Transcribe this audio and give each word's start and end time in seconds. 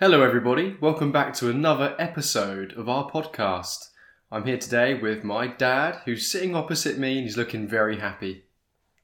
Hello, 0.00 0.22
everybody. 0.22 0.78
Welcome 0.80 1.12
back 1.12 1.34
to 1.34 1.50
another 1.50 1.94
episode 1.98 2.72
of 2.72 2.88
our 2.88 3.10
podcast. 3.10 3.90
I'm 4.32 4.46
here 4.46 4.56
today 4.56 4.94
with 4.94 5.24
my 5.24 5.46
dad, 5.46 6.00
who's 6.06 6.26
sitting 6.26 6.56
opposite 6.56 6.96
me 6.96 7.18
and 7.18 7.26
he's 7.26 7.36
looking 7.36 7.68
very 7.68 7.98
happy. 7.98 8.44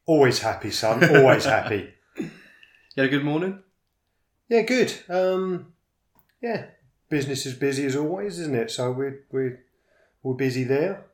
Always 0.06 0.38
happy, 0.38 0.70
son. 0.70 1.04
Always 1.14 1.44
happy. 1.56 1.92
You 2.16 2.30
had 2.96 3.04
a 3.04 3.08
good 3.10 3.26
morning? 3.26 3.62
Yeah, 4.48 4.62
good. 4.62 4.94
Um, 5.10 5.74
yeah, 6.40 6.68
business 7.10 7.44
is 7.44 7.52
busy 7.52 7.84
as 7.84 7.94
always, 7.94 8.38
isn't 8.38 8.56
it? 8.56 8.70
So 8.70 8.90
we're 8.90 9.20
we're 9.30 9.62
we're 10.22 10.32
busy 10.32 10.64
there. 10.64 11.04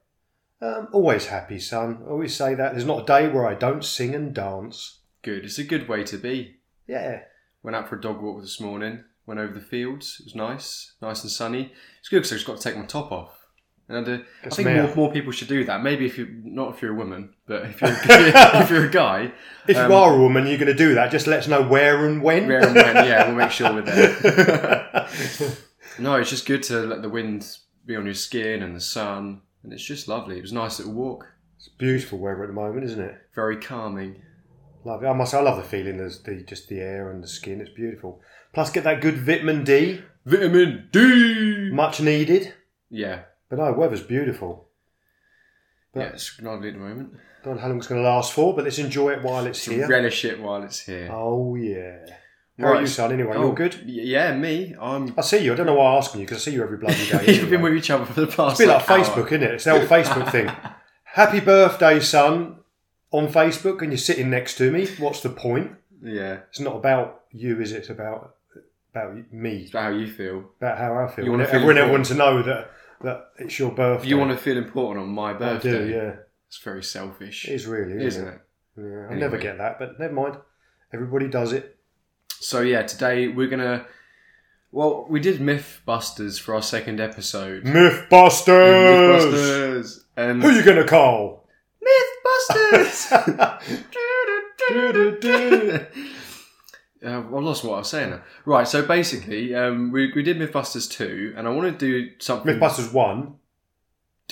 Um, 0.60 0.90
always 0.92 1.26
happy, 1.26 1.58
son. 1.58 2.04
I 2.06 2.10
always 2.10 2.36
say 2.36 2.54
that. 2.54 2.70
There's 2.70 2.86
not 2.86 3.02
a 3.02 3.06
day 3.06 3.28
where 3.28 3.48
I 3.48 3.54
don't 3.54 3.84
sing 3.84 4.14
and 4.14 4.32
dance. 4.32 5.00
Good. 5.22 5.44
It's 5.44 5.58
a 5.58 5.64
good 5.64 5.88
way 5.88 6.04
to 6.04 6.18
be. 6.18 6.58
Yeah, 6.86 7.22
Went 7.64 7.74
out 7.74 7.88
for 7.88 7.96
a 7.96 8.00
dog 8.00 8.22
walk 8.22 8.42
this 8.42 8.60
morning. 8.60 9.02
Went 9.32 9.40
over 9.48 9.54
the 9.54 9.64
fields. 9.64 10.18
It 10.20 10.26
was 10.26 10.34
nice, 10.34 10.92
nice 11.00 11.22
and 11.22 11.30
sunny. 11.30 11.72
It's 12.00 12.10
good 12.10 12.18
because 12.18 12.32
I 12.32 12.34
just 12.34 12.46
got 12.46 12.58
to 12.58 12.62
take 12.62 12.76
my 12.76 12.84
top 12.84 13.10
off. 13.10 13.46
And 13.88 14.06
uh, 14.06 14.18
I 14.44 14.50
think 14.50 14.68
more, 14.68 14.94
more 14.94 15.10
people 15.10 15.32
should 15.32 15.48
do 15.48 15.64
that. 15.64 15.82
Maybe 15.82 16.04
if 16.04 16.18
you 16.18 16.28
not 16.44 16.74
if 16.74 16.82
you're 16.82 16.92
a 16.92 16.94
woman, 16.94 17.32
but 17.46 17.64
if 17.64 17.80
you're 17.80 17.90
if 18.62 18.68
you're 18.68 18.84
a 18.84 18.90
guy, 18.90 19.32
if 19.66 19.78
Um, 19.78 19.90
you 19.90 19.96
are 19.96 20.14
a 20.14 20.18
woman, 20.20 20.46
you're 20.46 20.58
going 20.58 20.66
to 20.66 20.74
do 20.74 20.96
that. 20.96 21.10
Just 21.10 21.26
let 21.26 21.38
us 21.38 21.48
know 21.48 21.62
where 21.62 22.06
and 22.06 22.22
when. 22.22 22.46
where 22.46 22.60
and 22.62 22.74
when, 22.74 22.94
yeah, 23.06 23.26
we'll 23.26 23.36
make 23.36 23.52
sure 23.52 23.72
we're 23.72 23.80
there. 23.80 25.08
no, 25.98 26.16
it's 26.16 26.28
just 26.28 26.44
good 26.44 26.62
to 26.64 26.80
let 26.80 27.00
the 27.00 27.08
wind 27.08 27.56
be 27.86 27.96
on 27.96 28.04
your 28.04 28.12
skin 28.12 28.62
and 28.62 28.76
the 28.76 28.80
sun, 28.82 29.40
and 29.62 29.72
it's 29.72 29.82
just 29.82 30.08
lovely. 30.08 30.36
It 30.36 30.42
was 30.42 30.52
a 30.52 30.56
nice 30.56 30.78
little 30.78 30.92
walk, 30.92 31.26
it's 31.56 31.68
beautiful 31.68 32.18
weather 32.18 32.42
at 32.42 32.48
the 32.48 32.52
moment, 32.52 32.84
isn't 32.84 33.00
it? 33.00 33.14
very 33.34 33.56
calming. 33.56 34.20
Love 34.84 35.02
it. 35.02 35.06
I 35.06 35.14
must. 35.14 35.30
say, 35.30 35.38
I 35.38 35.40
love 35.42 35.56
the 35.56 35.62
feeling. 35.62 35.96
There's 35.96 36.22
the 36.22 36.42
just 36.42 36.68
the 36.68 36.80
air 36.80 37.10
and 37.10 37.22
the 37.22 37.28
skin. 37.28 37.60
It's 37.62 37.70
beautiful. 37.70 38.20
Plus, 38.52 38.70
get 38.70 38.84
that 38.84 39.00
good 39.00 39.16
vitamin 39.18 39.64
D, 39.64 40.02
Vitamin 40.26 40.88
D. 40.92 41.70
much 41.72 42.00
needed. 42.00 42.54
Yeah, 42.90 43.22
But 43.48 43.58
no, 43.58 43.72
weather's 43.72 44.02
beautiful. 44.02 44.68
yeah, 45.94 46.02
it's 46.10 46.40
lovely 46.40 46.68
at 46.68 46.74
the 46.74 46.80
moment. 46.80 47.14
Don't 47.44 47.56
know 47.56 47.60
how 47.60 47.68
long 47.68 47.78
it's 47.78 47.86
going 47.86 48.02
to 48.02 48.08
last 48.08 48.32
for, 48.32 48.54
but 48.54 48.64
let's 48.64 48.78
enjoy 48.78 49.10
it 49.10 49.22
while 49.22 49.46
it's 49.46 49.64
here. 49.64 49.88
relish 49.88 50.24
it 50.24 50.40
while 50.40 50.62
it's 50.62 50.80
here. 50.80 51.08
Oh 51.10 51.54
yeah. 51.56 51.98
How 52.60 52.74
are 52.74 52.80
you, 52.80 52.86
son? 52.86 53.10
Anyway, 53.12 53.32
Oh, 53.34 53.46
you're 53.46 53.54
good. 53.54 53.74
Yeah, 53.86 54.36
me. 54.36 54.76
I'm. 54.80 55.14
I 55.18 55.22
see 55.22 55.38
you. 55.38 55.52
I 55.52 55.56
don't 55.56 55.66
know 55.66 55.74
why 55.74 55.90
I'm 55.92 55.98
asking 55.98 56.20
you 56.20 56.26
because 56.26 56.42
I 56.46 56.50
see 56.50 56.54
you 56.54 56.62
every 56.62 56.76
bloody 56.76 57.08
day. 57.10 57.34
You've 57.40 57.50
been 57.50 57.62
with 57.62 57.74
each 57.74 57.90
other 57.90 58.04
for 58.04 58.20
the 58.20 58.26
past. 58.28 58.52
It's 58.52 58.60
a 58.60 58.64
bit 58.64 58.68
like 58.68 58.88
hour. 58.90 58.98
Facebook, 58.98 59.26
isn't 59.28 59.42
it? 59.42 59.54
It's 59.54 59.64
the 59.64 59.72
old 59.72 59.88
Facebook 59.88 60.30
thing. 60.30 60.48
Happy 61.04 61.40
birthday, 61.40 61.98
son, 61.98 62.56
on 63.10 63.26
Facebook, 63.28 63.80
and 63.82 63.90
you're 63.90 63.98
sitting 63.98 64.30
next 64.30 64.56
to 64.58 64.70
me. 64.70 64.86
What's 64.98 65.22
the 65.22 65.30
point? 65.30 65.72
Yeah, 66.02 66.40
It's 66.50 66.60
not 66.60 66.76
about 66.76 67.22
you, 67.32 67.60
is 67.60 67.72
it? 67.72 67.78
It's 67.78 67.90
about 67.90 68.36
about 68.92 69.32
me, 69.32 69.66
about 69.70 69.82
how 69.84 69.88
you 69.90 70.06
feel. 70.06 70.44
about 70.60 70.78
how 70.78 70.98
I 71.04 71.08
feel. 71.10 71.24
You 71.24 71.44
feel 71.46 71.70
everyone 71.70 72.02
to 72.04 72.14
know 72.14 72.42
that 72.42 72.70
that 73.02 73.30
it's 73.38 73.58
your 73.58 73.72
birthday. 73.72 74.08
You 74.08 74.18
want 74.18 74.30
to 74.30 74.36
feel 74.36 74.56
important 74.58 75.04
on 75.06 75.10
my 75.12 75.32
birthday. 75.32 75.70
I 75.70 75.78
do, 75.78 75.88
yeah. 75.88 76.12
It's 76.48 76.58
very 76.58 76.82
selfish, 76.84 77.48
It 77.48 77.54
is 77.54 77.66
really, 77.66 77.92
isn't, 78.04 78.06
isn't 78.06 78.28
it? 78.28 78.34
it? 78.34 78.40
Yeah, 78.76 78.84
I 78.84 78.88
Anyway. 79.06 79.16
never 79.20 79.38
get 79.38 79.58
that, 79.58 79.78
but 79.78 79.98
never 79.98 80.12
mind. 80.12 80.36
Everybody 80.92 81.26
does 81.28 81.52
it. 81.52 81.78
So 82.28 82.60
yeah, 82.60 82.82
today 82.82 83.28
we're 83.28 83.48
gonna. 83.48 83.86
Well, 84.70 85.06
we 85.08 85.20
did 85.20 85.38
MythBusters 85.40 86.40
for 86.40 86.54
our 86.54 86.62
second 86.62 87.00
episode. 87.00 87.64
Mythbusters. 87.64 88.08
MythBusters 89.22 90.04
and 90.16 90.42
Who 90.42 90.48
are 90.48 90.52
you 90.52 90.62
gonna 90.64 90.86
call? 90.86 91.48
MythBusters. 91.82 93.08
Uh, 97.04 97.08
I 97.20 97.40
lost 97.40 97.64
what 97.64 97.74
I 97.74 97.78
was 97.78 97.88
saying 97.90 98.10
now. 98.10 98.22
Right, 98.44 98.66
so 98.68 98.84
basically, 98.86 99.54
um, 99.54 99.90
we, 99.90 100.12
we 100.14 100.22
did 100.22 100.38
MythBusters 100.38 100.90
2, 100.90 101.34
and 101.36 101.46
I 101.48 101.50
want 101.50 101.78
to 101.78 101.86
do 101.86 102.10
something. 102.18 102.54
Mythbusters 102.58 102.92
one. 102.92 103.34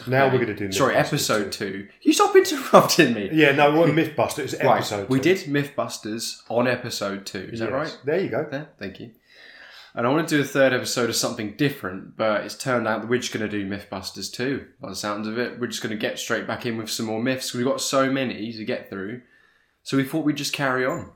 Now 0.06 0.26
we're 0.28 0.36
going 0.44 0.46
to 0.46 0.54
do. 0.54 0.72
Sorry, 0.72 0.94
episode 0.94 1.52
two. 1.52 1.82
2. 1.82 1.88
You 2.02 2.12
stop 2.14 2.34
interrupting 2.34 3.12
me. 3.12 3.28
Yeah, 3.32 3.52
no, 3.52 3.74
wasn't 3.76 3.98
Mythbusters. 3.98 4.54
It's 4.54 4.54
Right, 4.64 4.76
episode. 4.78 5.08
we 5.10 5.18
two. 5.20 5.34
did 5.34 5.46
MythBusters 5.46 6.42
on 6.48 6.66
episode 6.68 7.26
2. 7.26 7.50
Is 7.52 7.58
that 7.60 7.70
Yes. 7.70 7.72
right? 7.72 7.98
There 8.04 8.20
you 8.20 8.28
go. 8.30 8.46
There, 8.50 8.68
thank 8.78 9.00
you. 9.00 9.10
And 9.94 10.06
I 10.06 10.10
want 10.10 10.26
to 10.28 10.36
do 10.36 10.40
a 10.40 10.44
third 10.44 10.72
episode 10.72 11.10
of 11.10 11.16
something 11.16 11.54
different, 11.56 12.16
but 12.16 12.44
it's 12.44 12.56
turned 12.56 12.86
out 12.86 13.00
that 13.02 13.10
we're 13.10 13.18
just 13.18 13.34
going 13.34 13.48
to 13.48 13.50
do 13.50 13.68
Mythbusters 13.68 14.32
2, 14.32 14.64
By 14.80 14.88
the 14.90 14.94
sounds 14.96 15.26
of 15.26 15.36
it, 15.38 15.58
we're 15.58 15.66
just 15.66 15.82
going 15.82 15.90
to 15.90 16.00
get 16.00 16.18
straight 16.18 16.46
back 16.46 16.64
in 16.64 16.78
with 16.78 16.88
some 16.88 17.06
more 17.06 17.20
myths. 17.20 17.52
We've 17.52 17.66
got 17.66 17.80
so 17.80 18.10
many 18.10 18.52
to 18.52 18.64
get 18.64 18.88
through, 18.88 19.22
so 19.82 19.96
we 19.96 20.04
thought 20.04 20.24
we'd 20.24 20.36
just 20.36 20.52
carry 20.52 20.86
on. 20.86 21.10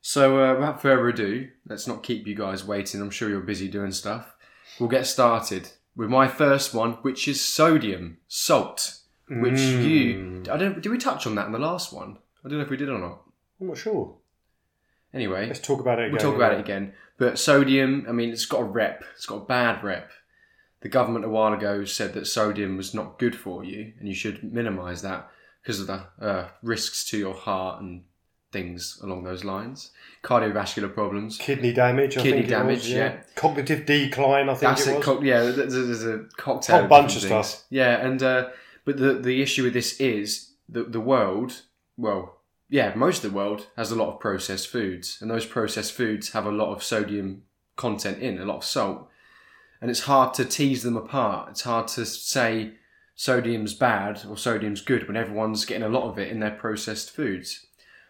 So, 0.00 0.42
uh, 0.42 0.54
without 0.54 0.80
further 0.80 1.08
ado, 1.08 1.48
let's 1.66 1.86
not 1.86 2.02
keep 2.02 2.26
you 2.26 2.34
guys 2.34 2.64
waiting. 2.64 3.00
I'm 3.00 3.10
sure 3.10 3.28
you're 3.28 3.40
busy 3.40 3.68
doing 3.68 3.92
stuff. 3.92 4.34
We'll 4.78 4.88
get 4.88 5.06
started 5.06 5.70
with 5.96 6.08
my 6.08 6.28
first 6.28 6.72
one, 6.72 6.92
which 7.02 7.26
is 7.26 7.44
sodium, 7.44 8.18
salt. 8.28 8.94
Which 9.30 9.60
you, 9.60 10.14
Mm. 10.14 10.48
I 10.48 10.56
don't. 10.56 10.80
Did 10.80 10.90
we 10.90 10.96
touch 10.96 11.26
on 11.26 11.34
that 11.34 11.46
in 11.46 11.52
the 11.52 11.58
last 11.58 11.92
one? 11.92 12.16
I 12.44 12.48
don't 12.48 12.56
know 12.58 12.64
if 12.64 12.70
we 12.70 12.78
did 12.78 12.88
or 12.88 12.98
not. 12.98 13.20
I'm 13.60 13.66
not 13.66 13.76
sure. 13.76 14.16
Anyway, 15.12 15.46
Let's 15.46 15.60
talk 15.60 15.80
about 15.80 15.98
it 15.98 16.02
again. 16.06 16.12
We'll 16.12 16.20
talk 16.20 16.34
about 16.34 16.54
it 16.54 16.60
again. 16.60 16.94
But 17.18 17.38
sodium, 17.38 18.06
I 18.08 18.12
mean, 18.12 18.30
it's 18.30 18.46
got 18.46 18.60
a 18.60 18.64
rep. 18.64 19.04
It's 19.16 19.26
got 19.26 19.42
a 19.42 19.44
bad 19.44 19.82
rep. 19.84 20.10
The 20.80 20.88
government 20.88 21.24
a 21.24 21.28
while 21.28 21.52
ago 21.52 21.84
said 21.84 22.14
that 22.14 22.26
sodium 22.26 22.76
was 22.76 22.94
not 22.94 23.18
good 23.18 23.34
for 23.36 23.64
you, 23.64 23.92
and 23.98 24.08
you 24.08 24.14
should 24.14 24.42
minimise 24.44 25.02
that 25.02 25.28
because 25.62 25.80
of 25.80 25.88
the 25.88 26.04
uh, 26.20 26.48
risks 26.62 27.04
to 27.10 27.18
your 27.18 27.34
heart 27.34 27.82
and 27.82 28.04
things 28.50 28.98
along 29.02 29.24
those 29.24 29.44
lines. 29.44 29.90
Cardiovascular 30.22 30.92
problems. 30.92 31.38
Kidney 31.38 31.72
damage. 31.72 32.16
I 32.16 32.22
Kidney 32.22 32.42
think 32.42 32.52
it 32.52 32.64
was, 32.64 32.82
damage, 32.82 32.88
yeah. 32.88 33.20
Cognitive 33.34 33.86
decline. 33.86 34.48
I 34.48 34.54
think 34.54 34.60
That's 34.60 34.86
it 34.86 34.96
was. 34.96 35.04
Co- 35.04 35.22
yeah, 35.22 35.40
there's, 35.42 35.72
there's 35.72 36.04
a 36.04 36.24
cocktail. 36.36 36.80
Whole 36.80 36.88
bunch 36.88 37.16
of 37.16 37.22
different 37.22 37.44
stuff. 37.44 37.60
things. 37.60 37.66
Yeah, 37.70 38.06
and 38.06 38.22
uh, 38.22 38.48
but 38.84 38.96
the 38.96 39.14
the 39.14 39.42
issue 39.42 39.64
with 39.64 39.74
this 39.74 40.00
is 40.00 40.52
that 40.68 40.92
the 40.92 41.00
world, 41.00 41.62
well, 41.96 42.40
yeah, 42.68 42.94
most 42.94 43.24
of 43.24 43.30
the 43.30 43.36
world 43.36 43.66
has 43.76 43.90
a 43.90 43.96
lot 43.96 44.12
of 44.12 44.20
processed 44.20 44.68
foods, 44.68 45.18
and 45.20 45.30
those 45.30 45.46
processed 45.46 45.92
foods 45.92 46.32
have 46.32 46.46
a 46.46 46.52
lot 46.52 46.74
of 46.74 46.82
sodium 46.82 47.42
content 47.76 48.18
in, 48.18 48.38
a 48.38 48.44
lot 48.44 48.56
of 48.56 48.64
salt, 48.64 49.08
and 49.80 49.90
it's 49.90 50.00
hard 50.00 50.34
to 50.34 50.44
tease 50.44 50.82
them 50.82 50.96
apart. 50.96 51.50
It's 51.50 51.62
hard 51.62 51.88
to 51.88 52.04
say 52.04 52.72
sodium's 53.14 53.74
bad 53.74 54.22
or 54.28 54.36
sodium's 54.36 54.80
good 54.80 55.06
when 55.06 55.16
everyone's 55.16 55.64
getting 55.64 55.82
a 55.82 55.88
lot 55.88 56.08
of 56.08 56.18
it 56.18 56.30
in 56.30 56.40
their 56.40 56.50
processed 56.50 57.10
foods. 57.10 57.66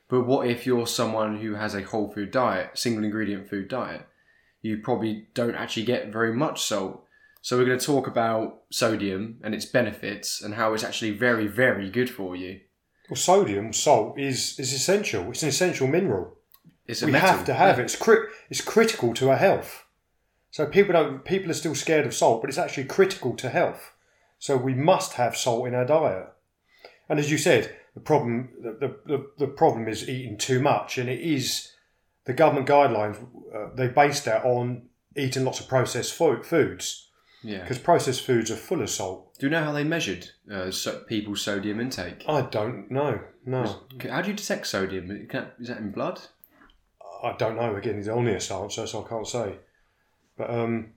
But 0.08 0.26
what 0.26 0.46
if 0.48 0.66
you're 0.66 0.86
someone 0.86 1.38
who 1.40 1.54
has 1.54 1.74
a 1.74 1.82
whole 1.82 2.08
food 2.08 2.30
diet, 2.30 2.78
single 2.78 3.04
ingredient 3.04 3.48
food 3.48 3.68
diet? 3.68 4.06
You 4.62 4.78
probably 4.78 5.28
don't 5.34 5.54
actually 5.54 5.84
get 5.84 6.12
very 6.12 6.32
much 6.32 6.62
salt. 6.62 7.04
So 7.42 7.56
we're 7.56 7.66
going 7.66 7.78
to 7.78 7.86
talk 7.86 8.06
about 8.06 8.62
sodium 8.70 9.38
and 9.42 9.54
its 9.54 9.64
benefits 9.66 10.42
and 10.42 10.54
how 10.54 10.74
it's 10.74 10.82
actually 10.82 11.12
very, 11.12 11.46
very 11.46 11.88
good 11.90 12.10
for 12.10 12.34
you. 12.34 12.60
Well, 13.08 13.16
sodium, 13.16 13.72
salt 13.72 14.18
is 14.18 14.58
is 14.58 14.72
essential. 14.72 15.30
It's 15.30 15.42
an 15.42 15.48
essential 15.48 15.86
mineral. 15.86 16.36
It's 16.86 17.02
a 17.02 17.06
we 17.06 17.12
metal. 17.12 17.28
have 17.28 17.44
to 17.46 17.54
have 17.54 17.78
it. 17.78 17.84
It's 17.84 17.96
cri- 17.96 18.28
It's 18.50 18.60
critical 18.60 19.14
to 19.14 19.30
our 19.30 19.36
health. 19.36 19.84
So 20.50 20.66
people 20.66 20.92
don't. 20.94 21.24
People 21.24 21.50
are 21.50 21.54
still 21.54 21.74
scared 21.74 22.06
of 22.06 22.14
salt, 22.14 22.42
but 22.42 22.50
it's 22.50 22.58
actually 22.58 22.84
critical 22.84 23.34
to 23.36 23.48
health. 23.50 23.92
So 24.38 24.56
we 24.56 24.74
must 24.74 25.14
have 25.14 25.36
salt 25.36 25.66
in 25.68 25.74
our 25.74 25.84
diet. 25.84 26.28
And 27.08 27.18
as 27.18 27.30
you 27.30 27.38
said, 27.38 27.74
the 27.98 28.04
problem 28.04 28.48
the, 28.62 28.96
the, 29.06 29.26
the, 29.38 29.46
problem 29.48 29.88
is 29.88 30.08
eating 30.08 30.38
too 30.38 30.60
much, 30.60 30.98
and 30.98 31.08
it 31.08 31.20
is 31.20 31.72
the 32.26 32.32
government 32.32 32.68
guidelines. 32.68 33.16
Uh, 33.52 33.74
they 33.74 33.88
base 33.88 34.20
that 34.20 34.44
on 34.44 34.82
eating 35.16 35.44
lots 35.44 35.58
of 35.58 35.68
processed 35.68 36.14
fo- 36.14 36.42
foods 36.44 37.08
Yeah. 37.42 37.62
because 37.62 37.78
processed 37.80 38.22
foods 38.24 38.52
are 38.52 38.56
full 38.56 38.82
of 38.82 38.90
salt. 38.90 39.36
Do 39.38 39.46
you 39.46 39.50
know 39.50 39.64
how 39.64 39.72
they 39.72 39.82
measured 39.82 40.30
uh, 40.50 40.70
so- 40.70 41.00
people's 41.08 41.42
sodium 41.42 41.80
intake? 41.80 42.24
I 42.28 42.42
don't 42.42 42.88
know. 42.90 43.20
No, 43.44 43.80
How 44.08 44.20
do 44.22 44.28
you 44.28 44.36
detect 44.36 44.66
sodium? 44.66 45.10
Is 45.10 45.68
that 45.68 45.78
in 45.78 45.90
blood? 45.90 46.20
I 47.24 47.34
don't 47.36 47.56
know. 47.56 47.74
Again, 47.74 47.96
it's 47.96 48.06
the 48.06 48.12
honest 48.14 48.52
answer, 48.52 48.86
so 48.86 49.04
I 49.04 49.08
can't 49.08 49.26
say. 49.26 49.56
But 50.36 50.50
um, 50.50 50.92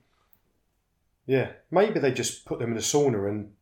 yeah, 1.25 1.53
maybe 1.71 1.99
they 1.99 2.11
just 2.11 2.45
put 2.45 2.59
them 2.59 2.71
in 2.73 2.77
a 2.77 2.81
sauna 2.81 3.27
and 3.29 3.53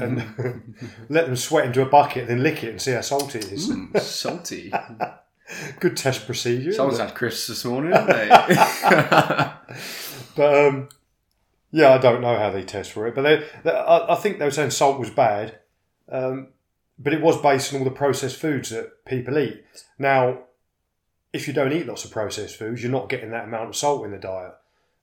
and 0.00 0.74
let 1.08 1.26
them 1.26 1.36
sweat 1.36 1.66
into 1.66 1.82
a 1.82 1.86
bucket, 1.86 2.28
then 2.28 2.42
lick 2.42 2.64
it 2.64 2.70
and 2.70 2.80
see 2.80 2.92
how 2.92 3.00
salty 3.00 3.38
it 3.38 3.52
is. 3.52 3.70
Mm, 3.70 3.98
salty. 4.00 4.72
Good 5.80 5.96
test 5.96 6.26
procedure. 6.26 6.72
Someone's 6.72 7.00
had 7.00 7.14
crisps 7.14 7.48
this 7.48 7.64
morning, 7.64 7.92
haven't 7.94 8.16
they? 8.16 8.28
But 10.36 10.66
um, 10.66 10.88
yeah, 11.72 11.92
I 11.92 11.98
don't 11.98 12.20
know 12.20 12.38
how 12.38 12.50
they 12.50 12.62
test 12.62 12.92
for 12.92 13.06
it. 13.06 13.14
But 13.14 13.22
they, 13.22 13.44
they, 13.64 13.72
I, 13.72 14.14
I 14.14 14.16
think 14.16 14.38
they 14.38 14.44
were 14.44 14.50
saying 14.50 14.70
salt 14.70 14.98
was 14.98 15.10
bad, 15.10 15.58
um, 16.08 16.48
but 16.98 17.12
it 17.12 17.20
was 17.20 17.40
based 17.40 17.72
on 17.72 17.80
all 17.80 17.84
the 17.84 17.90
processed 17.90 18.36
foods 18.36 18.70
that 18.70 19.04
people 19.04 19.38
eat. 19.38 19.64
Now, 19.98 20.44
if 21.32 21.46
you 21.46 21.54
don't 21.54 21.72
eat 21.72 21.86
lots 21.86 22.04
of 22.04 22.10
processed 22.10 22.56
foods, 22.56 22.82
you're 22.82 22.92
not 22.92 23.08
getting 23.08 23.30
that 23.30 23.44
amount 23.44 23.68
of 23.68 23.76
salt 23.76 24.04
in 24.04 24.10
the 24.10 24.18
diet. 24.18 24.54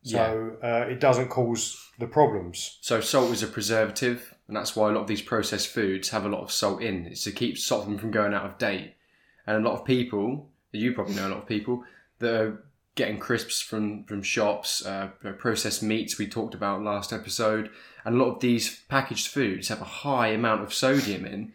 So 0.04 0.56
uh, 0.64 0.86
it 0.90 1.02
doesn't 1.02 1.28
cause 1.28 1.90
the 2.00 2.08
problems. 2.08 2.78
so 2.82 3.02
salt 3.02 3.32
is 3.32 3.44
a 3.44 3.48
preservative, 3.48 4.34
and 4.48 4.56
that's 4.56 4.76
why 4.76 4.90
a 4.90 4.94
lot 4.94 5.02
of 5.02 5.08
these 5.08 5.22
processed 5.22 5.68
foods 5.68 6.10
have 6.10 6.26
a 6.26 6.30
lot 6.30 6.42
of 6.42 6.52
salt 6.52 6.82
in. 6.82 7.06
It's 7.06 7.24
to 7.26 7.32
keep 7.32 7.58
stop 7.58 7.84
them 7.84 7.98
from 7.98 8.12
going 8.12 8.34
out 8.34 8.46
of 8.46 8.58
date. 8.58 8.94
And 9.46 9.58
a 9.58 9.70
lot 9.70 9.80
of 9.80 9.86
people, 9.86 10.50
you 10.72 10.94
probably 10.94 11.16
know 11.16 11.28
a 11.28 11.30
lot 11.30 11.42
of 11.42 11.48
people 11.48 11.84
that 12.20 12.42
are 12.42 12.64
getting 12.96 13.20
crisps 13.20 13.62
from 13.62 14.04
from 14.06 14.22
shops, 14.22 14.86
uh, 14.86 15.10
processed 15.38 15.84
meats 15.84 16.18
we 16.18 16.28
talked 16.28 16.56
about 16.56 16.82
last 16.82 17.12
episode, 17.12 17.70
and 18.06 18.16
a 18.16 18.18
lot 18.18 18.36
of 18.36 18.40
these 18.40 18.82
packaged 18.90 19.28
foods 19.28 19.68
have 19.68 19.82
a 19.82 19.86
high 19.86 20.30
amount 20.30 20.64
of 20.64 20.74
sodium 20.74 21.26
in. 21.26 21.54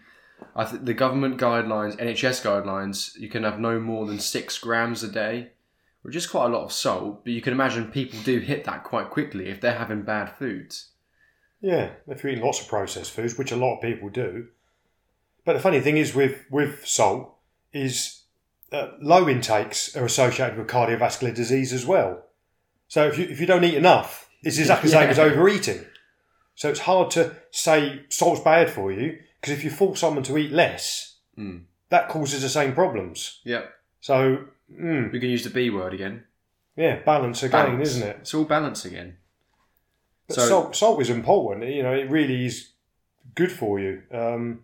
I 0.54 0.64
think 0.64 0.84
the 0.84 0.94
government 0.94 1.38
guidelines, 1.38 1.96
NHS 1.96 2.42
guidelines, 2.42 3.16
you 3.16 3.28
can 3.28 3.44
have 3.44 3.58
no 3.58 3.78
more 3.78 4.06
than 4.06 4.18
six 4.18 4.58
grams 4.58 5.02
a 5.02 5.08
day, 5.08 5.52
which 6.02 6.16
is 6.16 6.26
quite 6.26 6.46
a 6.46 6.48
lot 6.48 6.64
of 6.64 6.72
salt. 6.72 7.24
But 7.24 7.32
you 7.32 7.40
can 7.40 7.52
imagine 7.52 7.90
people 7.90 8.18
do 8.24 8.38
hit 8.38 8.64
that 8.64 8.84
quite 8.84 9.08
quickly 9.08 9.48
if 9.48 9.60
they're 9.60 9.78
having 9.78 10.02
bad 10.02 10.36
foods. 10.36 10.91
Yeah, 11.62 11.90
if 12.08 12.22
you're 12.22 12.32
eating 12.32 12.44
lots 12.44 12.60
of 12.60 12.68
processed 12.68 13.12
foods, 13.12 13.38
which 13.38 13.52
a 13.52 13.56
lot 13.56 13.76
of 13.76 13.80
people 13.82 14.08
do. 14.10 14.48
But 15.44 15.54
the 15.54 15.60
funny 15.60 15.80
thing 15.80 15.96
is 15.96 16.14
with 16.14 16.44
with 16.50 16.86
salt 16.86 17.34
is 17.72 18.22
uh, 18.72 18.88
low 19.00 19.28
intakes 19.28 19.96
are 19.96 20.04
associated 20.04 20.58
with 20.58 20.66
cardiovascular 20.66 21.34
disease 21.34 21.72
as 21.72 21.86
well. 21.86 22.24
So 22.88 23.06
if 23.06 23.16
you 23.18 23.24
if 23.26 23.40
you 23.40 23.46
don't 23.46 23.64
eat 23.64 23.74
enough, 23.74 24.28
it's 24.42 24.58
exactly 24.58 24.90
the 24.90 24.96
same 24.96 25.08
as 25.10 25.18
overeating. 25.18 25.84
So 26.54 26.68
it's 26.68 26.80
hard 26.80 27.10
to 27.12 27.34
say 27.50 28.02
salt's 28.10 28.40
bad 28.42 28.68
for 28.70 28.92
you 28.92 29.18
because 29.40 29.56
if 29.56 29.64
you 29.64 29.70
force 29.70 30.00
someone 30.00 30.24
to 30.24 30.36
eat 30.38 30.52
less, 30.52 31.08
Mm. 31.38 31.62
that 31.88 32.10
causes 32.10 32.42
the 32.42 32.48
same 32.50 32.74
problems. 32.74 33.40
Yep, 33.44 33.72
So 34.00 34.44
mm, 34.70 35.10
we 35.10 35.18
can 35.18 35.30
use 35.30 35.44
the 35.44 35.50
B 35.50 35.70
word 35.70 35.94
again. 35.94 36.24
yeah, 36.76 36.96
balance 37.02 37.42
again, 37.42 37.70
Balance. 37.70 37.88
isn't 37.88 38.06
it? 38.06 38.16
It's 38.20 38.34
all 38.34 38.44
balance 38.44 38.84
again. 38.84 39.16
But 40.34 40.42
So- 40.42 40.48
salt, 40.48 40.76
salt 40.76 41.00
is 41.02 41.10
important. 41.10 41.70
You 41.70 41.82
know, 41.82 41.92
it 41.92 42.08
really 42.10 42.46
is 42.46 42.70
good 43.34 43.52
for 43.52 43.78
you. 43.78 44.02
Um, 44.10 44.62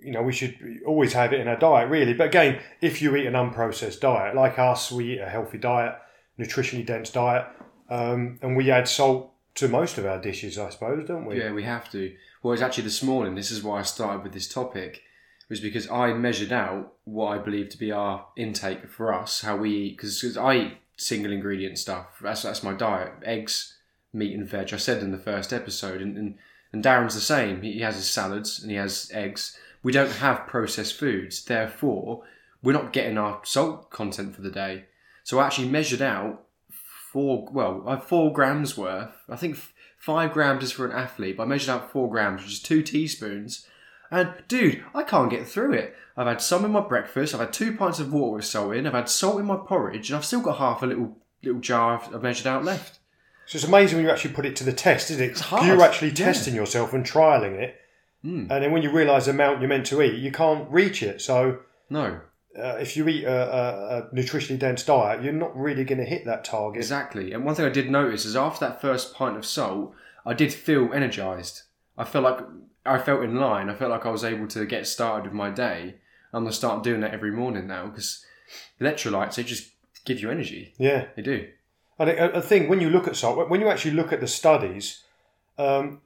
you 0.00 0.12
know, 0.12 0.22
we 0.22 0.32
should 0.32 0.54
always 0.86 1.14
have 1.14 1.32
it 1.32 1.40
in 1.40 1.48
our 1.48 1.56
diet, 1.56 1.88
really. 1.88 2.12
But 2.12 2.26
again, 2.26 2.60
if 2.82 3.00
you 3.00 3.16
eat 3.16 3.26
an 3.26 3.32
unprocessed 3.34 4.00
diet, 4.00 4.34
like 4.34 4.58
us, 4.58 4.92
we 4.92 5.14
eat 5.14 5.20
a 5.20 5.28
healthy 5.28 5.58
diet, 5.58 5.94
nutritionally 6.38 6.84
dense 6.84 7.10
diet, 7.10 7.46
um, 7.88 8.38
and 8.42 8.56
we 8.56 8.70
add 8.70 8.86
salt 8.86 9.32
to 9.54 9.68
most 9.68 9.96
of 9.98 10.04
our 10.04 10.20
dishes, 10.20 10.58
I 10.58 10.68
suppose, 10.70 11.06
don't 11.06 11.24
we? 11.24 11.38
Yeah, 11.38 11.52
we 11.52 11.62
have 11.62 11.90
to. 11.92 12.14
Well, 12.42 12.52
it's 12.52 12.62
actually 12.62 12.84
this 12.84 13.02
morning. 13.02 13.34
This 13.34 13.50
is 13.50 13.62
why 13.62 13.78
I 13.78 13.82
started 13.82 14.22
with 14.22 14.34
this 14.34 14.48
topic, 14.48 15.02
was 15.48 15.60
because 15.60 15.88
I 15.90 16.12
measured 16.12 16.52
out 16.52 16.92
what 17.04 17.28
I 17.28 17.38
believe 17.38 17.70
to 17.70 17.78
be 17.78 17.90
our 17.90 18.26
intake 18.36 18.88
for 18.88 19.14
us, 19.14 19.40
how 19.40 19.56
we 19.56 19.70
eat. 19.70 19.96
Because 19.96 20.36
I 20.36 20.56
eat 20.56 20.72
single 20.96 21.32
ingredient 21.32 21.78
stuff. 21.78 22.18
That's 22.20 22.42
that's 22.42 22.62
my 22.62 22.74
diet: 22.74 23.12
eggs, 23.24 23.78
meat, 24.14 24.34
and 24.34 24.48
veg. 24.48 24.72
I 24.72 24.76
said 24.76 25.02
in 25.02 25.12
the 25.12 25.18
first 25.18 25.52
episode, 25.52 26.00
and 26.00 26.16
and, 26.16 26.34
and 26.72 26.84
Darren's 26.84 27.14
the 27.14 27.20
same. 27.20 27.62
He 27.62 27.80
has 27.80 27.96
his 27.96 28.10
salads 28.10 28.60
and 28.60 28.70
he 28.70 28.76
has 28.76 29.10
eggs. 29.12 29.56
We 29.82 29.92
don't 29.92 30.10
have 30.12 30.46
processed 30.46 30.98
foods, 30.98 31.44
therefore 31.44 32.24
we're 32.64 32.72
not 32.72 32.94
getting 32.94 33.18
our 33.18 33.40
salt 33.44 33.90
content 33.90 34.34
for 34.34 34.40
the 34.40 34.50
day. 34.50 34.86
So 35.22 35.38
I 35.38 35.46
actually 35.46 35.68
measured 35.68 36.02
out 36.02 36.46
four. 37.12 37.46
Well, 37.52 37.84
I 37.86 37.96
four 37.96 38.32
grams 38.32 38.76
worth. 38.76 39.14
I 39.28 39.36
think 39.36 39.58
five 39.98 40.32
grams 40.32 40.64
is 40.64 40.72
for 40.72 40.86
an 40.86 40.92
athlete, 40.92 41.36
but 41.36 41.44
I 41.44 41.46
measured 41.46 41.68
out 41.68 41.92
four 41.92 42.10
grams, 42.10 42.42
which 42.42 42.52
is 42.52 42.62
two 42.62 42.82
teaspoons. 42.82 43.66
And 44.10 44.32
dude, 44.48 44.82
I 44.94 45.02
can't 45.02 45.30
get 45.30 45.46
through 45.46 45.74
it. 45.74 45.94
I've 46.16 46.26
had 46.26 46.40
some 46.40 46.64
in 46.64 46.70
my 46.70 46.80
breakfast. 46.80 47.34
I've 47.34 47.40
had 47.40 47.52
two 47.52 47.76
pints 47.76 48.00
of 48.00 48.12
water 48.12 48.36
with 48.36 48.44
salt 48.46 48.74
in. 48.74 48.86
I've 48.86 48.94
had 48.94 49.08
salt 49.08 49.40
in 49.40 49.46
my 49.46 49.56
porridge, 49.56 50.08
and 50.08 50.16
I've 50.16 50.24
still 50.24 50.40
got 50.40 50.58
half 50.58 50.82
a 50.82 50.86
little 50.86 51.18
little 51.42 51.60
jar 51.60 52.02
I've 52.02 52.22
measured 52.22 52.46
out 52.46 52.64
left. 52.64 52.98
So 53.46 53.56
it's 53.56 53.66
amazing 53.66 53.98
when 53.98 54.06
you 54.06 54.10
actually 54.10 54.34
put 54.34 54.46
it 54.46 54.56
to 54.56 54.64
the 54.64 54.72
test, 54.72 55.10
isn't 55.10 55.22
it? 55.22 55.30
It's 55.32 55.40
hard, 55.40 55.66
You're 55.66 55.82
actually 55.82 56.08
yeah. 56.08 56.26
testing 56.26 56.54
yourself 56.54 56.92
and 56.92 57.04
trialing 57.04 57.54
it. 57.54 57.76
Mm. 58.24 58.50
And 58.50 58.64
then 58.64 58.72
when 58.72 58.82
you 58.82 58.90
realise 58.90 59.26
the 59.26 59.32
amount 59.32 59.60
you're 59.60 59.68
meant 59.68 59.86
to 59.86 60.00
eat, 60.02 60.14
you 60.18 60.32
can't 60.32 60.70
reach 60.70 61.02
it. 61.02 61.20
So 61.20 61.58
No, 61.90 62.20
uh, 62.58 62.76
if 62.80 62.96
you 62.96 63.06
eat 63.08 63.24
a, 63.24 63.30
a, 63.30 63.98
a 63.98 64.02
nutritionally 64.14 64.58
dense 64.58 64.82
diet, 64.84 65.22
you're 65.22 65.32
not 65.32 65.56
really 65.56 65.84
going 65.84 65.98
to 65.98 66.04
hit 66.04 66.24
that 66.24 66.44
target. 66.44 66.78
exactly. 66.80 67.32
And 67.32 67.44
one 67.44 67.54
thing 67.54 67.66
I 67.66 67.70
did 67.70 67.90
notice 67.90 68.24
is 68.24 68.36
after 68.36 68.66
that 68.66 68.80
first 68.80 69.14
pint 69.14 69.36
of 69.36 69.44
salt, 69.44 69.94
I 70.24 70.32
did 70.32 70.52
feel 70.52 70.92
energized. 70.92 71.62
I 71.98 72.04
felt 72.04 72.24
like 72.24 72.38
I 72.86 72.98
felt 72.98 73.22
in 73.22 73.36
line. 73.36 73.68
I 73.68 73.74
felt 73.74 73.90
like 73.90 74.06
I 74.06 74.10
was 74.10 74.24
able 74.24 74.46
to 74.48 74.64
get 74.66 74.86
started 74.86 75.24
with 75.24 75.32
my 75.34 75.50
day. 75.50 75.96
I'm 76.32 76.44
gonna 76.44 76.52
start 76.52 76.82
doing 76.82 77.00
that 77.00 77.12
every 77.14 77.30
morning 77.30 77.66
now 77.66 77.86
because 77.86 78.24
electrolytes 78.80 79.36
they 79.36 79.44
just 79.44 79.70
give 80.04 80.20
you 80.20 80.30
energy. 80.30 80.74
Yeah. 80.78 81.06
They 81.14 81.22
do. 81.22 81.48
And 81.98 82.10
I 82.10 82.38
I 82.38 82.40
think 82.40 82.68
when 82.68 82.80
you 82.80 82.90
look 82.90 83.06
at 83.08 83.16
salt, 83.16 83.48
when 83.48 83.60
you 83.60 83.68
actually 83.68 83.92
look 83.92 84.12
at 84.12 84.20
the 84.20 84.28
studies, 84.28 85.02
um, 85.58 86.00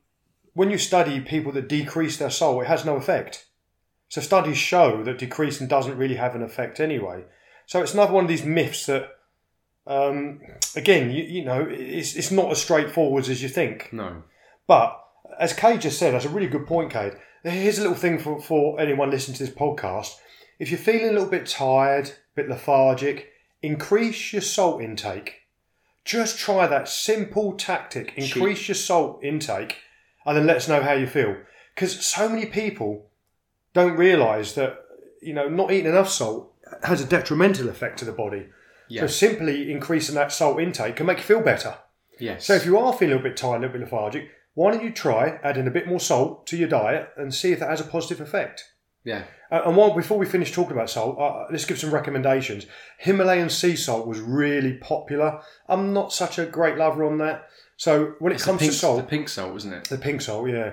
when 0.54 0.70
you 0.70 0.78
study 0.78 1.20
people 1.20 1.52
that 1.52 1.68
decrease 1.68 2.16
their 2.16 2.30
salt, 2.30 2.62
it 2.62 2.68
has 2.68 2.84
no 2.84 2.96
effect. 2.96 3.46
So 4.08 4.20
studies 4.20 4.58
show 4.58 5.02
that 5.04 5.18
decreasing 5.18 5.68
doesn't 5.68 5.98
really 5.98 6.16
have 6.16 6.34
an 6.34 6.42
effect 6.42 6.80
anyway. 6.80 7.24
So 7.66 7.82
it's 7.82 7.92
another 7.94 8.14
one 8.14 8.24
of 8.24 8.28
these 8.28 8.44
myths 8.44 8.86
that, 8.86 9.10
um, 9.86 10.40
again, 10.74 11.10
you, 11.10 11.22
you 11.24 11.44
know, 11.44 11.66
it's, 11.68 12.16
it's 12.16 12.30
not 12.30 12.50
as 12.50 12.62
straightforward 12.62 13.28
as 13.28 13.42
you 13.42 13.48
think. 13.48 13.92
No. 13.92 14.22
But 14.66 14.98
as 15.38 15.52
Kate 15.52 15.80
just 15.80 15.98
said, 15.98 16.14
that's 16.14 16.24
a 16.24 16.30
really 16.30 16.48
good 16.48 16.66
point, 16.66 16.90
Kate. 16.92 17.12
Here's 17.44 17.78
a 17.78 17.82
little 17.82 17.96
thing 17.96 18.18
for, 18.18 18.40
for 18.40 18.80
anyone 18.80 19.10
listening 19.10 19.36
to 19.36 19.44
this 19.44 19.54
podcast. 19.54 20.16
If 20.58 20.70
you're 20.70 20.78
feeling 20.78 21.10
a 21.10 21.12
little 21.12 21.28
bit 21.28 21.46
tired, 21.46 22.08
a 22.08 22.12
bit 22.34 22.48
lethargic, 22.48 23.30
increase 23.62 24.32
your 24.32 24.42
salt 24.42 24.82
intake. 24.82 25.42
Just 26.08 26.38
try 26.38 26.66
that 26.66 26.88
simple 26.88 27.52
tactic. 27.52 28.14
Increase 28.16 28.66
your 28.66 28.74
salt 28.74 29.22
intake 29.22 29.76
and 30.24 30.34
then 30.34 30.46
let 30.46 30.56
us 30.56 30.66
know 30.66 30.82
how 30.82 30.94
you 30.94 31.06
feel. 31.06 31.36
Because 31.74 32.04
so 32.04 32.30
many 32.30 32.46
people 32.46 33.10
don't 33.74 33.94
realise 33.94 34.54
that, 34.54 34.78
you 35.20 35.34
know, 35.34 35.50
not 35.50 35.70
eating 35.70 35.90
enough 35.90 36.08
salt 36.08 36.54
has 36.82 37.02
a 37.02 37.04
detrimental 37.04 37.68
effect 37.68 37.98
to 37.98 38.06
the 38.06 38.12
body. 38.12 38.46
So 39.00 39.06
simply 39.06 39.70
increasing 39.70 40.14
that 40.14 40.32
salt 40.32 40.58
intake 40.60 40.96
can 40.96 41.04
make 41.04 41.18
you 41.18 41.24
feel 41.24 41.42
better. 41.42 41.76
yes. 42.18 42.46
So 42.46 42.54
if 42.54 42.64
you 42.64 42.78
are 42.78 42.94
feeling 42.94 43.18
a 43.18 43.22
bit 43.22 43.36
tired, 43.36 43.58
a 43.58 43.66
little 43.66 43.78
bit 43.78 43.82
lethargic, 43.82 44.30
why 44.54 44.72
don't 44.72 44.82
you 44.82 44.90
try 44.90 45.38
adding 45.44 45.66
a 45.66 45.70
bit 45.70 45.86
more 45.86 46.00
salt 46.00 46.46
to 46.46 46.56
your 46.56 46.68
diet 46.70 47.10
and 47.18 47.34
see 47.34 47.52
if 47.52 47.60
that 47.60 47.68
has 47.68 47.82
a 47.82 47.84
positive 47.84 48.20
effect? 48.22 48.64
Yeah. 49.08 49.22
Uh, 49.50 49.62
and 49.66 49.76
while, 49.76 49.94
before 49.94 50.18
we 50.18 50.26
finish 50.26 50.52
talking 50.52 50.72
about 50.72 50.90
salt, 50.90 51.18
uh, 51.18 51.46
let's 51.50 51.64
give 51.64 51.78
some 51.78 51.90
recommendations. 51.90 52.66
Himalayan 52.98 53.48
sea 53.48 53.76
salt 53.76 54.06
was 54.06 54.20
really 54.20 54.74
popular. 54.74 55.40
I'm 55.66 55.94
not 55.94 56.12
such 56.12 56.38
a 56.38 56.44
great 56.44 56.76
lover 56.76 57.04
on 57.04 57.16
that. 57.18 57.48
So 57.76 58.14
when 58.18 58.32
it 58.32 58.36
It's 58.36 58.44
comes 58.44 58.60
pink, 58.60 58.72
to 58.72 58.78
salt, 58.78 58.98
the 58.98 59.04
pink 59.04 59.28
salt, 59.30 59.56
isn't 59.56 59.72
it? 59.72 59.88
the 59.88 59.96
pink 59.96 60.20
salt, 60.20 60.50
yeah. 60.50 60.72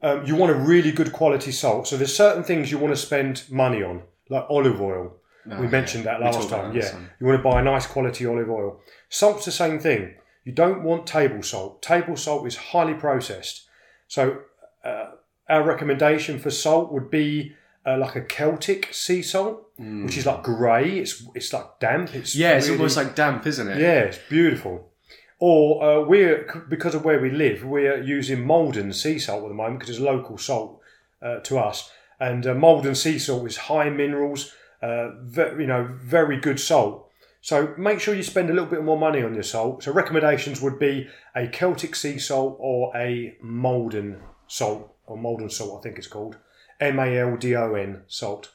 Um, 0.00 0.24
you 0.24 0.36
want 0.36 0.52
a 0.52 0.54
really 0.54 0.92
good 0.92 1.12
quality 1.12 1.52
salt. 1.52 1.86
So 1.88 1.96
there's 1.96 2.16
certain 2.16 2.44
things 2.44 2.70
you 2.70 2.78
want 2.78 2.94
to 2.94 3.00
spend 3.00 3.44
money 3.50 3.82
on, 3.82 4.02
like 4.30 4.46
olive 4.48 4.80
oil. 4.80 5.16
Oh, 5.50 5.60
we 5.60 5.66
mentioned 5.66 6.04
yeah. 6.04 6.18
that 6.18 6.20
last 6.24 6.48
time. 6.48 6.74
Yeah, 6.74 6.98
you 7.20 7.26
want 7.26 7.38
to 7.38 7.42
buy 7.42 7.60
a 7.60 7.64
nice 7.64 7.86
quality 7.86 8.24
olive 8.26 8.48
oil. 8.48 8.80
Salt's 9.08 9.44
the 9.44 9.52
same 9.52 9.78
thing. 9.78 10.14
You 10.44 10.52
don't 10.52 10.82
want 10.82 11.06
table 11.06 11.42
salt. 11.42 11.82
Table 11.82 12.16
salt 12.16 12.46
is 12.46 12.56
highly 12.56 12.94
processed. 12.94 13.66
So 14.06 14.22
uh, 14.84 15.10
our 15.48 15.62
recommendation 15.62 16.38
for 16.38 16.50
salt 16.50 16.92
would 16.92 17.10
be 17.10 17.54
uh, 17.86 17.96
like 17.98 18.16
a 18.16 18.20
Celtic 18.22 18.92
sea 18.92 19.22
salt, 19.22 19.70
which 19.78 20.16
is 20.18 20.26
like 20.26 20.42
grey. 20.42 20.98
It's 20.98 21.22
it's 21.34 21.52
like 21.52 21.78
damp. 21.80 22.14
It's 22.14 22.34
Mm. 22.34 22.38
Yeah, 22.40 22.52
it's 22.56 22.66
really- 22.66 22.78
almost 22.78 22.96
like 22.96 23.14
damp, 23.14 23.46
isn't 23.46 23.68
it? 23.68 23.78
yeah, 23.80 24.00
it's 24.00 24.18
beautiful. 24.28 24.90
Or 25.40 25.82
uh, 25.84 26.04
we're 26.04 26.64
because 26.68 26.94
of 26.96 27.04
where 27.04 27.20
we 27.20 27.30
live, 27.30 27.64
we're 27.64 28.02
using 28.02 28.44
Maldon 28.46 28.92
sea 28.92 29.18
salt 29.18 29.44
at 29.44 29.48
the 29.48 29.54
moment 29.54 29.78
because 29.80 29.90
it's 29.96 30.00
local 30.04 30.36
salt 30.36 30.80
uh, 31.22 31.38
to 31.40 31.58
us, 31.58 31.90
and 32.18 32.46
uh, 32.46 32.54
Maldon 32.54 32.94
sea 32.96 33.18
salt 33.18 33.46
is 33.46 33.56
high 33.56 33.86
in 33.86 33.96
minerals, 33.96 34.52
uh, 34.82 35.10
you 35.56 35.66
know, 35.66 35.88
very 36.00 36.38
good 36.40 36.58
salt. 36.58 37.04
So 37.40 37.72
make 37.78 38.00
sure 38.00 38.14
you 38.16 38.24
spend 38.24 38.50
a 38.50 38.52
little 38.52 38.68
bit 38.68 38.82
more 38.82 38.98
money 38.98 39.22
on 39.22 39.32
your 39.32 39.44
salt. 39.44 39.84
So 39.84 39.92
recommendations 39.92 40.60
would 40.60 40.78
be 40.80 41.06
a 41.36 41.46
Celtic 41.46 41.94
sea 41.94 42.18
salt 42.18 42.56
or 42.58 42.94
a 42.96 43.36
Maldon 43.40 44.20
salt 44.48 44.92
or 45.08 45.16
Maldon 45.16 45.50
salt, 45.50 45.80
I 45.80 45.82
think 45.82 45.98
it's 45.98 46.06
called 46.06 46.36
M 46.80 46.98
A 46.98 47.18
L 47.18 47.36
D 47.36 47.56
O 47.56 47.74
N 47.74 48.02
salt. 48.06 48.52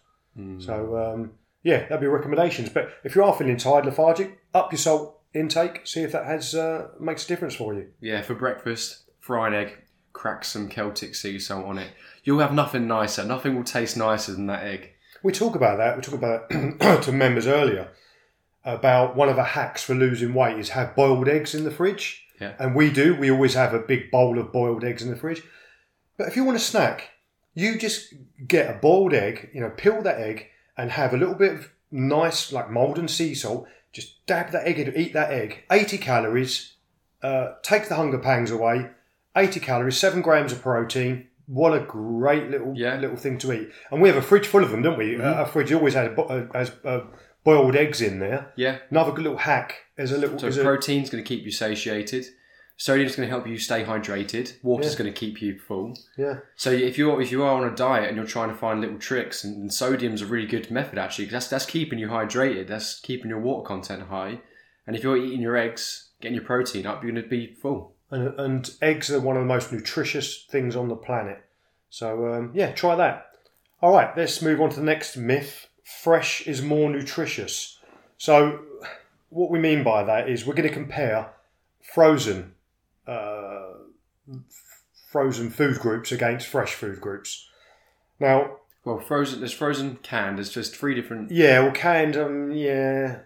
So 0.60 0.98
um, 0.98 1.34
yeah, 1.62 1.82
that'd 1.82 2.02
be 2.02 2.08
recommendations. 2.08 2.70
But 2.70 2.90
if 3.04 3.16
you 3.16 3.24
are 3.24 3.36
feeling 3.36 3.58
tired, 3.58 3.86
lethargic, 3.86 4.40
up 4.54 4.72
your 4.72 4.80
salt 4.80 5.20
intake. 5.34 5.86
See 5.86 6.02
if 6.02 6.12
that 6.12 6.26
has 6.26 6.56
uh, 6.56 6.90
makes 7.00 7.26
a 7.26 7.28
difference 7.28 7.56
for 7.56 7.74
you. 7.74 7.90
Yeah, 8.00 8.22
for 8.22 8.34
breakfast, 8.34 9.04
fried 9.20 9.54
egg, 9.54 9.78
crack 10.12 10.44
some 10.44 10.70
Celtic 10.70 11.16
sea 11.16 11.40
salt 11.40 11.66
on 11.66 11.78
it. 11.78 11.92
You'll 12.24 12.40
have 12.40 12.54
nothing 12.54 12.88
nicer. 12.88 13.24
Nothing 13.24 13.56
will 13.56 13.64
taste 13.64 13.98
nicer 13.98 14.34
than 14.34 14.48
that 14.48 14.64
egg. 14.64 14.92
We 15.22 15.32
talk 15.32 15.56
about 15.56 15.78
that. 15.78 15.96
We 15.96 16.02
talked 16.02 16.18
about 16.18 16.50
to 17.04 17.12
members 17.12 17.48
earlier 17.48 17.90
about 18.66 19.16
one 19.16 19.30
of 19.30 19.36
the 19.36 19.44
hacks 19.44 19.84
for 19.84 19.94
losing 19.94 20.34
weight 20.34 20.58
is 20.58 20.70
have 20.70 20.96
boiled 20.96 21.28
eggs 21.28 21.54
in 21.54 21.64
the 21.64 21.72
fridge. 21.72 22.26
Yeah. 22.40 22.54
And 22.60 22.76
we 22.76 22.92
do. 22.92 23.16
We 23.16 23.30
always 23.30 23.54
have 23.54 23.74
a 23.74 23.80
big 23.80 24.10
bowl 24.10 24.40
of 24.40 24.52
boiled 24.52 24.84
eggs 24.84 25.04
in 25.04 25.10
the 25.10 25.16
fridge. 25.16 25.44
But 26.18 26.28
if 26.28 26.36
you 26.36 26.44
want 26.44 26.58
a 26.58 26.60
snack, 26.62 27.10
you 27.54 27.78
just 27.78 28.14
get 28.48 28.70
a 28.70 28.78
boiled 28.80 29.14
egg. 29.14 29.50
You 29.54 29.62
know, 29.62 29.70
peel 29.70 30.02
that 30.04 30.20
egg 30.20 30.48
and 30.78 30.92
have 30.92 31.14
a 31.14 31.18
little 31.18 31.36
bit 31.36 31.54
of 31.54 31.70
nice 31.92 32.52
like 32.52 32.70
Maldon 32.72 33.08
sea 33.08 33.34
salt. 33.36 33.68
Just 33.92 34.26
dab 34.26 34.52
that 34.52 34.66
egg 34.68 34.80
in, 34.80 34.96
eat 34.96 35.14
that 35.14 35.32
egg. 35.32 35.64
Eighty 35.72 35.98
calories. 35.98 36.74
Uh, 37.22 37.54
take 37.62 37.88
the 37.90 37.96
hunger 37.96 38.18
pangs 38.20 38.52
away. 38.52 38.90
Eighty 39.36 39.60
calories, 39.60 39.98
seven 39.98 40.22
grams 40.22 40.52
of 40.52 40.62
protein. 40.62 41.28
What 41.46 41.74
a 41.74 41.80
great 41.80 42.50
little 42.50 42.74
Yeah. 42.76 42.96
little 42.98 43.18
thing 43.18 43.38
to 43.40 43.52
eat. 43.54 43.70
And 43.92 44.02
we 44.02 44.08
have 44.10 44.18
a 44.18 44.22
fridge 44.22 44.48
full 44.48 44.64
of 44.64 44.72
them, 44.72 44.82
don't 44.82 44.98
we? 44.98 45.20
Uh, 45.22 45.34
our 45.34 45.46
fridge 45.46 45.72
always 45.74 45.94
has, 45.94 46.18
uh, 46.18 46.46
has 46.54 46.72
uh, 46.86 47.02
boiled 47.44 47.76
eggs 47.76 48.02
in 48.02 48.20
there. 48.20 48.52
Yeah. 48.56 48.78
Another 48.90 49.12
good 49.12 49.24
little 49.24 49.40
hack 49.40 49.76
is 49.98 50.12
a 50.12 50.18
little. 50.18 50.40
So 50.40 50.48
a, 50.48 50.64
protein's 50.64 51.10
going 51.10 51.24
to 51.24 51.28
keep 51.28 51.44
you 51.44 51.52
satiated. 51.52 52.26
Sodium's 52.76 53.16
going 53.16 53.28
to 53.28 53.32
help 53.32 53.48
you 53.48 53.58
stay 53.58 53.84
hydrated. 53.86 54.54
Water's 54.64 54.94
Yeah. 54.94 55.00
going 55.00 55.14
to 55.14 55.18
keep 55.20 55.42
you 55.42 55.60
full. 55.60 55.98
yeah, 56.18 56.40
So 56.56 56.72
if 56.72 56.98
you're 56.98 57.22
if 57.22 57.32
you 57.32 57.44
are 57.44 57.54
on 57.64 57.72
a 57.72 57.76
diet 57.76 58.08
and 58.08 58.18
you're 58.18 58.26
trying 58.26 58.50
to 58.50 58.56
find 58.56 58.82
little 58.82 58.98
tricks, 58.98 59.44
and, 59.44 59.56
and 59.58 59.72
sodium's 59.74 60.22
a 60.22 60.26
really 60.26 60.48
good 60.48 60.70
method 60.72 60.98
actually, 60.98 61.26
'cause 61.26 61.34
that's 61.34 61.48
that's 61.48 61.66
keeping 61.66 62.00
you 62.00 62.08
hydrated. 62.08 62.68
That's 62.68 63.00
keeping 63.00 63.30
your 63.30 63.40
water 63.40 63.66
content 63.66 64.04
high. 64.10 64.40
And 64.88 64.96
if 64.96 65.04
you're 65.04 65.18
eating 65.18 65.42
your 65.42 65.56
eggs, 65.56 66.10
getting 66.20 66.36
your 66.36 66.44
protein 66.46 66.86
up, 66.86 67.04
you're 67.04 67.12
going 67.14 67.24
to 67.24 67.30
be 67.30 67.54
full. 67.54 67.96
and, 68.12 68.38
and 68.40 68.72
eggs 68.82 69.10
are 69.12 69.20
one 69.20 69.38
of 69.38 69.42
the 69.44 69.48
most 69.48 69.72
nutritious 69.72 70.46
things 70.50 70.76
on 70.76 70.88
the 70.90 70.96
planet. 70.96 71.44
So 71.90 72.34
um, 72.34 72.52
yeah, 72.54 72.72
try 72.74 72.96
that. 72.96 73.28
All 73.82 73.94
right, 73.94 74.16
let's 74.18 74.42
move 74.42 74.60
on 74.62 74.70
to 74.72 74.76
the 74.78 74.86
next 74.86 75.16
myth. 75.16 75.68
Fresh 75.84 76.48
is 76.48 76.62
more 76.62 76.90
nutritious. 76.90 77.80
So 78.18 78.62
what 79.30 79.50
we 79.52 79.60
mean 79.60 79.84
by 79.84 80.04
that 80.04 80.28
is 80.30 80.46
we're 80.46 80.54
going 80.56 80.68
to 80.70 80.74
compare 80.74 81.30
frozen 81.82 82.53
uh, 83.08 83.74
frozen 85.12 85.50
food 85.50 85.80
groups 85.80 86.12
against 86.12 86.48
fresh 86.48 86.74
food 86.74 87.00
groups. 87.02 87.48
Now, 88.20 88.58
Well, 88.86 89.00
frozen. 89.00 89.40
There's 89.40 89.54
frozen, 89.54 89.98
canned. 89.98 90.38
There's 90.38 90.50
just 90.50 90.76
three 90.76 90.96
different. 90.96 91.32
yeah, 91.32 91.60
well, 91.62 91.72
canned, 91.72 92.16
um, 92.18 92.52
yeah, 92.52 93.20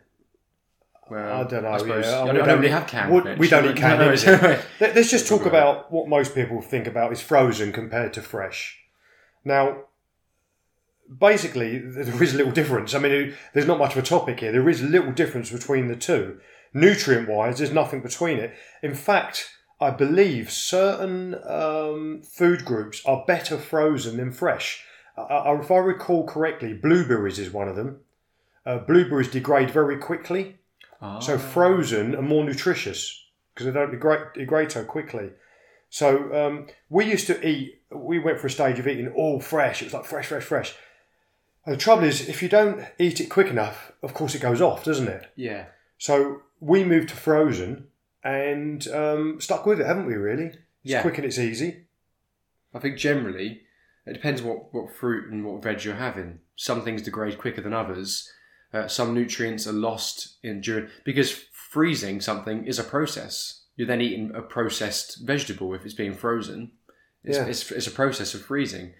Well, 1.09 1.41
I 1.41 1.43
don't 1.49 1.63
know, 1.63 1.69
I 1.71 1.77
suppose 1.77 2.05
yeah. 2.05 2.19
I 2.21 2.25
mean, 2.25 2.35
don't, 2.35 2.45
don't- 2.47 2.57
really 2.59 2.69
have 2.71 2.87
canned. 2.87 3.11
would- 3.13 3.37
we 3.39 3.47
don't 3.47 3.65
eat 3.65 3.75
canned 3.77 3.99
No, 3.99 4.13
no. 4.13 4.59
Let- 4.79 4.95
Let's 4.95 5.09
just 5.11 5.27
talk 5.27 5.45
about 5.45 5.91
what 5.91 6.07
most 6.09 6.35
people 6.35 6.61
think 6.61 6.85
about 6.87 7.11
is 7.11 7.21
frozen 7.21 7.71
compared 7.71 8.13
to 8.13 8.21
fresh. 8.21 8.79
Now, 9.45 9.83
basically, 11.19 11.77
there 11.79 12.21
is 12.23 12.33
a 12.33 12.37
little 12.37 12.51
difference. 12.51 12.93
I 12.93 12.99
mean, 12.99 13.33
there's 13.53 13.67
not 13.67 13.79
much 13.79 13.93
of 13.95 14.03
a 14.03 14.05
topic 14.05 14.39
here. 14.41 14.51
There 14.51 14.67
is 14.69 14.81
a 14.81 14.85
little 14.85 15.11
difference 15.11 15.49
between 15.51 15.87
the 15.87 15.95
two. 15.95 16.39
Nutrient 16.73 17.29
wise, 17.29 17.57
there's 17.59 17.71
nothing 17.71 18.01
between 18.01 18.37
it. 18.39 18.53
In 18.83 18.93
fact, 18.93 19.49
I 19.79 19.91
believe 19.91 20.51
certain 20.51 21.35
um, 21.45 22.21
food 22.23 22.65
groups 22.65 23.01
are 23.05 23.23
better 23.27 23.57
frozen 23.57 24.17
than 24.17 24.31
fresh. 24.31 24.83
I, 25.15 25.53
if 25.53 25.71
I 25.71 25.77
recall 25.77 26.25
correctly, 26.25 26.73
blueberries 26.73 27.39
is 27.39 27.51
one 27.51 27.67
of 27.67 27.75
them. 27.75 27.99
Uh, 28.65 28.79
blueberries 28.79 29.29
degrade 29.29 29.71
very 29.71 29.97
quickly. 29.97 30.57
Ah. 31.01 31.19
So 31.19 31.37
frozen 31.37 32.15
are 32.15 32.21
more 32.21 32.43
nutritious 32.43 33.25
because 33.53 33.65
they 33.67 33.71
don't 33.71 33.91
degrade, 33.91 34.33
degrade 34.33 34.71
so 34.71 34.83
quickly. 34.83 35.29
So 35.89 36.33
um, 36.35 36.67
we 36.89 37.05
used 37.05 37.27
to 37.27 37.47
eat. 37.47 37.81
We 37.91 38.19
went 38.19 38.39
for 38.39 38.47
a 38.47 38.51
stage 38.51 38.77
of 38.79 38.87
eating 38.87 39.09
all 39.09 39.39
fresh. 39.39 39.81
It 39.81 39.85
was 39.85 39.93
like 39.93 40.05
fresh, 40.05 40.27
fresh, 40.27 40.43
fresh. 40.43 40.75
And 41.65 41.75
the 41.75 41.79
trouble 41.79 42.03
is, 42.03 42.27
if 42.27 42.41
you 42.41 42.49
don't 42.49 42.83
eat 42.97 43.19
it 43.19 43.27
quick 43.27 43.47
enough, 43.47 43.91
of 44.01 44.13
course 44.13 44.35
it 44.35 44.41
goes 44.41 44.61
off, 44.61 44.83
doesn't 44.83 45.07
it? 45.07 45.27
yeah. 45.35 45.65
So 45.99 46.41
we 46.59 46.83
moved 46.83 47.09
to 47.09 47.15
frozen 47.15 47.87
and 48.27 48.85
um, 48.89 49.39
stuck 49.39 49.65
with 49.65 49.79
it, 49.79 49.85
haven't 49.87 50.05
we? 50.05 50.15
Really? 50.15 50.45
It's 50.47 50.57
Yeah. 50.83 51.01
quick 51.01 51.17
and 51.17 51.25
it's 51.25 51.39
easy. 51.39 51.85
I 52.73 52.79
think 52.79 52.97
generally 52.97 53.61
it 54.05 54.13
depends 54.13 54.41
what, 54.41 54.73
what 54.73 54.91
fruit 54.93 55.31
and 55.31 55.45
what 55.45 55.63
veg 55.63 55.83
you're 55.83 55.95
having. 55.95 56.39
Some 56.55 56.81
things 56.83 57.01
degrade 57.01 57.37
quicker 57.37 57.61
than 57.61 57.73
others. 57.73 58.29
Uh, 58.73 58.87
some 58.87 59.13
nutrients 59.13 59.65
are 59.65 59.71
lost 59.73 60.37
in 60.43 60.59
during 60.61 60.89
because 61.05 61.31
freezing 61.31 62.19
something 62.19 62.65
is 62.65 62.79
a 62.79 62.83
process. 62.83 63.63
You're 63.77 63.87
then 63.87 64.01
eating 64.01 64.31
a 64.35 64.41
processed 64.41 65.25
vegetable 65.25 65.73
if 65.73 65.85
it's 65.85 65.93
being 65.93 66.13
frozen. 66.13 66.71
It's, 67.23 67.37
Yeah. 67.37 67.45
it's, 67.45 67.71
it's 67.71 67.87
a 67.87 67.91
process 67.91 68.33
of 68.33 68.41
freezing. 68.41 68.93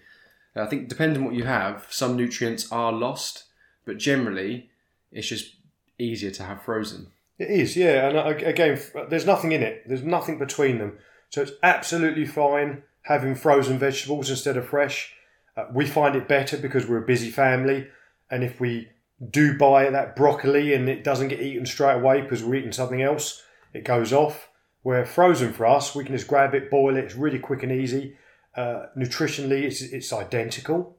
I 0.56 0.66
think 0.66 0.88
depending 0.88 1.18
on 1.18 1.24
what 1.26 1.34
you 1.34 1.44
have, 1.44 1.86
some 1.90 2.16
nutrients 2.16 2.72
are 2.72 2.92
lost, 2.92 3.44
but 3.84 3.98
generally 3.98 4.70
it's 5.12 5.28
just 5.28 5.56
easier 5.98 6.30
to 6.32 6.42
have 6.44 6.62
frozen. 6.62 7.08
It 7.38 7.50
is, 7.50 7.76
yeah. 7.76 8.08
And 8.08 8.18
uh, 8.18 8.46
again, 8.46 8.80
there's 9.08 9.26
nothing 9.26 9.52
in 9.52 9.62
it. 9.62 9.84
There's 9.86 10.02
nothing 10.02 10.38
between 10.38 10.78
them. 10.78 10.98
So 11.30 11.42
it's 11.42 11.52
absolutely 11.62 12.26
fine 12.26 12.82
having 13.02 13.34
frozen 13.34 13.78
vegetables 13.78 14.28
instead 14.28 14.56
of 14.56 14.68
fresh. 14.68 15.14
Uh, 15.56 15.66
we 15.72 15.86
find 15.86 16.16
it 16.16 16.28
better 16.28 16.56
because 16.56 16.86
we're 16.86 17.02
a 17.02 17.06
busy 17.06 17.30
family. 17.30 17.88
And 18.30 18.42
if 18.42 18.60
we 18.60 18.88
do 19.30 19.56
buy 19.56 19.90
that 19.90 20.16
broccoli 20.16 20.74
and 20.74 20.88
it 20.88 21.04
doesn't 21.04 21.28
get 21.28 21.40
eaten 21.40 21.66
straight 21.66 21.96
away 21.96 22.20
because 22.20 22.42
we're 22.42 22.56
eating 22.56 22.72
something 22.72 23.02
else, 23.02 23.42
it 23.72 23.84
goes 23.84 24.12
off. 24.12 24.48
Where 24.82 25.04
frozen 25.04 25.52
for 25.52 25.66
us, 25.66 25.94
we 25.94 26.04
can 26.04 26.16
just 26.16 26.28
grab 26.28 26.54
it, 26.54 26.70
boil 26.70 26.96
it. 26.96 27.04
It's 27.04 27.14
really 27.14 27.38
quick 27.38 27.62
and 27.62 27.72
easy. 27.72 28.16
Uh, 28.54 28.86
nutritionally, 28.96 29.64
it's, 29.64 29.82
it's 29.82 30.12
identical 30.12 30.96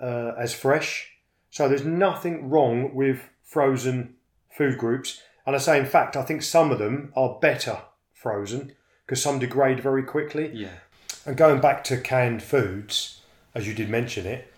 uh, 0.00 0.32
as 0.38 0.54
fresh. 0.54 1.12
So 1.50 1.68
there's 1.68 1.84
nothing 1.84 2.50
wrong 2.50 2.94
with 2.94 3.20
frozen 3.42 4.14
food 4.50 4.78
groups. 4.78 5.22
And 5.48 5.56
I 5.56 5.60
say, 5.60 5.78
in 5.78 5.86
fact, 5.86 6.14
I 6.14 6.24
think 6.24 6.42
some 6.42 6.70
of 6.70 6.78
them 6.78 7.10
are 7.16 7.38
better 7.40 7.78
frozen 8.12 8.72
because 9.06 9.22
some 9.22 9.38
degrade 9.38 9.80
very 9.80 10.02
quickly. 10.02 10.50
Yeah. 10.52 10.74
And 11.24 11.38
going 11.38 11.58
back 11.58 11.82
to 11.84 11.96
canned 11.96 12.42
foods, 12.42 13.22
as 13.54 13.66
you 13.66 13.72
did 13.72 13.88
mention 13.88 14.26
it, 14.26 14.52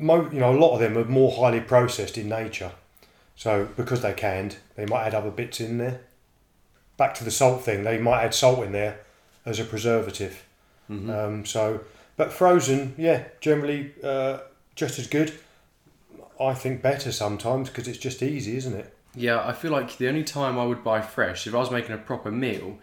mo- 0.00 0.28
you 0.32 0.40
know, 0.40 0.50
a 0.52 0.58
lot 0.58 0.74
of 0.74 0.80
them 0.80 0.98
are 0.98 1.04
more 1.04 1.30
highly 1.30 1.60
processed 1.60 2.18
in 2.18 2.28
nature. 2.28 2.72
So 3.36 3.68
because 3.76 4.02
they're 4.02 4.12
canned, 4.12 4.56
they 4.74 4.84
might 4.84 5.04
add 5.04 5.14
other 5.14 5.30
bits 5.30 5.60
in 5.60 5.78
there. 5.78 6.00
Back 6.96 7.14
to 7.14 7.24
the 7.24 7.30
salt 7.30 7.62
thing, 7.62 7.84
they 7.84 7.96
might 7.96 8.24
add 8.24 8.34
salt 8.34 8.64
in 8.64 8.72
there 8.72 9.02
as 9.46 9.60
a 9.60 9.64
preservative. 9.64 10.44
Um, 11.08 11.46
so, 11.46 11.82
but 12.16 12.32
frozen, 12.32 12.96
yeah, 12.98 13.26
generally 13.40 13.92
uh, 14.02 14.38
just 14.74 14.98
as 14.98 15.06
good. 15.06 15.34
I 16.40 16.52
think 16.54 16.82
better 16.82 17.12
sometimes 17.12 17.68
because 17.68 17.86
it's 17.86 17.96
just 17.96 18.24
easy, 18.24 18.56
isn't 18.56 18.74
it? 18.74 18.96
Yeah, 19.14 19.44
I 19.44 19.52
feel 19.52 19.72
like 19.72 19.96
the 19.98 20.08
only 20.08 20.24
time 20.24 20.58
I 20.58 20.64
would 20.64 20.84
buy 20.84 21.00
fresh, 21.00 21.46
if 21.46 21.54
I 21.54 21.58
was 21.58 21.70
making 21.70 21.92
a 21.92 21.98
proper 21.98 22.30
meal, 22.30 22.78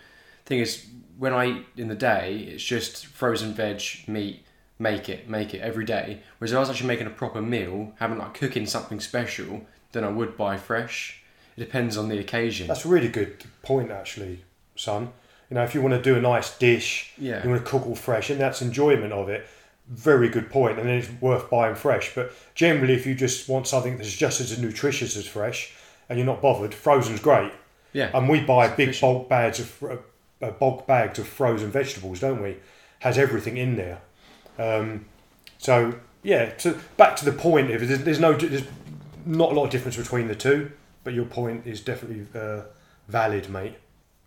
thing 0.46 0.60
is 0.60 0.86
when 1.18 1.34
I 1.34 1.46
eat 1.48 1.66
in 1.78 1.88
the 1.88 1.96
day, 1.96 2.50
it's 2.52 2.64
just 2.64 3.06
frozen 3.08 3.54
veg, 3.54 3.82
meat, 4.08 4.46
make 4.80 5.10
it, 5.10 5.30
make 5.30 5.54
it 5.54 5.60
every 5.62 5.86
day. 5.86 6.20
Whereas 6.38 6.52
if 6.52 6.58
I 6.58 6.60
was 6.60 6.70
actually 6.70 6.88
making 6.88 7.08
a 7.08 7.12
proper 7.12 7.42
meal, 7.42 7.94
having 8.00 8.18
like 8.18 8.34
cooking 8.34 8.66
something 8.66 9.00
special, 9.00 9.62
then 9.94 10.04
I 10.04 10.10
would 10.10 10.38
buy 10.38 10.58
fresh. 10.58 11.22
It 11.56 11.62
depends 11.62 11.98
on 11.98 12.10
the 12.10 12.20
occasion. 12.20 12.68
That's 12.68 12.86
a 12.86 12.90
really 12.90 13.08
good 13.10 13.44
point, 13.64 13.90
actually, 13.90 14.44
son. 14.76 15.10
You 15.50 15.56
know, 15.56 15.64
if 15.64 15.74
you 15.74 15.82
want 15.82 15.94
to 15.96 16.02
do 16.02 16.16
a 16.18 16.22
nice 16.22 16.56
dish, 16.58 17.14
Yeah. 17.18 17.42
you 17.42 17.50
want 17.50 17.64
to 17.64 17.70
cook 17.72 17.88
all 17.88 17.96
fresh, 17.96 18.30
and 18.30 18.40
that's 18.40 18.62
enjoyment 18.62 19.14
of 19.14 19.30
it. 19.30 19.48
Very 19.88 20.28
good 20.28 20.50
point, 20.52 20.78
and 20.78 20.88
then 20.88 20.96
it's 20.98 21.10
worth 21.22 21.50
buying 21.50 21.74
fresh. 21.74 22.14
But 22.14 22.34
generally, 22.54 22.94
if 22.94 23.06
you 23.08 23.16
just 23.16 23.48
want 23.48 23.66
something 23.66 23.98
that's 23.98 24.12
just 24.14 24.42
as 24.42 24.60
nutritious 24.60 25.16
as 25.16 25.26
fresh, 25.26 25.74
and 26.10 26.18
you're 26.18 26.26
not 26.26 26.42
bothered, 26.42 26.74
frozen's 26.74 27.20
great. 27.20 27.52
Yeah. 27.94 28.12
And 28.14 28.30
we 28.30 28.42
buy 28.42 28.68
big 28.70 29.00
bulk 29.00 29.30
bags 29.30 29.60
of 29.60 29.68
fr- 29.68 29.92
uh, 30.42 30.52
bulk 30.52 30.86
bags 30.86 31.20
of 31.20 31.28
frozen 31.28 31.72
vegetables, 31.72 32.20
don't 32.20 32.42
we? 32.42 32.58
Has 33.00 33.18
everything 33.18 33.58
in 33.58 33.76
there. 33.76 34.02
Um, 34.58 35.06
so 35.58 36.00
yeah, 36.24 36.52
to, 36.52 36.78
back 36.98 37.16
to 37.18 37.26
the 37.26 37.32
point. 37.32 37.72
If 37.72 37.88
there's, 37.88 38.04
there's 38.04 38.20
no, 38.20 38.34
there's 38.34 38.68
not 39.26 39.52
a 39.52 39.56
lot 39.56 39.66
of 39.66 39.70
difference 39.70 39.98
between 39.98 40.28
the 40.28 40.36
two, 40.36 40.72
but 41.04 41.14
your 41.14 41.26
point 41.26 41.66
is 41.66 41.82
definitely 41.82 42.28
uh, 42.40 42.64
valid, 43.08 43.50
mate. 43.50 43.76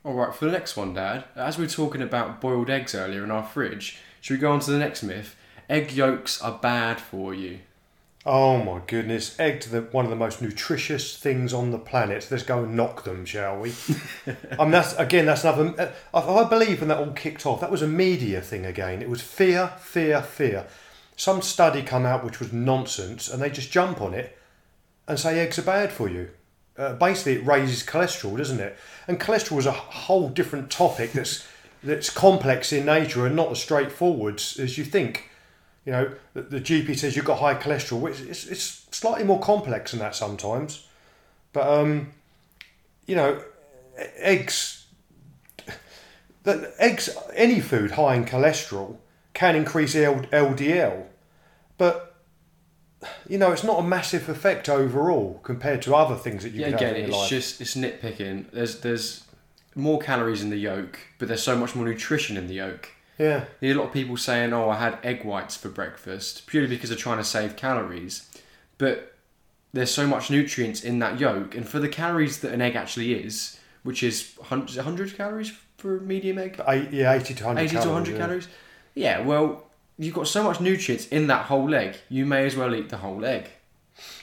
All 0.02 0.14
right, 0.14 0.34
for 0.34 0.46
the 0.46 0.52
next 0.52 0.76
one, 0.76 0.94
Dad, 0.94 1.24
as 1.36 1.58
we 1.58 1.64
were 1.64 1.70
talking 1.70 2.00
about 2.00 2.40
boiled 2.40 2.70
eggs 2.70 2.94
earlier 2.94 3.22
in 3.22 3.30
our 3.30 3.44
fridge, 3.44 3.98
should 4.20 4.34
we 4.34 4.40
go 4.40 4.52
on 4.52 4.60
to 4.60 4.70
the 4.70 4.78
next 4.78 5.02
myth? 5.02 5.36
Egg 5.68 5.92
yolks 5.92 6.40
are 6.40 6.58
bad 6.58 7.00
for 7.00 7.34
you. 7.34 7.58
Oh 8.26 8.62
my 8.62 8.82
goodness, 8.86 9.38
Egg 9.40 9.64
are 9.64 9.80
the, 9.80 9.80
one 9.92 10.04
of 10.04 10.10
the 10.10 10.16
most 10.16 10.42
nutritious 10.42 11.16
things 11.16 11.54
on 11.54 11.70
the 11.70 11.78
planet. 11.78 12.28
Let's 12.30 12.42
go 12.42 12.64
and 12.64 12.76
knock 12.76 13.04
them, 13.04 13.24
shall 13.24 13.58
we? 13.58 13.72
I 14.58 14.62
mean, 14.62 14.72
that's 14.72 14.92
again, 14.98 15.24
that's 15.24 15.42
another. 15.42 15.94
I, 16.12 16.20
I 16.20 16.48
believe 16.48 16.80
when 16.80 16.88
that 16.88 16.98
all 16.98 17.12
kicked 17.12 17.46
off, 17.46 17.62
that 17.62 17.70
was 17.70 17.80
a 17.80 17.88
media 17.88 18.42
thing 18.42 18.66
again. 18.66 19.00
It 19.00 19.08
was 19.08 19.22
fear, 19.22 19.72
fear, 19.78 20.20
fear. 20.20 20.66
Some 21.16 21.40
study 21.40 21.82
come 21.82 22.04
out 22.04 22.22
which 22.22 22.40
was 22.40 22.52
nonsense, 22.52 23.30
and 23.30 23.40
they 23.40 23.48
just 23.48 23.72
jump 23.72 24.02
on 24.02 24.12
it 24.12 24.36
and 25.08 25.18
say 25.18 25.40
eggs 25.40 25.58
are 25.58 25.62
bad 25.62 25.90
for 25.90 26.06
you. 26.06 26.28
Uh, 26.76 26.92
basically, 26.92 27.36
it 27.36 27.46
raises 27.46 27.82
cholesterol, 27.82 28.36
doesn't 28.36 28.60
it? 28.60 28.78
And 29.08 29.18
cholesterol 29.18 29.58
is 29.58 29.66
a 29.66 29.72
whole 29.72 30.28
different 30.28 30.70
topic 30.70 31.12
that's 31.12 31.46
that's 31.82 32.10
complex 32.10 32.70
in 32.70 32.84
nature 32.84 33.24
and 33.24 33.34
not 33.34 33.50
as 33.50 33.62
straightforward 33.62 34.34
as 34.34 34.76
you 34.76 34.84
think. 34.84 35.29
You 35.84 35.92
know, 35.92 36.12
the, 36.34 36.42
the 36.42 36.60
GP 36.60 36.96
says 36.98 37.16
you've 37.16 37.24
got 37.24 37.38
high 37.38 37.54
cholesterol. 37.54 38.08
It's, 38.08 38.20
it's, 38.20 38.46
it's 38.46 38.86
slightly 38.90 39.24
more 39.24 39.40
complex 39.40 39.92
than 39.92 40.00
that 40.00 40.14
sometimes. 40.14 40.86
But, 41.52 41.66
um, 41.66 42.12
you 43.06 43.16
know, 43.16 43.42
eggs, 44.16 44.86
the, 46.42 46.72
eggs, 46.78 47.10
any 47.34 47.60
food 47.60 47.92
high 47.92 48.14
in 48.14 48.24
cholesterol 48.24 48.96
can 49.34 49.56
increase 49.56 49.94
LDL. 49.94 51.04
But, 51.78 52.14
you 53.28 53.38
know, 53.38 53.52
it's 53.52 53.64
not 53.64 53.78
a 53.78 53.82
massive 53.82 54.28
effect 54.28 54.68
overall 54.68 55.40
compared 55.42 55.80
to 55.82 55.94
other 55.94 56.14
things 56.16 56.42
that 56.42 56.52
you 56.52 56.60
Yeah, 56.60 56.66
can 56.66 56.74
again, 56.74 56.88
have 56.88 56.96
in 56.96 57.02
your 57.02 57.08
it's 57.10 57.18
life. 57.18 57.30
just 57.30 57.60
it's 57.60 57.74
nitpicking. 57.74 58.50
There's 58.52 58.80
there's 58.80 59.24
more 59.74 59.98
calories 59.98 60.42
in 60.42 60.50
the 60.50 60.56
yolk, 60.58 60.98
but 61.18 61.28
there's 61.28 61.42
so 61.42 61.56
much 61.56 61.74
more 61.74 61.86
nutrition 61.86 62.36
in 62.36 62.48
the 62.48 62.54
yolk. 62.54 62.90
Yeah. 63.20 63.44
You 63.60 63.68
hear 63.68 63.76
a 63.76 63.80
lot 63.80 63.88
of 63.88 63.92
people 63.92 64.16
saying, 64.16 64.52
"Oh, 64.52 64.70
I 64.70 64.76
had 64.76 64.98
egg 65.02 65.24
whites 65.24 65.56
for 65.56 65.68
breakfast," 65.68 66.46
purely 66.46 66.68
because 66.68 66.88
they're 66.88 66.98
trying 66.98 67.18
to 67.18 67.24
save 67.24 67.54
calories. 67.54 68.28
But 68.78 69.14
there's 69.74 69.90
so 69.90 70.06
much 70.06 70.30
nutrients 70.30 70.82
in 70.82 70.98
that 71.00 71.20
yolk, 71.20 71.54
and 71.54 71.68
for 71.68 71.78
the 71.78 71.88
calories 71.88 72.38
that 72.40 72.52
an 72.52 72.62
egg 72.62 72.76
actually 72.76 73.12
is, 73.12 73.58
which 73.82 74.02
is 74.02 74.32
100, 74.38 74.74
100 74.76 75.16
calories 75.16 75.52
for 75.76 75.98
a 75.98 76.00
medium 76.00 76.38
egg, 76.38 76.60
yeah, 76.90 77.12
80 77.12 77.34
to 77.34 77.44
100 77.44 77.62
80 77.62 77.76
to 77.76 77.88
100 77.88 78.12
yeah. 78.12 78.18
calories. 78.18 78.48
Yeah, 78.94 79.20
well, 79.20 79.66
you've 79.98 80.14
got 80.14 80.26
so 80.26 80.42
much 80.42 80.60
nutrients 80.60 81.06
in 81.08 81.26
that 81.26 81.46
whole 81.46 81.74
egg, 81.74 81.96
you 82.08 82.24
may 82.24 82.46
as 82.46 82.56
well 82.56 82.74
eat 82.74 82.88
the 82.88 82.96
whole 82.96 83.24
egg. 83.26 83.50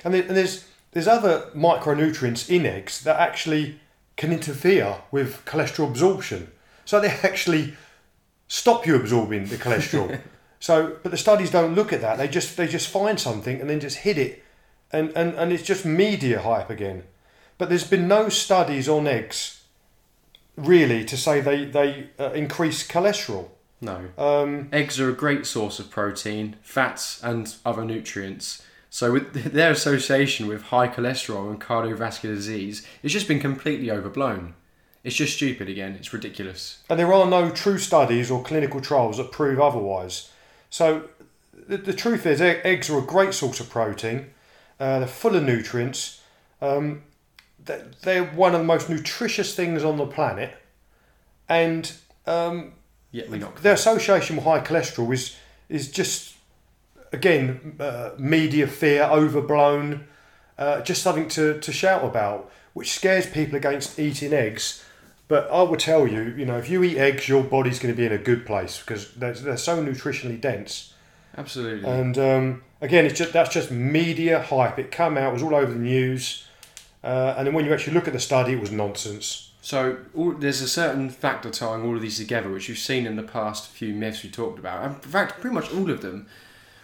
And, 0.04 0.14
there, 0.14 0.24
and 0.24 0.36
there's 0.36 0.66
there's 0.92 1.08
other 1.08 1.52
micronutrients 1.56 2.50
in 2.50 2.66
eggs 2.66 3.04
that 3.04 3.20
actually 3.20 3.80
can 4.16 4.34
interfere 4.34 5.04
with 5.12 5.46
cholesterol 5.46 5.88
absorption. 5.88 6.52
So 6.86 7.00
they 7.00 7.10
actually 7.24 7.76
stop 8.48 8.86
you 8.86 8.96
absorbing 8.96 9.48
the 9.48 9.58
cholesterol. 9.58 10.20
so, 10.60 10.98
but 11.04 11.12
the 11.12 11.18
studies 11.18 11.52
don't 11.52 11.76
look 11.76 11.94
at 11.94 12.02
that. 12.02 12.18
They 12.18 12.28
just 12.28 12.58
they 12.58 12.68
just 12.68 12.90
find 12.90 13.20
something 13.20 13.60
and 13.60 13.70
then 13.70 13.80
just 13.80 13.98
hit 13.98 14.18
it, 14.18 14.44
and 14.92 15.12
and, 15.16 15.34
and 15.36 15.52
it's 15.52 15.64
just 15.64 15.86
media 15.86 16.42
hype 16.42 16.70
again. 16.70 17.04
But 17.58 17.70
there's 17.70 17.88
been 17.88 18.08
no 18.08 18.30
studies 18.30 18.88
on 18.88 19.08
eggs 19.08 19.58
really 20.58 21.06
to 21.06 21.16
say 21.16 21.40
they 21.40 21.66
they 21.66 22.10
uh, 22.20 22.32
increase 22.32 22.86
cholesterol. 22.86 23.50
No. 23.80 24.10
Um, 24.18 24.70
Eggs 24.72 25.00
are 25.00 25.10
a 25.10 25.14
great 25.14 25.46
source 25.46 25.78
of 25.80 25.92
protein, 25.92 26.56
fats, 26.64 27.24
and 27.24 27.54
other 27.64 27.86
nutrients. 27.86 28.64
So, 28.90 29.12
with 29.12 29.34
their 29.54 29.72
association 29.72 30.48
with 30.48 30.64
high 30.64 30.88
cholesterol 30.88 31.50
and 31.50 31.62
cardiovascular 31.62 32.34
disease, 32.34 32.86
it's 33.04 33.14
just 33.14 33.28
been 33.28 33.40
completely 33.40 33.92
overblown. 33.92 34.56
It's 35.08 35.16
just 35.16 35.38
stupid 35.38 35.70
again. 35.70 35.96
It's 35.98 36.12
ridiculous. 36.12 36.84
And 36.90 37.00
there 37.00 37.14
are 37.14 37.26
no 37.26 37.50
true 37.50 37.78
studies 37.78 38.30
or 38.30 38.44
clinical 38.44 38.82
trials 38.82 39.16
that 39.16 39.32
prove 39.32 39.58
otherwise. 39.58 40.32
So 40.70 41.08
the, 41.54 41.78
the 41.78 41.94
truth 41.94 42.26
is, 42.26 42.42
eggs 42.42 42.90
are 42.90 43.00
a 43.00 43.02
great 43.02 43.34
source 43.34 43.62
of 43.62 43.70
protein. 43.70 44.32
Uh, 44.78 45.00
they're 45.00 45.08
full 45.08 45.38
of 45.38 45.44
nutrients. 45.44 46.22
Um, 46.62 47.04
they're, 47.64 47.88
they're 48.02 48.26
one 48.26 48.54
of 48.54 48.60
the 48.60 48.66
most 48.66 48.90
nutritious 48.90 49.56
things 49.56 49.82
on 49.82 49.96
the 49.96 50.06
planet. 50.06 50.58
And 51.48 51.90
um, 52.26 52.74
Yet 53.12 53.30
we 53.30 53.38
not. 53.40 53.56
their 53.64 53.76
association 53.76 54.36
with 54.36 54.44
high 54.44 54.60
cholesterol 54.60 55.14
is 55.14 55.38
is 55.70 55.90
just 55.90 56.36
again 57.14 57.78
uh, 57.80 58.10
media 58.18 58.68
fear 58.68 59.04
overblown 59.04 60.06
uh, 60.58 60.82
just 60.82 61.02
something 61.02 61.30
to, 61.30 61.58
to 61.62 61.72
shout 61.72 62.04
about 62.04 62.52
which 62.74 62.92
scares 62.92 63.26
people 63.26 63.56
against 63.56 63.98
eating 63.98 64.34
eggs 64.34 64.84
but 65.28 65.50
I 65.52 65.62
will 65.64 65.78
tell 65.78 66.08
you 66.08 66.34
you 66.38 66.46
know 66.46 66.58
if 66.58 66.70
you 66.70 66.84
eat 66.84 66.98
eggs 66.98 67.28
your 67.28 67.44
body's 67.44 67.80
going 67.80 67.94
to 67.94 67.98
be 67.98 68.06
in 68.06 68.12
a 68.12 68.18
good 68.18 68.46
place 68.46 68.80
because 68.80 69.14
they're, 69.14 69.34
they're 69.34 69.58
so 69.58 69.84
nutritionally 69.84 70.40
dense 70.40 70.94
Absolutely. 71.38 71.90
and 71.90 72.18
um, 72.18 72.64
again 72.82 73.06
it's 73.06 73.18
just 73.18 73.34
that's 73.34 73.54
just 73.54 73.72
media 73.72 74.42
hype 74.42 74.80
it 74.80 74.92
came 74.92 75.18
out 75.18 75.30
it 75.30 75.34
was 75.34 75.44
all 75.44 75.56
over 75.56 75.72
the 75.72 75.80
news 75.80 76.48
uh, 77.04 77.36
and 77.38 77.48
then 77.48 77.54
when 77.54 77.66
you 77.66 77.74
actually 77.74 77.94
look 77.94 78.08
at 78.08 78.14
the 78.14 78.20
study 78.20 78.54
it 78.54 78.60
was 78.60 78.72
nonsense 78.72 79.48
So 79.68 79.98
all, 80.16 80.32
there's 80.32 80.62
a 80.62 80.68
certain 80.68 81.10
factor 81.10 81.50
tying 81.50 81.84
all 81.84 81.94
of 81.98 82.02
these 82.02 82.18
together, 82.18 82.50
which 82.50 82.70
you've 82.70 82.78
seen 82.78 83.06
in 83.06 83.18
the 83.18 83.24
past 83.24 83.68
few 83.68 83.94
myths 83.94 84.24
we 84.24 84.30
talked 84.30 84.58
about. 84.60 84.86
And 84.86 84.96
in 84.96 85.12
fact, 85.12 85.42
pretty 85.42 85.54
much 85.54 85.74
all 85.74 85.92
of 85.92 86.02
them. 86.02 86.26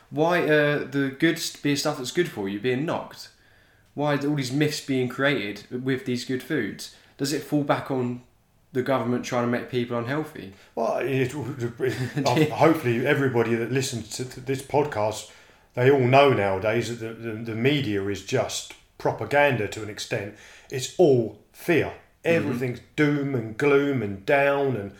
Why 0.09 0.41
uh, 0.43 0.79
the 0.79 1.15
good 1.17 1.41
being 1.61 1.77
stuff 1.77 1.97
that's 1.97 2.11
good 2.11 2.29
for 2.29 2.49
you 2.49 2.59
being 2.59 2.85
knocked? 2.85 3.29
Why 3.93 4.15
are 4.15 4.27
all 4.27 4.35
these 4.35 4.51
myths 4.51 4.81
being 4.81 5.07
created 5.07 5.83
with 5.83 6.03
these 6.05 6.25
good 6.25 6.43
foods? 6.43 6.93
Does 7.17 7.31
it 7.31 7.43
fall 7.43 7.63
back 7.63 7.89
on 7.89 8.23
the 8.73 8.81
government 8.81 9.23
trying 9.23 9.43
to 9.45 9.51
make 9.51 9.69
people 9.69 9.97
unhealthy? 9.97 10.53
Well, 10.75 10.97
it, 10.97 11.33
it, 11.79 12.49
hopefully 12.51 13.05
everybody 13.05 13.55
that 13.55 13.71
listens 13.71 14.09
to 14.17 14.23
this 14.39 14.61
podcast, 14.61 15.31
they 15.75 15.89
all 15.91 15.99
know 16.07 16.33
nowadays 16.33 16.89
that 16.99 17.05
the, 17.21 17.29
the, 17.31 17.35
the 17.51 17.55
media 17.55 18.03
is 18.07 18.23
just 18.25 18.73
propaganda 18.97 19.67
to 19.69 19.83
an 19.83 19.89
extent. 19.89 20.35
It's 20.69 20.93
all 20.97 21.39
fear. 21.51 21.93
Everything's 22.25 22.79
doom 22.95 23.35
and 23.35 23.57
gloom 23.57 24.01
and 24.01 24.25
down, 24.25 24.75
and 24.77 24.91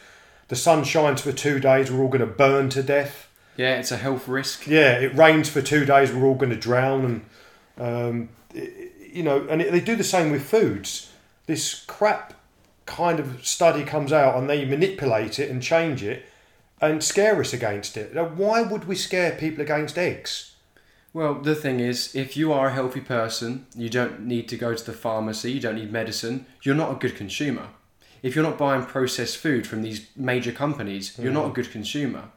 the 0.49 0.55
sun 0.57 0.83
shines 0.83 1.21
for 1.21 1.31
two 1.31 1.59
days. 1.59 1.89
We're 1.91 2.01
all 2.01 2.09
going 2.09 2.19
to 2.19 2.25
burn 2.25 2.69
to 2.71 2.83
death. 2.83 3.29
Yeah, 3.55 3.75
it's 3.79 3.91
a 3.91 3.97
health 3.97 4.27
risk. 4.27 4.67
Yeah, 4.67 4.99
it 4.99 5.15
rains 5.15 5.47
for 5.47 5.62
two 5.62 5.86
days. 5.86 6.12
We're 6.12 6.25
all 6.25 6.36
going 6.36 6.49
to 6.49 6.55
drown, 6.57 7.05
and 7.05 7.88
um, 7.88 8.29
i- 8.55 8.89
you 9.13 9.23
know, 9.23 9.47
and 9.47 9.62
it, 9.62 9.71
they 9.71 9.79
do 9.79 9.95
the 9.95 10.03
same 10.03 10.31
with 10.31 10.43
foods. 10.43 11.12
This 11.45 11.83
crap 11.86 12.33
kind 12.86 13.19
of 13.19 13.46
study 13.46 13.84
comes 13.84 14.12
out, 14.12 14.36
and 14.38 14.50
they 14.50 14.65
manipulate 14.65 15.39
it 15.39 15.50
and 15.50 15.62
change 15.62 16.04
it, 16.04 16.26
and 16.82 17.04
scare 17.04 17.39
us 17.39 17.54
against 17.54 17.98
it. 17.98 18.13
Now, 18.13 18.26
why 18.26 18.62
would 18.62 18.86
we 18.86 18.96
scare 18.96 19.32
people 19.32 19.62
against 19.62 19.98
eggs? 19.98 20.56
Well, 21.13 21.36
the 21.36 21.56
thing 21.56 21.80
is, 21.80 22.15
if 22.15 22.36
you 22.36 22.52
are 22.52 22.69
a 22.69 22.74
healthy 22.74 23.00
person, 23.00 23.67
you 23.76 23.88
don't 23.88 24.22
need 24.22 24.50
to 24.50 24.58
go 24.58 24.74
to 24.74 24.84
the 24.84 24.93
pharmacy, 24.93 25.52
you 25.52 25.60
don't 25.60 25.76
need 25.76 25.91
medicine, 25.91 26.48
you're 26.63 26.74
not 26.74 26.91
a 26.91 26.96
good 26.96 27.15
consumer. 27.15 27.67
If 28.24 28.36
you're 28.36 28.43
not 28.43 28.58
buying 28.58 28.86
processed 28.86 29.38
food 29.38 29.67
from 29.67 29.84
these 29.84 30.08
major 30.15 30.52
companies, 30.52 31.17
you're 31.19 31.32
not 31.32 31.46
a 31.46 31.50
mm. 31.50 31.56
good 31.56 31.72
consumer. 31.72 32.30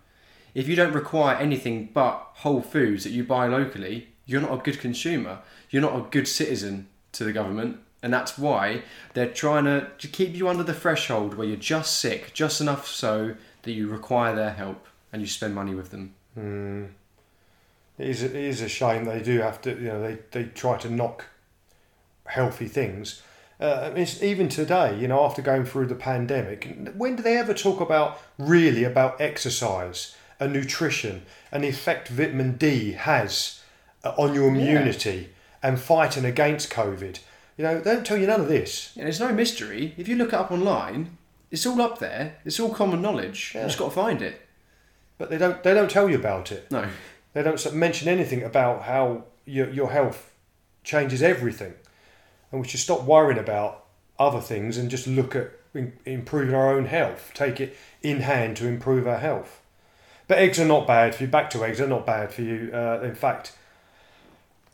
If 0.52 0.68
you 0.68 0.76
don't 0.76 0.92
require 0.92 1.36
anything 1.36 1.90
but 1.94 2.30
whole 2.34 2.60
foods 2.60 3.04
that 3.04 3.10
you 3.10 3.24
buy 3.24 3.46
locally, 3.46 4.08
you're 4.26 4.40
not 4.40 4.52
a 4.52 4.62
good 4.62 4.80
consumer. 4.80 5.38
You're 5.70 5.82
not 5.82 5.96
a 5.96 6.10
good 6.10 6.28
citizen 6.28 6.88
to 7.12 7.24
the 7.24 7.32
government. 7.32 7.78
And 8.06 8.14
that's 8.14 8.38
why 8.38 8.82
they're 9.14 9.32
trying 9.32 9.64
to, 9.64 9.90
to 9.98 10.06
keep 10.06 10.36
you 10.36 10.48
under 10.48 10.62
the 10.62 10.72
threshold 10.72 11.34
where 11.34 11.44
you're 11.44 11.56
just 11.56 11.98
sick, 11.98 12.32
just 12.32 12.60
enough 12.60 12.86
so 12.86 13.34
that 13.62 13.72
you 13.72 13.88
require 13.88 14.32
their 14.32 14.52
help 14.52 14.86
and 15.12 15.20
you 15.20 15.26
spend 15.26 15.56
money 15.56 15.74
with 15.74 15.90
them. 15.90 16.14
It 17.98 18.08
is, 18.08 18.22
it 18.22 18.36
is 18.36 18.60
a 18.60 18.68
shame 18.68 19.06
they 19.06 19.20
do 19.20 19.40
have 19.40 19.60
to, 19.62 19.70
you 19.70 19.88
know, 19.88 20.00
they, 20.00 20.18
they 20.30 20.44
try 20.44 20.78
to 20.78 20.88
knock 20.88 21.24
healthy 22.26 22.68
things. 22.68 23.22
Uh, 23.58 23.90
it's, 23.96 24.22
even 24.22 24.48
today, 24.48 24.96
you 24.96 25.08
know, 25.08 25.24
after 25.24 25.42
going 25.42 25.64
through 25.64 25.86
the 25.86 25.96
pandemic, 25.96 26.78
when 26.96 27.16
do 27.16 27.24
they 27.24 27.36
ever 27.36 27.54
talk 27.54 27.80
about 27.80 28.22
really 28.38 28.84
about 28.84 29.20
exercise 29.20 30.14
and 30.38 30.52
nutrition 30.52 31.22
and 31.50 31.64
the 31.64 31.68
effect 31.68 32.06
vitamin 32.06 32.56
D 32.56 32.92
has 32.92 33.64
uh, 34.04 34.10
on 34.16 34.32
your 34.32 34.46
immunity 34.46 35.30
and 35.60 35.80
fighting 35.80 36.24
against 36.24 36.70
COVID? 36.70 37.18
You 37.56 37.64
know, 37.64 37.80
they 37.80 37.94
don't 37.94 38.06
tell 38.06 38.16
you 38.16 38.26
none 38.26 38.40
of 38.40 38.48
this. 38.48 38.92
Yeah, 38.94 39.04
there's 39.04 39.20
no 39.20 39.32
mystery. 39.32 39.94
If 39.96 40.08
you 40.08 40.16
look 40.16 40.28
it 40.28 40.34
up 40.34 40.50
online, 40.50 41.16
it's 41.50 41.64
all 41.64 41.80
up 41.80 41.98
there. 41.98 42.36
It's 42.44 42.60
all 42.60 42.74
common 42.74 43.00
knowledge. 43.00 43.52
Yeah. 43.54 43.62
You 43.62 43.66
just 43.68 43.78
got 43.78 43.86
to 43.86 43.94
find 43.94 44.20
it. 44.20 44.42
But 45.18 45.30
they 45.30 45.38
don't 45.38 45.62
they 45.62 45.72
don't 45.72 45.90
tell 45.90 46.10
you 46.10 46.16
about 46.16 46.52
it. 46.52 46.70
No. 46.70 46.86
They 47.32 47.42
don't 47.42 47.74
mention 47.74 48.08
anything 48.08 48.42
about 48.42 48.82
how 48.82 49.24
your, 49.46 49.70
your 49.70 49.90
health 49.90 50.32
changes 50.84 51.22
everything. 51.22 51.74
And 52.50 52.60
we 52.60 52.68
should 52.68 52.80
stop 52.80 53.04
worrying 53.04 53.38
about 53.38 53.84
other 54.18 54.40
things 54.40 54.76
and 54.78 54.90
just 54.90 55.06
look 55.06 55.34
at 55.34 55.52
in, 55.74 55.92
improving 56.04 56.54
our 56.54 56.74
own 56.74 56.86
health. 56.86 57.30
Take 57.34 57.60
it 57.60 57.76
in 58.02 58.20
hand 58.20 58.56
to 58.58 58.66
improve 58.66 59.06
our 59.06 59.18
health. 59.18 59.62
But 60.28 60.38
eggs 60.38 60.58
are 60.58 60.66
not 60.66 60.86
bad 60.86 61.14
for 61.14 61.24
you. 61.24 61.28
Back 61.28 61.50
to 61.50 61.64
eggs, 61.64 61.78
they're 61.78 61.86
not 61.86 62.06
bad 62.06 62.32
for 62.32 62.42
you. 62.42 62.70
Uh, 62.72 63.00
in 63.02 63.14
fact, 63.14 63.56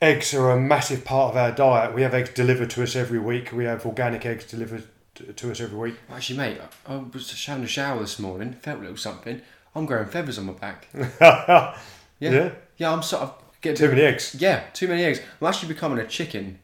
eggs 0.03 0.33
are 0.33 0.51
a 0.51 0.59
massive 0.59 1.05
part 1.05 1.31
of 1.31 1.37
our 1.37 1.51
diet. 1.51 1.93
We 1.93 2.01
have 2.01 2.13
eggs 2.13 2.31
delivered 2.31 2.69
to 2.71 2.83
us 2.83 2.95
every 2.95 3.19
week. 3.19 3.51
We 3.51 3.65
have 3.65 3.85
organic 3.85 4.25
eggs 4.25 4.45
delivered 4.45 4.83
to, 5.15 5.51
us 5.51 5.61
every 5.61 5.77
week. 5.77 5.95
Actually, 6.11 6.37
mate, 6.37 6.57
I 6.87 6.95
was 6.97 7.29
just 7.29 7.45
having 7.45 7.63
a 7.63 7.67
shower 7.67 7.99
this 7.99 8.19
morning. 8.19 8.53
Felt 8.53 8.79
a 8.79 8.81
little 8.81 8.97
something. 8.97 9.41
I'm 9.75 9.85
growing 9.85 10.07
feathers 10.07 10.37
on 10.37 10.45
my 10.45 10.53
back. 10.53 10.87
yeah. 10.93 11.77
Yeah. 12.19 12.51
Yeah, 12.77 12.91
I'm 12.91 13.03
sort 13.03 13.23
of 13.23 13.35
getting. 13.61 13.77
Too 13.77 13.89
many 13.89 14.01
eggs. 14.01 14.35
Yeah, 14.37 14.63
too 14.73 14.87
many 14.87 15.03
eggs. 15.03 15.21
I'm 15.41 15.47
actually 15.47 15.73
becoming 15.73 15.99
a 15.99 16.07
chicken. 16.07 16.59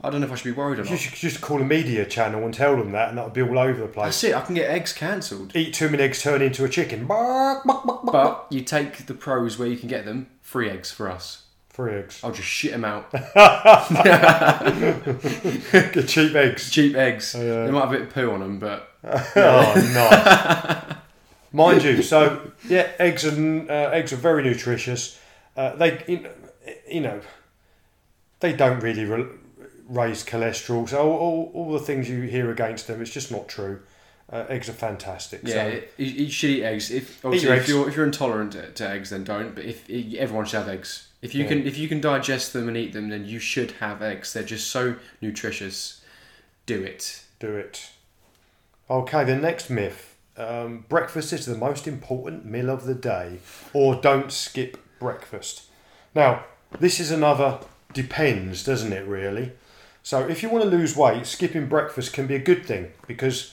I 0.00 0.10
don't 0.10 0.20
know 0.20 0.26
if 0.28 0.32
I 0.32 0.36
should 0.36 0.44
be 0.44 0.52
worried 0.52 0.78
or 0.78 0.84
You 0.84 0.96
should 0.96 1.14
just 1.14 1.40
call 1.40 1.60
a 1.60 1.64
media 1.64 2.06
channel 2.06 2.44
and 2.44 2.54
tell 2.54 2.76
them 2.76 2.92
that, 2.92 3.08
and 3.08 3.18
that'll 3.18 3.32
be 3.32 3.42
all 3.42 3.58
over 3.58 3.80
the 3.80 3.88
place. 3.88 4.22
That's 4.22 4.24
it. 4.24 4.34
I 4.36 4.42
can 4.42 4.54
get 4.54 4.70
eggs 4.70 4.92
cancelled. 4.92 5.56
eat 5.56 5.74
too 5.74 5.88
many 5.88 6.04
eggs, 6.04 6.22
turn 6.22 6.40
into 6.40 6.64
a 6.64 6.68
chicken. 6.68 7.06
But 7.08 8.46
you 8.50 8.60
take 8.60 9.06
the 9.06 9.14
pros 9.14 9.58
where 9.58 9.66
you 9.66 9.76
can 9.76 9.88
get 9.88 10.04
them. 10.04 10.28
Free 10.40 10.70
eggs 10.70 10.92
for 10.92 11.10
us. 11.10 11.42
Three 11.78 11.94
eggs. 11.94 12.20
I'll 12.24 12.32
just 12.32 12.48
shit 12.48 12.72
them 12.72 12.84
out. 12.84 13.08
Get 13.12 13.24
cheap 16.08 16.34
eggs. 16.34 16.72
Cheap 16.72 16.96
eggs. 16.96 17.36
Oh, 17.36 17.40
yeah. 17.40 17.66
They 17.66 17.70
might 17.70 17.82
have 17.82 17.92
a 17.92 17.98
bit 17.98 18.08
of 18.08 18.12
poo 18.12 18.32
on 18.32 18.40
them, 18.40 18.58
but 18.58 18.90
oh, 19.04 19.74
nice. 19.94 20.96
Mind 21.52 21.84
you, 21.84 22.02
so 22.02 22.50
yeah, 22.68 22.90
eggs 22.98 23.24
and 23.24 23.70
uh, 23.70 23.90
eggs 23.92 24.12
are 24.12 24.16
very 24.16 24.42
nutritious. 24.42 25.20
Uh, 25.56 25.76
they, 25.76 26.26
you 26.90 27.00
know, 27.00 27.20
they 28.40 28.54
don't 28.54 28.80
really 28.80 29.04
re- 29.04 29.28
raise 29.88 30.24
cholesterol. 30.24 30.88
So 30.88 30.98
all, 30.98 31.16
all, 31.16 31.52
all 31.54 31.72
the 31.74 31.78
things 31.78 32.10
you 32.10 32.22
hear 32.22 32.50
against 32.50 32.88
them, 32.88 33.00
it's 33.00 33.12
just 33.12 33.30
not 33.30 33.46
true. 33.46 33.82
Uh, 34.32 34.46
eggs 34.48 34.68
are 34.68 34.72
fantastic. 34.72 35.42
Yeah, 35.44 35.70
so, 35.70 35.80
you, 35.96 36.24
you 36.24 36.28
should 36.28 36.50
eat 36.50 36.64
eggs. 36.64 36.90
If 36.90 37.22
your 37.22 37.34
if 37.34 37.44
eggs. 37.44 37.68
you're 37.68 37.88
if 37.88 37.94
you're 37.94 38.04
intolerant 38.04 38.50
to, 38.54 38.72
to 38.72 38.88
eggs, 38.88 39.10
then 39.10 39.22
don't. 39.22 39.54
But 39.54 39.64
if 39.64 39.88
everyone 39.88 40.44
should 40.44 40.58
have 40.58 40.68
eggs, 40.68 41.07
if 41.22 41.34
you 41.34 41.42
Yeah. 41.42 41.48
can 41.48 41.66
if 41.66 41.76
you 41.76 41.88
can 41.88 42.00
digest 42.00 42.52
them 42.52 42.68
and 42.68 42.76
eat 42.76 42.92
them, 42.92 43.08
then 43.08 43.24
you 43.26 43.38
should 43.38 43.72
have 43.80 44.02
eggs. 44.02 44.32
They're 44.32 44.42
just 44.42 44.68
so 44.68 44.96
nutritious. 45.20 46.00
Do 46.66 46.82
it. 46.82 47.22
do 47.40 47.54
it. 47.56 47.90
Okay, 48.90 49.24
the 49.24 49.36
next 49.36 49.70
myth. 49.70 50.16
Um, 50.36 50.84
breakfast 50.88 51.32
is 51.32 51.46
the 51.46 51.56
most 51.56 51.86
important 51.86 52.44
meal 52.44 52.68
of 52.70 52.84
the 52.84 52.94
day, 52.94 53.38
or 53.72 53.94
don't 53.94 54.30
skip 54.32 54.76
breakfast. 54.98 55.62
Now, 56.14 56.44
this 56.78 57.00
is 57.00 57.10
another 57.10 57.58
depends, 57.92 58.64
doesn't 58.64 58.92
it, 58.92 59.06
really? 59.06 59.52
So 60.02 60.26
if 60.26 60.42
you 60.42 60.48
want 60.48 60.64
to 60.64 60.70
lose 60.70 60.96
weight, 60.96 61.26
skipping 61.26 61.66
breakfast 61.68 62.12
can 62.12 62.26
be 62.26 62.34
a 62.34 62.38
good 62.38 62.64
thing 62.66 62.92
because 63.06 63.52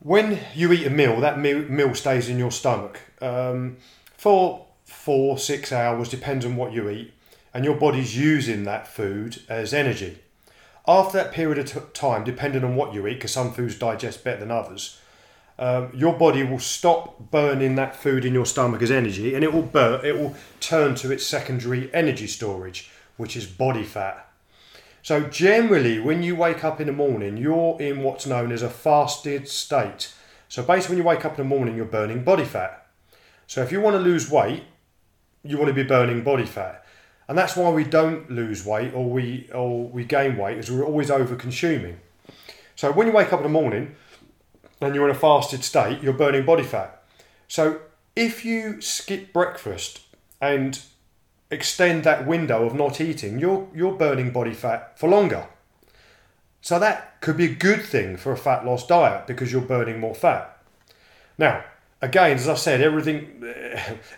when 0.00 0.38
you 0.54 0.72
eat 0.72 0.86
a 0.86 0.90
meal, 0.90 1.20
that 1.20 1.38
meal, 1.38 1.60
meal 1.62 1.94
stays 1.94 2.28
in 2.28 2.38
your 2.38 2.50
stomach 2.50 3.00
um, 3.20 3.76
for 4.16 4.66
four, 4.94 5.38
six 5.38 5.72
hours, 5.72 6.08
depends 6.08 6.46
on 6.46 6.56
what 6.56 6.72
you 6.72 6.88
eat, 6.88 7.12
and 7.52 7.64
your 7.64 7.76
body's 7.76 8.16
using 8.16 8.64
that 8.64 8.86
food 8.86 9.42
as 9.48 9.74
energy. 9.74 10.18
After 10.86 11.18
that 11.18 11.32
period 11.32 11.58
of 11.58 11.66
t- 11.66 11.80
time, 11.92 12.24
depending 12.24 12.64
on 12.64 12.76
what 12.76 12.92
you 12.94 13.06
eat, 13.06 13.14
because 13.14 13.32
some 13.32 13.52
foods 13.52 13.78
digest 13.78 14.24
better 14.24 14.40
than 14.40 14.50
others, 14.50 14.98
um, 15.58 15.90
your 15.94 16.14
body 16.14 16.42
will 16.42 16.58
stop 16.58 17.30
burning 17.30 17.76
that 17.76 17.94
food 17.94 18.24
in 18.24 18.34
your 18.34 18.46
stomach 18.46 18.82
as 18.82 18.90
energy, 18.90 19.34
and 19.34 19.44
it 19.44 19.52
will 19.52 19.62
burn. 19.62 20.04
It 20.04 20.18
will 20.18 20.34
turn 20.60 20.94
to 20.96 21.12
its 21.12 21.24
secondary 21.24 21.92
energy 21.94 22.26
storage, 22.26 22.90
which 23.16 23.36
is 23.36 23.46
body 23.46 23.84
fat. 23.84 24.28
So 25.02 25.20
generally, 25.24 26.00
when 26.00 26.22
you 26.22 26.34
wake 26.34 26.64
up 26.64 26.80
in 26.80 26.86
the 26.86 26.92
morning, 26.92 27.36
you're 27.36 27.80
in 27.80 28.02
what's 28.02 28.26
known 28.26 28.50
as 28.50 28.62
a 28.62 28.70
fasted 28.70 29.48
state. 29.48 30.12
So 30.48 30.62
basically, 30.62 30.96
when 30.96 31.04
you 31.04 31.08
wake 31.08 31.24
up 31.24 31.38
in 31.38 31.48
the 31.48 31.56
morning, 31.56 31.76
you're 31.76 31.84
burning 31.84 32.24
body 32.24 32.44
fat. 32.44 32.86
So 33.46 33.62
if 33.62 33.70
you 33.70 33.80
want 33.80 33.94
to 33.94 34.02
lose 34.02 34.30
weight, 34.30 34.64
you 35.44 35.58
want 35.58 35.68
to 35.68 35.74
be 35.74 35.82
burning 35.82 36.22
body 36.22 36.46
fat, 36.46 36.84
and 37.28 37.36
that's 37.38 37.56
why 37.56 37.70
we 37.70 37.84
don't 37.84 38.30
lose 38.30 38.64
weight 38.64 38.92
or 38.94 39.08
we 39.08 39.48
or 39.52 39.86
we 39.86 40.04
gain 40.04 40.36
weight, 40.36 40.58
is 40.58 40.70
we're 40.70 40.84
always 40.84 41.10
over 41.10 41.36
consuming. 41.36 41.98
So 42.76 42.90
when 42.90 43.06
you 43.06 43.12
wake 43.12 43.32
up 43.32 43.40
in 43.40 43.44
the 43.44 43.48
morning 43.48 43.94
and 44.80 44.94
you're 44.94 45.08
in 45.08 45.14
a 45.14 45.18
fasted 45.18 45.62
state, 45.62 46.02
you're 46.02 46.12
burning 46.12 46.44
body 46.44 46.64
fat. 46.64 47.02
So 47.46 47.80
if 48.16 48.44
you 48.44 48.80
skip 48.80 49.32
breakfast 49.32 50.00
and 50.40 50.80
extend 51.50 52.04
that 52.04 52.26
window 52.26 52.64
of 52.64 52.74
not 52.74 53.00
eating, 53.00 53.38
you're 53.38 53.68
you're 53.74 53.92
burning 53.92 54.30
body 54.30 54.54
fat 54.54 54.98
for 54.98 55.08
longer. 55.08 55.46
So 56.60 56.78
that 56.78 57.20
could 57.20 57.36
be 57.36 57.44
a 57.44 57.54
good 57.54 57.82
thing 57.82 58.16
for 58.16 58.32
a 58.32 58.36
fat 58.36 58.64
loss 58.64 58.86
diet 58.86 59.26
because 59.26 59.52
you're 59.52 59.60
burning 59.60 60.00
more 60.00 60.14
fat. 60.14 60.58
Now, 61.36 61.64
again, 62.04 62.36
as 62.36 62.48
I 62.48 62.54
said, 62.54 62.80
everything 62.80 63.42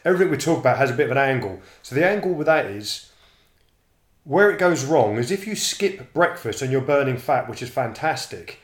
everything 0.04 0.30
we 0.30 0.36
talk 0.36 0.58
about 0.58 0.78
has 0.78 0.90
a 0.90 0.94
bit 0.94 1.06
of 1.06 1.12
an 1.12 1.18
angle. 1.18 1.60
So 1.82 1.94
the 1.94 2.04
angle 2.04 2.32
with 2.32 2.46
that 2.46 2.66
is 2.66 3.10
where 4.24 4.50
it 4.50 4.58
goes 4.58 4.84
wrong 4.84 5.18
is 5.18 5.30
if 5.30 5.46
you 5.46 5.54
skip 5.54 6.12
breakfast 6.12 6.60
and 6.60 6.72
you're 6.72 6.80
burning 6.80 7.16
fat, 7.16 7.48
which 7.48 7.62
is 7.62 7.70
fantastic. 7.70 8.58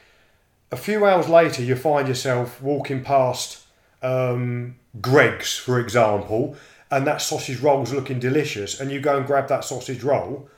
A 0.72 0.76
few 0.76 1.04
hours 1.04 1.28
later, 1.28 1.62
you 1.62 1.76
find 1.76 2.08
yourself 2.08 2.60
walking 2.60 3.04
past 3.04 3.64
um, 4.02 4.76
Greggs, 5.00 5.56
for 5.56 5.78
example, 5.78 6.56
and 6.90 7.06
that 7.06 7.22
sausage 7.22 7.60
roll's 7.60 7.92
looking 7.92 8.18
delicious, 8.18 8.80
and 8.80 8.90
you 8.90 9.00
go 9.00 9.18
and 9.18 9.26
grab 9.26 9.48
that 9.48 9.64
sausage 9.64 10.02
roll. 10.02 10.48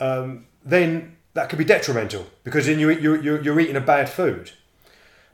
Um, 0.00 0.46
then 0.64 1.16
that 1.34 1.48
could 1.48 1.58
be 1.58 1.64
detrimental 1.64 2.26
because 2.44 2.66
then 2.66 2.78
you, 2.78 2.90
you, 2.90 3.40
you're 3.40 3.60
eating 3.60 3.76
a 3.76 3.80
bad 3.80 4.08
food. 4.08 4.52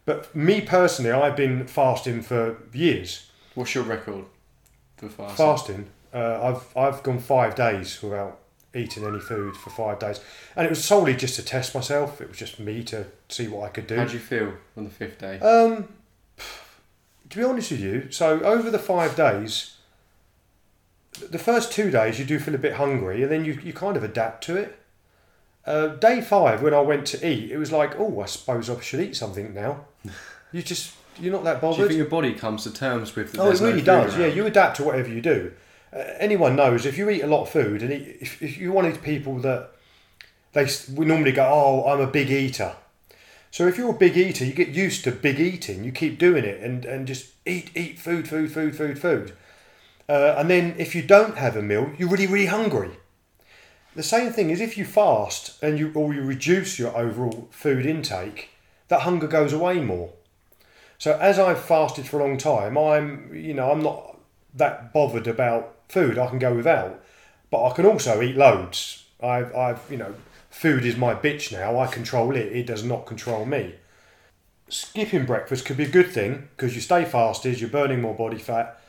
But 0.07 0.35
me 0.35 0.61
personally, 0.61 1.11
I've 1.13 1.37
been 1.37 1.67
fasting 1.67 2.23
for 2.23 2.59
years. 2.73 3.31
What's 3.55 3.75
your 3.75 3.85
record 3.85 4.27
for 4.97 5.09
fasting? 5.09 5.37
Fasting, 5.37 5.91
uh, 6.13 6.43
I've 6.43 6.77
I've 6.77 7.03
gone 7.03 7.19
five 7.19 7.55
days 7.55 8.03
without 8.03 8.39
eating 8.75 9.05
any 9.05 9.21
food 9.21 9.57
for 9.57 9.71
five 9.71 9.99
days, 9.99 10.21
and 10.57 10.67
it 10.67 10.69
was 10.69 10.85
solely 10.85 11.15
just 11.15 11.37
to 11.37 11.43
test 11.45 11.75
myself. 11.75 12.21
It 12.21 12.29
was 12.29 12.37
just 12.37 12.59
me 12.59 12.83
to 12.85 13.07
see 13.29 13.49
what 13.49 13.65
I 13.65 13.69
could 13.69 13.87
do. 13.87 13.97
How 13.97 14.05
do 14.05 14.13
you 14.13 14.19
feel 14.19 14.53
on 14.77 14.85
the 14.85 14.91
fifth 14.91 15.19
day? 15.19 15.39
Um, 15.39 15.89
to 17.31 17.39
be 17.39 17.45
honest 17.45 17.71
with 17.71 17.81
you, 17.81 18.11
so 18.11 18.41
over 18.41 18.71
the 18.71 18.79
five 18.79 19.17
days, 19.17 19.77
the 21.31 21.39
first 21.39 21.73
two 21.73 21.91
days 21.91 22.19
you 22.19 22.25
do 22.25 22.39
feel 22.39 22.55
a 22.55 22.59
bit 22.59 22.75
hungry, 22.75 23.23
and 23.23 23.31
then 23.33 23.45
you, 23.45 23.59
you 23.63 23.73
kind 23.73 23.97
of 23.97 24.05
adapt 24.05 24.45
to 24.45 24.57
it. 24.57 24.79
Uh, 25.67 25.89
day 25.89 26.21
five, 26.21 26.63
when 26.63 26.75
I 26.75 26.81
went 26.81 27.07
to 27.07 27.27
eat, 27.27 27.51
it 27.51 27.57
was 27.57 27.73
like, 27.73 27.99
oh, 27.99 28.21
I 28.21 28.27
suppose 28.27 28.69
I 28.69 28.79
should 28.81 29.01
eat 29.01 29.17
something 29.17 29.55
now. 29.55 29.87
you 30.53 30.63
just 30.63 30.95
you're 31.21 31.33
not 31.33 31.45
that 31.45 31.61
do 31.61 31.67
you 31.67 31.73
bothered. 31.73 31.89
think 31.89 31.99
your 31.99 32.09
body 32.09 32.35
comes 32.35 32.65
to 32.65 32.73
terms 32.73 33.15
with? 33.15 33.33
That 33.33 33.41
Oh, 33.41 33.51
it 33.51 33.61
no 33.61 33.67
really 33.67 33.79
food 33.79 33.87
does. 33.87 34.19
Yeah, 34.19 34.27
you 34.27 34.47
adapt 34.47 34.77
to 34.79 34.85
whatever 34.85 35.09
you 35.09 35.21
do. 35.21 35.53
Uh, 35.93 35.99
anyone 36.19 36.57
knows 36.57 36.87
if 36.87 36.99
you 36.99 37.09
eat 37.09 37.23
a 37.23 37.27
lot 37.27 37.43
of 37.43 37.51
food, 37.51 37.83
and 37.83 37.93
eat, 37.93 38.19
if, 38.21 38.43
if 38.43 38.59
you're 38.59 38.73
one 38.73 38.85
of 38.85 38.93
these 38.93 39.03
people 39.03 39.39
that 39.39 39.71
they 40.53 40.69
we 40.95 41.05
normally 41.05 41.33
go, 41.33 41.45
oh, 41.45 41.91
I'm 41.91 42.01
a 42.01 42.07
big 42.07 42.31
eater. 42.31 42.75
So 43.51 43.69
if 43.69 43.79
you're 43.79 43.91
a 43.91 43.97
big 43.97 44.17
eater, 44.17 44.45
you 44.45 44.53
get 44.53 44.71
used 44.71 45.05
to 45.05 45.13
big 45.13 45.39
eating. 45.39 45.85
You 45.85 45.93
keep 45.93 46.19
doing 46.19 46.45
it 46.45 46.61
and, 46.61 46.85
and 46.85 47.07
just 47.07 47.31
eat, 47.47 47.71
eat 47.77 48.01
food, 48.01 48.27
food, 48.27 48.51
food, 48.51 48.75
food, 48.77 48.99
food. 48.99 49.33
Uh, 50.09 50.35
and 50.37 50.51
then 50.51 50.75
if 50.77 50.95
you 50.95 51.03
don't 51.03 51.39
have 51.39 51.57
a 51.57 51.63
meal, 51.63 51.93
you're 51.97 52.09
really, 52.09 52.27
really 52.27 52.47
hungry. 52.47 52.91
The 53.95 54.03
same 54.03 54.33
thing 54.33 54.51
is 54.51 54.61
if 54.61 54.77
you 54.77 54.85
fast 54.85 55.63
and 55.63 55.79
you 55.79 55.93
or 55.95 56.13
you 56.13 56.23
reduce 56.23 56.79
your 56.79 56.97
overall 56.97 57.49
food 57.53 57.87
intake, 57.87 58.51
that 58.89 59.03
hunger 59.03 59.29
goes 59.29 59.53
away 59.53 59.81
more. 59.81 60.11
So 60.99 61.17
as 61.19 61.39
I've 61.39 61.61
fasted 61.63 62.07
for 62.07 62.19
a 62.19 62.25
long 62.25 62.37
time, 62.37 62.77
I'm 62.77 63.33
you 63.35 63.55
know 63.55 63.71
I'm 63.71 63.83
not 63.83 64.19
that 64.55 64.93
bothered 64.93 65.29
about 65.29 65.77
food. 65.89 66.19
I 66.19 66.27
can 66.27 66.41
go 66.41 66.55
without, 66.55 67.01
but 67.51 67.65
I 67.65 67.75
can 67.75 67.87
also 67.87 68.21
eat 68.21 68.37
loads. 68.37 69.05
I've 69.23 69.55
I've 69.55 69.81
you 69.89 69.97
know 69.97 70.15
food 70.51 70.85
is 70.85 70.97
my 70.97 71.15
bitch 71.15 71.53
now. 71.53 71.79
I 71.79 71.87
control 71.87 72.35
it. 72.35 72.53
It 72.53 72.67
does 72.67 72.83
not 72.83 73.07
control 73.07 73.47
me. 73.47 73.77
Skipping 74.69 75.25
breakfast 75.25 75.67
could 75.67 75.77
be 75.77 75.85
a 75.85 75.89
good 75.89 76.11
thing 76.11 76.49
because 76.57 76.75
you 76.75 76.81
stay 76.81 77.05
fasted. 77.05 77.61
You're 77.61 77.71
burning 77.71 78.01
more 78.01 78.15
body 78.15 78.39
fat, 78.39 78.81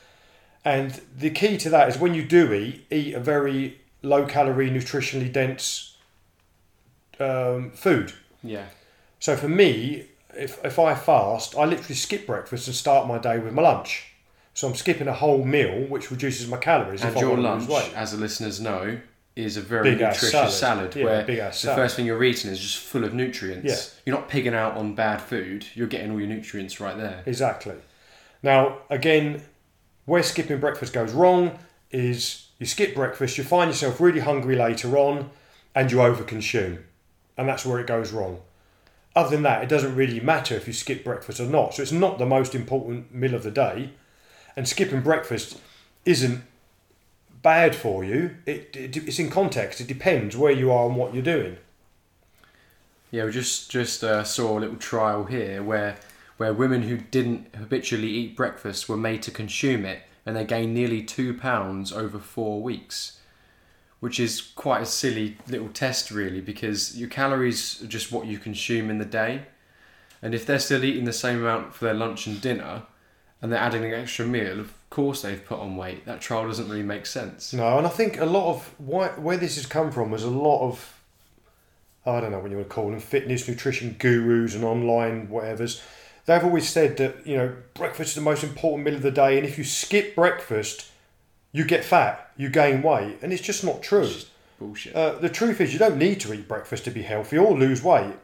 and 0.64 1.00
the 1.16 1.30
key 1.30 1.58
to 1.60 1.70
that 1.70 1.90
is 1.90 2.00
when 2.00 2.16
you 2.16 2.24
do 2.24 2.54
eat, 2.54 2.86
eat 2.90 3.14
a 3.14 3.20
very 3.20 3.82
low 4.06 4.26
calorie, 4.26 4.70
nutritionally 4.70 5.32
dense 5.32 5.98
um, 7.20 7.72
food. 7.72 8.14
Yeah. 8.44 8.66
So 9.20 9.36
for 9.36 9.50
me, 9.50 10.08
if, 10.38 10.64
if 10.64 10.78
I 10.80 10.96
fast, 10.96 11.56
I 11.58 11.66
literally 11.66 11.96
skip 11.96 12.28
breakfast 12.28 12.68
and 12.68 12.76
start 12.76 13.08
my 13.08 13.18
day 13.18 13.40
with 13.40 13.54
my 13.54 13.62
lunch. 13.62 14.12
So 14.54 14.68
I'm 14.68 14.76
skipping 14.76 15.08
a 15.08 15.14
whole 15.14 15.44
meal, 15.44 15.86
which 15.88 16.12
reduces 16.12 16.48
my 16.48 16.58
calories. 16.58 17.02
And 17.02 17.12
if 17.12 17.18
I 17.18 17.20
your 17.22 17.38
lunch, 17.38 17.70
as 17.94 18.12
the 18.12 18.18
listeners 18.18 18.62
know, 18.62 19.00
is 19.36 19.58
a 19.58 19.62
very 19.62 19.92
Big 19.92 20.00
nutritious 20.00 20.32
salad. 20.32 20.52
salad, 20.54 20.96
Yeah, 20.96 21.04
where 21.04 21.24
the 21.26 21.52
salad. 21.52 21.78
first 21.78 21.98
thing 21.98 22.06
you're 22.06 22.24
eating 22.24 22.52
is 22.52 22.60
just 22.60 22.78
full 22.78 23.04
of 23.04 23.14
nutrients. 23.14 23.66
Yeah. 23.68 24.02
You're 24.06 24.16
not 24.16 24.30
pigging 24.30 24.54
out 24.54 24.78
on 24.78 24.96
bad 24.96 25.22
food. 25.22 25.66
You're 25.74 25.88
getting 25.88 26.12
all 26.12 26.20
your 26.20 26.30
nutrients 26.30 26.80
right 26.80 26.96
there. 26.96 27.22
Exactly. 27.26 27.76
Now, 28.44 28.78
again, 28.90 29.42
where 30.06 30.24
skipping 30.24 30.60
breakfast 30.60 30.94
goes 30.94 31.12
wrong 31.12 31.60
is 31.92 32.45
you 32.60 32.66
skip 32.66 32.96
breakfast, 32.96 33.38
you 33.38 33.44
find 33.44 33.70
yourself 33.70 34.00
really 34.00 34.22
hungry 34.22 34.56
later 34.56 34.98
on, 34.98 35.30
and 35.74 35.92
you 35.92 35.98
overconsume. 35.98 36.80
And 37.38 37.50
that's 37.50 37.66
where 37.66 37.80
it 37.80 37.88
goes 37.88 38.12
wrong. 38.12 38.40
Other 39.16 39.30
than 39.30 39.44
that, 39.44 39.64
it 39.64 39.70
doesn't 39.70 39.96
really 39.96 40.20
matter 40.20 40.56
if 40.56 40.68
you 40.68 40.74
skip 40.74 41.04
breakfast 41.04 41.40
or 41.40 41.46
not. 41.46 41.74
So 41.74 41.82
it's 41.82 41.92
not 41.92 42.18
the 42.18 42.26
most 42.26 42.56
important 42.56 43.14
meal 43.14 43.34
of 43.34 43.44
the 43.44 43.52
day. 43.52 43.92
And 44.56 44.68
skipping 44.68 45.02
breakfast 45.02 45.60
isn't 46.06 46.44
bad 47.42 47.76
for 47.76 48.04
you. 48.04 48.38
It, 48.46 48.76
it, 48.76 48.98
it's 48.98 49.20
in 49.20 49.30
context. 49.30 49.80
It 49.80 49.88
depends 49.88 50.36
where 50.36 50.52
you 50.52 50.72
are 50.72 50.88
and 50.88 50.96
what 50.96 51.14
you're 51.14 51.24
doing. 51.24 51.58
Yeah, 53.12 53.26
we 53.26 53.32
just 53.32 53.70
just 53.72 54.04
uh, 54.04 54.24
saw 54.24 54.58
a 54.58 54.60
little 54.60 54.76
trial 54.78 55.26
here 55.26 55.64
where 55.64 55.98
where 56.38 56.54
women 56.54 56.82
who 56.82 56.98
didn't 56.98 57.54
habitually 57.56 58.10
eat 58.10 58.36
breakfast 58.36 58.90
were 58.90 58.98
made 58.98 59.22
to 59.24 59.32
consume 59.32 59.86
it, 59.86 60.04
and 60.26 60.36
they 60.36 60.46
gained 60.46 60.74
nearly 60.74 61.02
two 61.04 61.34
pounds 61.34 61.92
over 61.92 62.20
four 62.20 62.62
weeks, 62.62 63.20
which 64.00 64.20
is 64.20 64.42
quite 64.42 64.82
a 64.82 64.86
silly 64.86 65.38
little 65.48 65.70
test, 65.70 66.12
really, 66.12 66.42
because 66.42 66.98
your 66.98 67.10
calories 67.10 67.82
are 67.84 67.88
just 67.88 68.12
what 68.12 68.26
you 68.26 68.38
consume 68.38 68.90
in 68.90 68.98
the 68.98 69.06
day, 69.06 69.44
and 70.22 70.34
if 70.34 70.46
they're 70.46 70.60
still 70.60 70.84
eating 70.84 71.06
the 71.06 71.14
same 71.14 71.40
amount 71.40 71.74
for 71.74 71.86
their 71.86 71.94
lunch 71.94 72.28
and 72.28 72.42
dinner, 72.42 72.84
and 73.42 73.52
they're 73.52 73.60
adding 73.60 73.84
an 73.86 73.94
extra 73.94 74.26
meal, 74.26 74.60
of 74.60 74.74
course 74.90 75.22
they've 75.22 75.46
put 75.46 75.60
on 75.60 75.76
weight. 75.76 76.06
That 76.06 76.22
trial 76.22 76.48
doesn't 76.48 76.70
really 76.70 76.84
make 76.84 77.06
sense. 77.06 77.54
No, 77.54 77.78
and 77.78 77.86
I 77.86 77.90
think 77.90 78.20
a 78.20 78.26
lot 78.26 78.50
of 78.50 78.74
why, 78.78 79.10
where 79.10 79.38
this 79.38 79.56
has 79.58 79.66
come 79.66 79.92
from 79.92 80.10
was 80.10 80.24
a 80.24 80.30
lot 80.30 80.68
of 80.68 80.96
I 82.06 82.20
don't 82.20 82.32
know 82.32 82.40
what 82.40 82.52
you 82.52 82.58
would 82.58 82.70
call 82.70 82.92
them 82.92 83.00
fitness 83.00 83.48
nutrition 83.48 83.96
gurus 83.98 84.54
and 84.54 84.64
online 84.64 85.28
whatevers. 85.28 85.82
They've 86.26 86.44
always 86.44 86.68
said 86.68 86.98
that 86.98 87.26
you 87.26 87.38
know 87.38 87.56
breakfast 87.74 88.10
is 88.10 88.16
the 88.16 88.22
most 88.22 88.44
important 88.44 88.86
meal 88.86 88.96
of 88.96 89.02
the 89.04 89.12
day, 89.12 89.38
and 89.38 89.46
if 89.46 89.58
you 89.58 89.64
skip 89.64 90.16
breakfast, 90.16 90.90
you 91.52 91.64
get 91.66 91.84
fat, 91.84 92.32
you 92.38 92.50
gain 92.50 92.82
weight, 92.82 93.18
and 93.22 93.32
it's 93.32 93.42
just 93.44 93.64
not 93.64 93.84
true. 93.84 94.06
Just 94.08 94.30
bullshit. 94.60 94.96
Uh, 94.96 95.14
the 95.20 95.30
truth 95.30 95.62
is, 95.62 95.72
you 95.74 95.80
don't 95.80 95.98
need 95.98 96.20
to 96.22 96.34
eat 96.34 96.48
breakfast 96.48 96.84
to 96.86 96.92
be 96.92 97.04
healthy 97.04 97.38
or 97.38 97.56
lose 97.58 97.84
weight. 97.84 98.16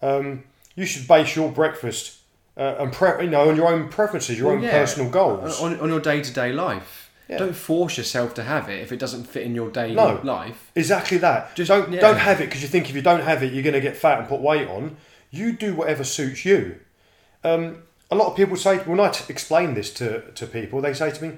Um, 0.00 0.44
you 0.76 0.86
should 0.86 1.08
base 1.08 1.34
your 1.34 1.50
breakfast 1.50 2.18
uh, 2.56 2.76
and 2.78 2.92
pre- 2.92 3.24
you 3.24 3.30
know 3.30 3.48
on 3.48 3.56
your 3.56 3.66
own 3.68 3.88
preferences, 3.88 4.38
your 4.38 4.48
Well, 4.48 4.56
own 4.56 4.62
yeah, 4.62 4.70
personal 4.70 5.10
goals. 5.10 5.60
on, 5.60 5.78
on 5.80 5.88
your 5.88 6.00
day 6.00 6.22
to 6.22 6.32
day 6.32 6.52
life. 6.52 7.10
Yeah. 7.28 7.38
Don't 7.38 7.54
force 7.54 7.96
yourself 7.96 8.34
to 8.34 8.42
have 8.42 8.68
it 8.68 8.80
if 8.80 8.90
it 8.90 8.98
doesn't 8.98 9.24
fit 9.24 9.44
in 9.44 9.54
your 9.54 9.70
daily 9.70 9.94
No. 9.94 10.20
life. 10.24 10.70
Exactly 10.74 11.18
that. 11.18 11.54
Just- 11.54 11.68
don't 11.68 11.92
yeah. 11.92 12.00
don't 12.00 12.18
have 12.18 12.40
it 12.40 12.46
because 12.46 12.62
you 12.62 12.68
think 12.68 12.88
if 12.88 12.94
you 12.96 13.02
don't 13.02 13.22
have 13.22 13.42
it, 13.42 13.52
you're 13.52 13.62
going 13.62 13.74
to 13.74 13.80
get 13.80 13.96
fat 13.96 14.18
and 14.20 14.28
put 14.28 14.40
weight 14.40 14.68
on. 14.68 14.96
You 15.30 15.52
do 15.52 15.74
whatever 15.74 16.02
suits 16.04 16.44
you. 16.44 16.76
Um, 17.44 17.82
a 18.10 18.14
lot 18.16 18.28
of 18.28 18.36
people 18.36 18.56
say 18.56 18.78
when 18.78 19.00
I 19.00 19.08
t- 19.10 19.24
explain 19.28 19.74
this 19.74 19.92
to, 19.94 20.30
to 20.32 20.46
people, 20.46 20.80
they 20.80 20.94
say 20.94 21.10
to 21.10 21.22
me, 21.24 21.36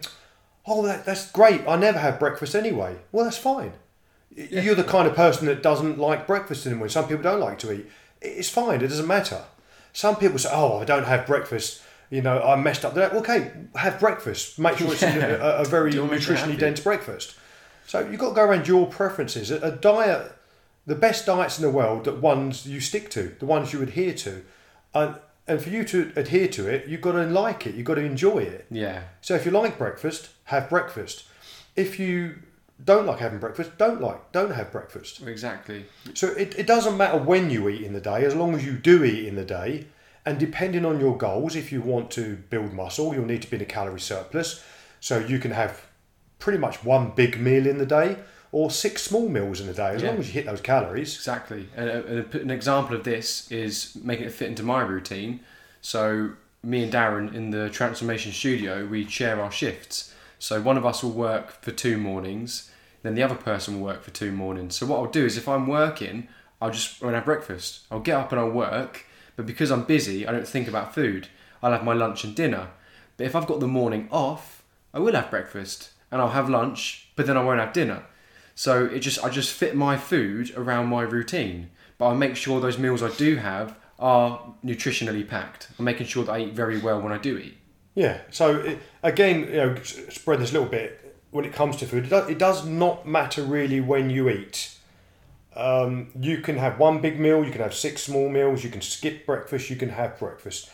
"Oh, 0.67 0.83
that, 0.87 1.05
that's 1.05 1.31
great. 1.31 1.67
I 1.69 1.77
never 1.77 1.99
have 1.99 2.19
breakfast 2.19 2.55
anyway." 2.55 2.97
Well, 3.13 3.25
that's 3.25 3.37
fine. 3.39 3.73
You're 4.35 4.75
the 4.75 4.85
kind 4.85 5.07
of 5.07 5.15
person 5.15 5.47
that 5.47 5.63
doesn't 5.63 5.99
like 5.99 6.27
breakfast 6.27 6.65
in 6.65 6.73
the 6.73 6.77
morning. 6.77 6.91
Some 6.93 7.07
people 7.07 7.23
don't 7.23 7.41
like 7.41 7.59
to 7.61 7.73
eat. 7.73 7.87
It's 8.23 8.49
fine. 8.49 8.81
It 8.81 8.89
doesn't 8.89 9.07
matter. 9.07 9.43
Some 9.93 10.17
people 10.17 10.39
say, 10.39 10.49
"Oh, 10.53 10.79
I 10.79 10.85
don't 10.85 11.05
have 11.05 11.27
breakfast." 11.27 11.83
You 12.11 12.21
know, 12.21 12.43
I 12.43 12.57
messed 12.57 12.85
up. 12.85 12.93
They're 12.93 13.09
like, 13.09 13.17
okay, 13.29 13.51
have 13.75 13.99
breakfast. 13.99 14.59
Make 14.59 14.77
sure 14.77 14.93
it's 14.93 15.01
Yeah. 15.03 15.37
a, 15.37 15.63
a 15.63 15.65
very 15.65 15.91
Do 15.93 16.03
what 16.03 16.11
makes 16.11 16.29
you 16.29 16.35
nutritionally 16.35 16.59
dense 16.59 16.79
breakfast. 16.81 17.37
So 17.87 18.01
you've 18.01 18.21
got 18.21 18.31
to 18.31 18.35
go 18.35 18.43
around 18.45 18.69
your 18.69 18.87
preferences. 18.87 19.51
A, 19.51 19.57
a 19.61 19.71
diet, 19.71 20.31
the 20.87 20.95
best 20.95 21.25
diets 21.25 21.59
in 21.59 21.63
the 21.65 21.71
world, 21.71 22.05
that 22.05 22.21
ones 22.21 22.67
you 22.67 22.81
stick 22.81 23.09
to, 23.13 23.35
the 23.39 23.47
ones 23.47 23.73
you 23.73 23.81
adhere 23.81 24.13
to, 24.13 24.43
and 24.95 25.15
and 25.47 25.61
for 25.61 25.71
you 25.71 25.85
to 25.85 26.13
adhere 26.17 26.49
to 26.49 26.69
it, 26.69 26.87
you've 26.87 27.01
got 27.01 27.13
to 27.13 27.25
like 27.25 27.67
it. 27.67 27.75
You've 27.75 27.87
got 27.87 27.97
to 27.97 28.05
enjoy 28.05 28.39
it. 28.39 28.67
Yeah. 28.71 29.03
So 29.21 29.35
if 29.35 29.45
you 29.45 29.51
like 29.51 29.77
breakfast, 29.77 30.31
have 30.45 30.69
breakfast. 30.69 31.25
If 31.75 31.99
you 31.99 32.37
don't 32.85 33.07
like 33.07 33.19
having 33.19 33.39
breakfast, 33.39 33.77
don't 33.79 34.01
like, 34.01 34.33
don't 34.33 34.53
have 34.53 34.71
breakfast. 34.71 35.23
Exactly. 35.27 35.87
So 36.15 36.29
it, 36.29 36.59
it 36.59 36.67
doesn't 36.67 36.97
matter 36.97 37.19
when 37.19 37.51
you 37.51 37.69
eat 37.69 37.83
in 37.83 37.93
the 37.93 38.01
day, 38.01 38.25
as 38.25 38.35
long 38.35 38.55
as 38.55 38.65
you 38.65 38.73
do 38.73 39.05
eat 39.05 39.27
in 39.27 39.35
the 39.35 39.45
day. 39.45 39.87
And 40.25 40.39
depending 40.39 40.85
on 40.85 41.01
your 41.01 41.17
goals, 41.17 41.57
if 41.57 41.73
you 41.73 41.81
want 41.81 42.11
to 42.13 42.37
build 42.37 42.73
muscle, 42.73 43.13
you'll 43.13 43.27
need 43.27 43.43
to 43.43 43.51
be 43.51 43.57
in 43.57 43.63
a 43.63 43.67
calorie 43.67 44.01
surplus. 44.01 44.63
So 45.01 45.19
you 45.19 45.41
can 45.41 45.51
have 45.51 45.87
pretty 46.39 46.59
much 46.59 46.85
one 46.85 47.11
big 47.11 47.41
meal 47.41 47.67
in 47.67 47.79
the 47.79 47.87
day 47.87 48.17
or 48.53 48.71
six 48.71 49.03
small 49.03 49.29
meals 49.29 49.61
in 49.61 49.69
a 49.69 49.73
day, 49.73 49.95
as 49.95 50.03
Yeah. 50.03 50.11
long 50.11 50.19
as 50.19 50.27
you 50.29 50.35
hit 50.35 50.47
those 50.47 50.61
calories. 50.61 51.15
Exactly. 51.17 51.69
And 51.77 51.89
uh, 51.91 51.93
a, 52.07 52.39
a- 52.39 52.43
an 52.43 52.51
example 52.51 52.95
of 52.95 53.03
this 53.05 53.51
is 53.51 53.97
making 54.03 54.27
it 54.27 54.33
fit 54.33 54.49
into 54.49 54.63
my 54.63 54.83
routine. 54.83 55.41
So 55.81 56.33
me 56.63 56.85
and 56.85 56.93
Darren 56.93 57.35
in 57.35 57.51
the 57.51 57.71
transformation 57.71 58.31
studio, 58.33 58.87
we 58.87 59.07
share 59.09 59.41
our 59.43 59.51
shifts. 59.51 60.15
So 60.39 60.61
one 60.61 60.77
of 60.77 60.85
us 60.87 61.03
will 61.03 61.13
work 61.13 61.63
for 61.63 61.71
two 61.71 61.97
mornings, 61.97 62.71
then 63.03 63.15
the 63.15 63.23
other 63.23 63.35
person 63.35 63.75
will 63.81 63.87
work 63.87 64.03
for 64.03 64.11
two 64.11 64.31
mornings. 64.33 64.77
So 64.77 64.87
what 64.87 64.99
I'll 64.99 65.11
do 65.11 65.25
is 65.25 65.37
if 65.37 65.49
I'm 65.49 65.67
working, 65.67 66.29
I'll 66.61 66.71
just 66.71 67.03
won't 67.03 67.15
have 67.15 67.25
breakfast. 67.25 67.81
I'll 67.91 68.01
get 68.01 68.17
up 68.17 68.31
and 68.33 68.41
I'll 68.41 68.51
work, 68.51 69.07
but 69.35 69.47
because 69.47 69.71
I'm 69.73 69.85
busy, 69.85 70.27
I 70.27 70.31
don't 70.33 70.47
think 70.47 70.69
about 70.69 70.95
food. 70.95 71.29
I'll 71.63 71.73
have 71.73 71.85
my 71.85 71.95
lunch 71.95 72.23
and 72.23 72.35
dinner. 72.37 72.69
But 73.17 73.27
if 73.27 73.35
I've 73.35 73.47
got 73.47 73.61
the 73.61 73.67
morning 73.69 74.09
off, 74.13 74.63
I 74.93 74.99
will 74.99 75.15
have 75.15 75.31
breakfast 75.31 75.91
and 76.11 76.21
I'll 76.21 76.31
have 76.31 76.49
lunch, 76.51 77.09
but 77.17 77.27
then 77.27 77.37
I 77.37 77.43
won't 77.43 77.61
have 77.61 77.73
dinner. 77.73 78.03
So 78.55 78.85
it 78.87 79.01
just 79.01 79.23
I 79.25 79.29
just 79.29 79.53
fit 79.53 79.75
my 79.75 79.97
food 79.97 80.53
around 80.57 80.87
my 80.87 81.03
routine, 81.03 81.71
but 81.99 82.09
I 82.09 82.15
make 82.15 82.37
sure 82.37 82.61
those 82.61 82.79
meals 82.79 83.03
I 83.03 83.11
do 83.11 83.37
have 83.37 83.77
are 83.99 84.55
nutritionally 84.65 85.27
packed. 85.27 85.69
I'm 85.79 85.85
making 85.85 86.07
sure 86.07 86.25
that 86.25 86.33
I 86.33 86.41
eat 86.41 86.55
very 86.55 86.79
well 86.79 87.01
when 87.01 87.13
I 87.13 87.19
do 87.19 87.39
eat. 87.39 87.57
Yeah. 87.95 88.21
So 88.31 88.57
it, 88.61 88.79
again, 89.03 89.41
you 89.41 89.53
know, 89.53 89.77
spread 89.83 90.41
this 90.41 90.51
a 90.51 90.55
little 90.55 90.69
bit 90.69 91.17
when 91.31 91.45
it 91.45 91.53
comes 91.53 91.77
to 91.77 91.87
food. 91.87 92.07
It 92.07 92.11
does, 92.11 92.29
it 92.29 92.39
does 92.39 92.67
not 92.67 93.07
matter 93.07 93.43
really 93.43 93.81
when 93.81 94.11
you 94.11 94.29
eat. 94.29 94.77
Um, 95.55 96.11
you 96.19 96.39
can 96.39 96.57
have 96.57 96.79
one 96.79 97.01
big 97.01 97.21
meal. 97.21 97.45
You 97.45 97.53
can 97.53 97.61
have 97.61 97.75
six 97.75 98.03
small 98.03 98.29
meals. 98.29 98.65
You 98.65 98.71
can 98.71 98.81
skip 98.81 99.27
breakfast. 99.27 99.71
You 99.71 99.77
can 99.77 99.91
have 99.91 100.19
breakfast. 100.19 100.71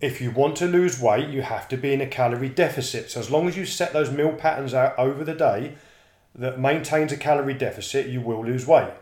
If 0.00 0.20
you 0.20 0.30
want 0.30 0.56
to 0.56 0.66
lose 0.66 1.00
weight, 1.00 1.28
you 1.28 1.42
have 1.42 1.68
to 1.68 1.76
be 1.76 1.92
in 1.92 2.00
a 2.00 2.06
calorie 2.06 2.48
deficit. 2.48 3.10
So 3.10 3.20
as 3.20 3.30
long 3.30 3.48
as 3.48 3.56
you 3.56 3.66
set 3.66 3.92
those 3.92 4.10
meal 4.10 4.32
patterns 4.32 4.74
out 4.74 4.98
over 4.98 5.24
the 5.24 5.34
day 5.34 5.74
that 6.34 6.58
maintains 6.58 7.12
a 7.12 7.16
calorie 7.16 7.54
deficit, 7.54 8.06
you 8.06 8.20
will 8.20 8.44
lose 8.44 8.66
weight. 8.66 8.92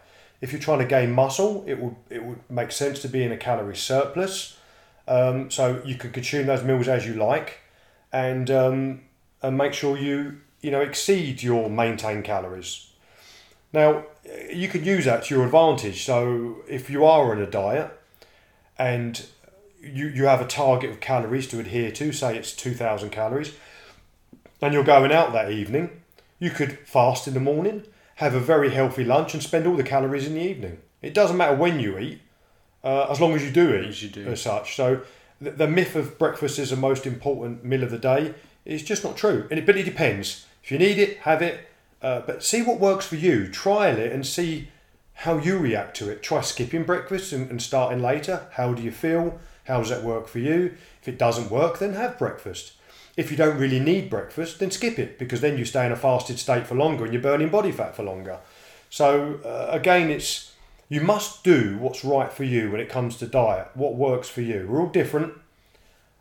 If 0.41 0.53
you're 0.53 0.61
trying 0.61 0.79
to 0.79 0.87
gain 0.87 1.13
muscle, 1.13 1.65
it 1.67 1.79
would 1.79 1.97
it 2.09 2.25
would 2.25 2.41
make 2.49 2.73
sense 2.73 3.01
to 3.03 3.09
be 3.09 3.23
in 3.23 3.33
a 3.33 3.37
calorie 3.37 3.77
surplus. 3.77 4.57
Um, 5.07 5.51
so 5.51 5.83
you 5.85 5.97
can 5.97 6.13
consume 6.13 6.47
those 6.47 6.65
meals 6.65 6.89
as 6.89 7.07
you 7.07 7.15
like, 7.15 7.59
and 8.13 8.51
um, 8.51 9.01
and 9.43 9.57
make 9.57 9.75
sure 9.75 9.99
you 9.99 10.41
you 10.61 10.71
know 10.71 10.81
exceed 10.81 11.43
your 11.43 11.69
maintained 11.69 12.25
calories. 12.25 12.91
Now 13.73 14.05
you 14.53 14.69
can 14.69 14.85
use 14.85 15.05
that 15.05 15.25
to 15.25 15.35
your 15.35 15.45
advantage. 15.45 16.05
So 16.05 16.63
if 16.69 16.91
you 16.91 17.05
are 17.05 17.33
on 17.33 17.41
a 17.41 17.47
diet, 17.47 17.91
and 18.79 19.27
you 19.81 20.07
you 20.09 20.25
have 20.25 20.41
a 20.41 20.47
target 20.47 20.91
of 20.91 21.01
calories 21.01 21.49
to 21.49 21.61
adhere 21.61 21.91
to, 21.93 22.13
say 22.13 22.37
it's 22.37 22.55
two 22.55 22.75
thousand 22.75 23.11
calories, 23.11 23.53
and 24.63 24.73
you're 24.73 24.85
going 24.85 25.13
out 25.13 25.33
that 25.33 25.51
evening, 25.51 26.03
you 26.41 26.51
could 26.51 26.79
fast 26.81 27.29
in 27.29 27.35
the 27.35 27.41
morning, 27.41 27.85
have 28.17 28.35
a 28.35 28.41
very 28.41 28.71
healthy 28.71 29.05
lunch, 29.05 29.33
and 29.35 29.43
spend 29.43 29.67
all 29.67 29.77
the 29.77 29.85
calories 29.85 30.27
in 30.27 30.35
the 30.35 30.41
evening. 30.41 30.79
It 31.01 31.15
doesn't 31.15 31.37
matter 31.37 31.55
when 31.55 31.79
you 31.79 31.97
eat, 31.99 32.21
uh, 32.83 33.07
as 33.09 33.21
long 33.21 33.35
as 33.35 33.45
you 33.45 33.51
do 33.51 33.73
eat 33.75 33.89
As 33.89 34.03
you 34.03 34.09
do. 34.09 34.27
as 34.27 34.43
such. 34.43 34.75
So 34.75 35.03
the, 35.41 35.53
the 35.53 35.69
myth 35.69 35.95
of 35.95 36.19
breakfast 36.19 36.59
is 36.59 36.71
the 36.71 36.77
most 36.77 37.07
important 37.07 37.65
meal 37.65 37.85
of 37.85 37.91
the 37.91 37.99
day 37.99 38.35
is 38.65 38.83
just 38.83 39.05
not 39.05 39.17
true. 39.17 39.47
And 39.51 39.59
it, 39.59 39.67
but 39.67 39.77
it 39.77 39.85
depends. 39.85 40.47
If 40.65 40.73
you 40.73 40.79
need 40.79 40.99
it, 40.99 41.19
have 41.19 41.41
it. 41.43 41.69
Uh, 42.03 42.21
but 42.21 42.43
see 42.43 42.63
what 42.63 42.81
works 42.81 43.07
for 43.07 43.17
you. 43.17 43.49
Trial 43.49 43.97
it 43.99 44.13
and 44.13 44.27
see 44.27 44.69
how 45.13 45.37
you 45.37 45.59
react 45.59 45.97
to 45.99 46.11
it. 46.11 46.23
Try 46.23 46.41
skipping 46.41 46.85
breakfast 46.85 47.33
and, 47.33 47.51
and 47.51 47.61
starting 47.61 48.01
later. 48.03 48.47
How 48.53 48.73
do 48.73 48.83
you 48.83 48.91
feel? 48.91 49.39
How 49.65 49.79
does 49.81 49.91
that 49.91 50.03
work 50.03 50.27
for 50.27 50.39
you? 50.39 50.75
If 51.03 51.09
it 51.09 51.19
doesn't 51.19 51.51
work, 51.51 51.79
then 51.79 51.95
have 51.95 52.19
breakfast. 52.19 52.73
If 53.21 53.31
you 53.31 53.37
don't 53.37 53.59
really 53.59 53.81
need 53.81 54.09
breakfast, 54.09 54.59
then 54.61 54.71
skip 54.71 54.99
it 54.99 55.19
because 55.19 55.41
then 55.41 55.59
you 55.59 55.65
stay 55.65 55.85
in 55.87 55.93
a 55.93 55.97
fasted 55.97 56.39
state 56.39 56.67
for 56.67 56.75
longer 56.75 57.05
and 57.05 57.13
you're 57.13 57.23
burning 57.23 57.51
body 57.51 57.73
fat 57.73 57.95
for 57.95 58.03
longer. 58.03 58.39
So 58.89 59.41
uh, 59.45 59.69
again, 59.71 60.11
it's 60.11 60.53
you 60.89 61.01
must 61.01 61.45
do 61.45 61.77
what's 61.79 62.05
right 62.05 62.33
for 62.33 62.45
you 62.45 62.71
when 62.71 62.81
it 62.81 62.89
comes 62.89 63.17
to 63.19 63.27
diet. 63.27 63.69
What 63.75 63.95
works 63.95 64.29
for 64.29 64.41
you? 64.41 64.67
We're 64.69 64.81
all 64.81 64.89
different. 64.89 65.35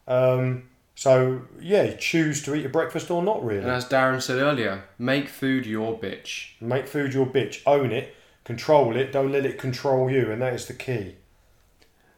Um, 0.07 0.63
so 0.95 1.43
yeah, 1.61 1.95
choose 1.95 2.43
to 2.43 2.53
eat 2.55 2.61
your 2.61 2.69
breakfast 2.69 3.09
or 3.09 3.23
not. 3.23 3.43
Really, 3.43 3.61
And 3.61 3.71
as 3.71 3.85
Darren 3.85 4.21
said 4.21 4.37
earlier, 4.39 4.83
make 4.97 5.29
food 5.29 5.65
your 5.65 5.97
bitch. 5.97 6.49
make 6.59 6.87
food 6.87 7.13
your 7.13 7.25
bitch. 7.25 7.61
Own 7.65 7.91
it. 7.91 8.13
Control 8.43 8.95
it. 8.97 9.11
Don't 9.11 9.31
let 9.31 9.45
it 9.45 9.57
control 9.57 10.09
you, 10.11 10.31
and 10.31 10.41
that 10.41 10.53
is 10.53 10.65
the 10.65 10.73
key. 10.73 11.15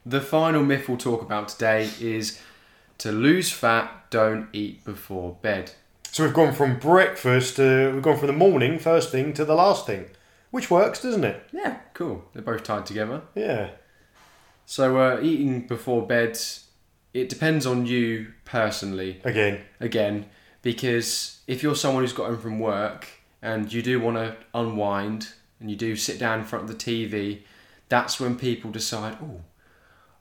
The 0.06 0.22
final 0.22 0.64
myth 0.64 0.90
we'll 0.90 0.98
talk 0.98 1.22
about 1.22 1.50
today 1.50 1.90
is 2.00 2.42
to 3.02 3.12
lose 3.12 3.52
fat, 3.52 4.06
don't 4.12 4.48
eat 4.54 4.86
before 4.86 5.38
bed. 5.42 5.72
So 6.12 6.24
we've 6.24 6.34
gone 6.34 6.54
from 6.54 6.78
breakfast. 6.78 7.56
To, 7.56 7.92
we've 7.94 8.04
gone 8.04 8.18
from 8.18 8.28
the 8.28 8.34
morning 8.34 8.78
first 8.78 9.12
thing 9.12 9.34
to 9.34 9.44
the 9.44 9.56
last 9.56 9.88
thing, 9.88 10.06
which 10.52 10.70
works, 10.70 11.02
doesn't 11.02 11.24
it? 11.24 11.44
Yeah, 11.52 11.80
cool. 11.96 12.26
They're 12.34 12.44
both 12.44 12.64
tied 12.64 12.86
together. 12.86 13.22
Yeah. 13.34 13.72
So 14.68 15.00
uh, 15.00 15.20
eating 15.22 15.68
before 15.68 16.06
bed, 16.06 16.38
it 17.14 17.28
depends 17.28 17.66
on 17.66 17.88
you 17.88 18.34
personally. 18.46 19.20
Again, 19.24 19.62
Again, 19.80 20.28
because 20.62 21.42
if 21.48 21.64
you're 21.64 21.76
someone 21.76 22.04
who's 22.04 22.14
got 22.14 22.28
home 22.28 22.40
from 22.40 22.60
work 22.60 23.08
and 23.42 23.74
you 23.74 23.82
do 23.82 24.00
want 24.00 24.18
to 24.18 24.36
unwind 24.54 25.30
and 25.60 25.72
you 25.72 25.76
do 25.76 25.96
sit 25.96 26.20
down 26.20 26.40
in 26.40 26.46
front 26.46 26.70
of 26.70 26.78
the 26.78 27.08
TV, 27.08 27.42
that's 27.90 28.20
when 28.20 28.38
people 28.38 28.70
decide, 28.70 29.18
oh, 29.24 29.42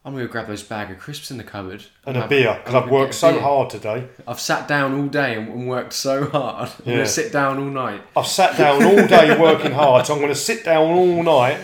I'm 0.04 0.14
going 0.14 0.26
to 0.26 0.32
grab 0.32 0.46
those 0.46 0.62
bag 0.62 0.90
of 0.90 0.98
crisps 0.98 1.30
in 1.30 1.36
the 1.36 1.44
cupboard 1.44 1.84
and 2.06 2.16
a 2.16 2.26
beer 2.26 2.58
because 2.58 2.74
I've 2.74 2.90
worked 2.90 3.14
so 3.14 3.32
beer. 3.32 3.40
hard 3.42 3.68
today. 3.68 4.08
I've 4.26 4.40
sat 4.40 4.66
down 4.66 4.98
all 4.98 5.08
day 5.08 5.36
and, 5.36 5.48
and 5.48 5.68
worked 5.68 5.92
so 5.92 6.24
hard. 6.30 6.70
I'm 6.78 6.84
going 6.84 6.98
to 6.98 7.06
sit 7.06 7.32
down 7.32 7.58
all 7.58 7.66
night. 7.66 8.02
I've 8.16 8.26
sat 8.26 8.56
down 8.56 8.82
all 8.82 9.06
day 9.06 9.38
working 9.38 9.72
hard, 9.72 10.06
so 10.06 10.14
I'm 10.14 10.20
going 10.20 10.32
to 10.32 10.38
sit 10.38 10.64
down 10.64 10.86
all 10.86 11.22
night 11.22 11.58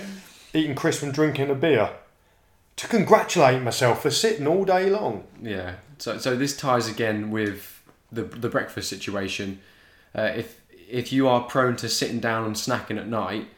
eating 0.53 0.75
crisps 0.75 1.03
and 1.03 1.15
drinking 1.15 1.51
a 1.51 1.55
beer 1.55 1.91
to 2.77 2.89
congratulate 2.89 3.63
myself 3.63 4.03
for 4.03 4.11
sitting 4.11 4.47
all 4.47 4.65
day 4.65 4.91
long. 4.91 5.25
Yeah. 5.41 5.77
So 5.99 6.19
so 6.19 6.37
this 6.37 6.57
ties 6.57 6.89
again 6.89 7.31
with 7.31 7.83
the 8.13 8.23
the 8.23 8.49
breakfast 8.49 8.89
situation. 8.91 9.61
Uh, 10.15 10.33
if 10.35 10.61
if 10.89 11.13
you 11.13 11.27
are 11.27 11.43
prone 11.43 11.77
to 11.77 11.89
sitting 11.89 12.21
down 12.21 12.45
and 12.45 12.55
snacking 12.55 12.99
at 12.99 13.09
night, 13.09 13.49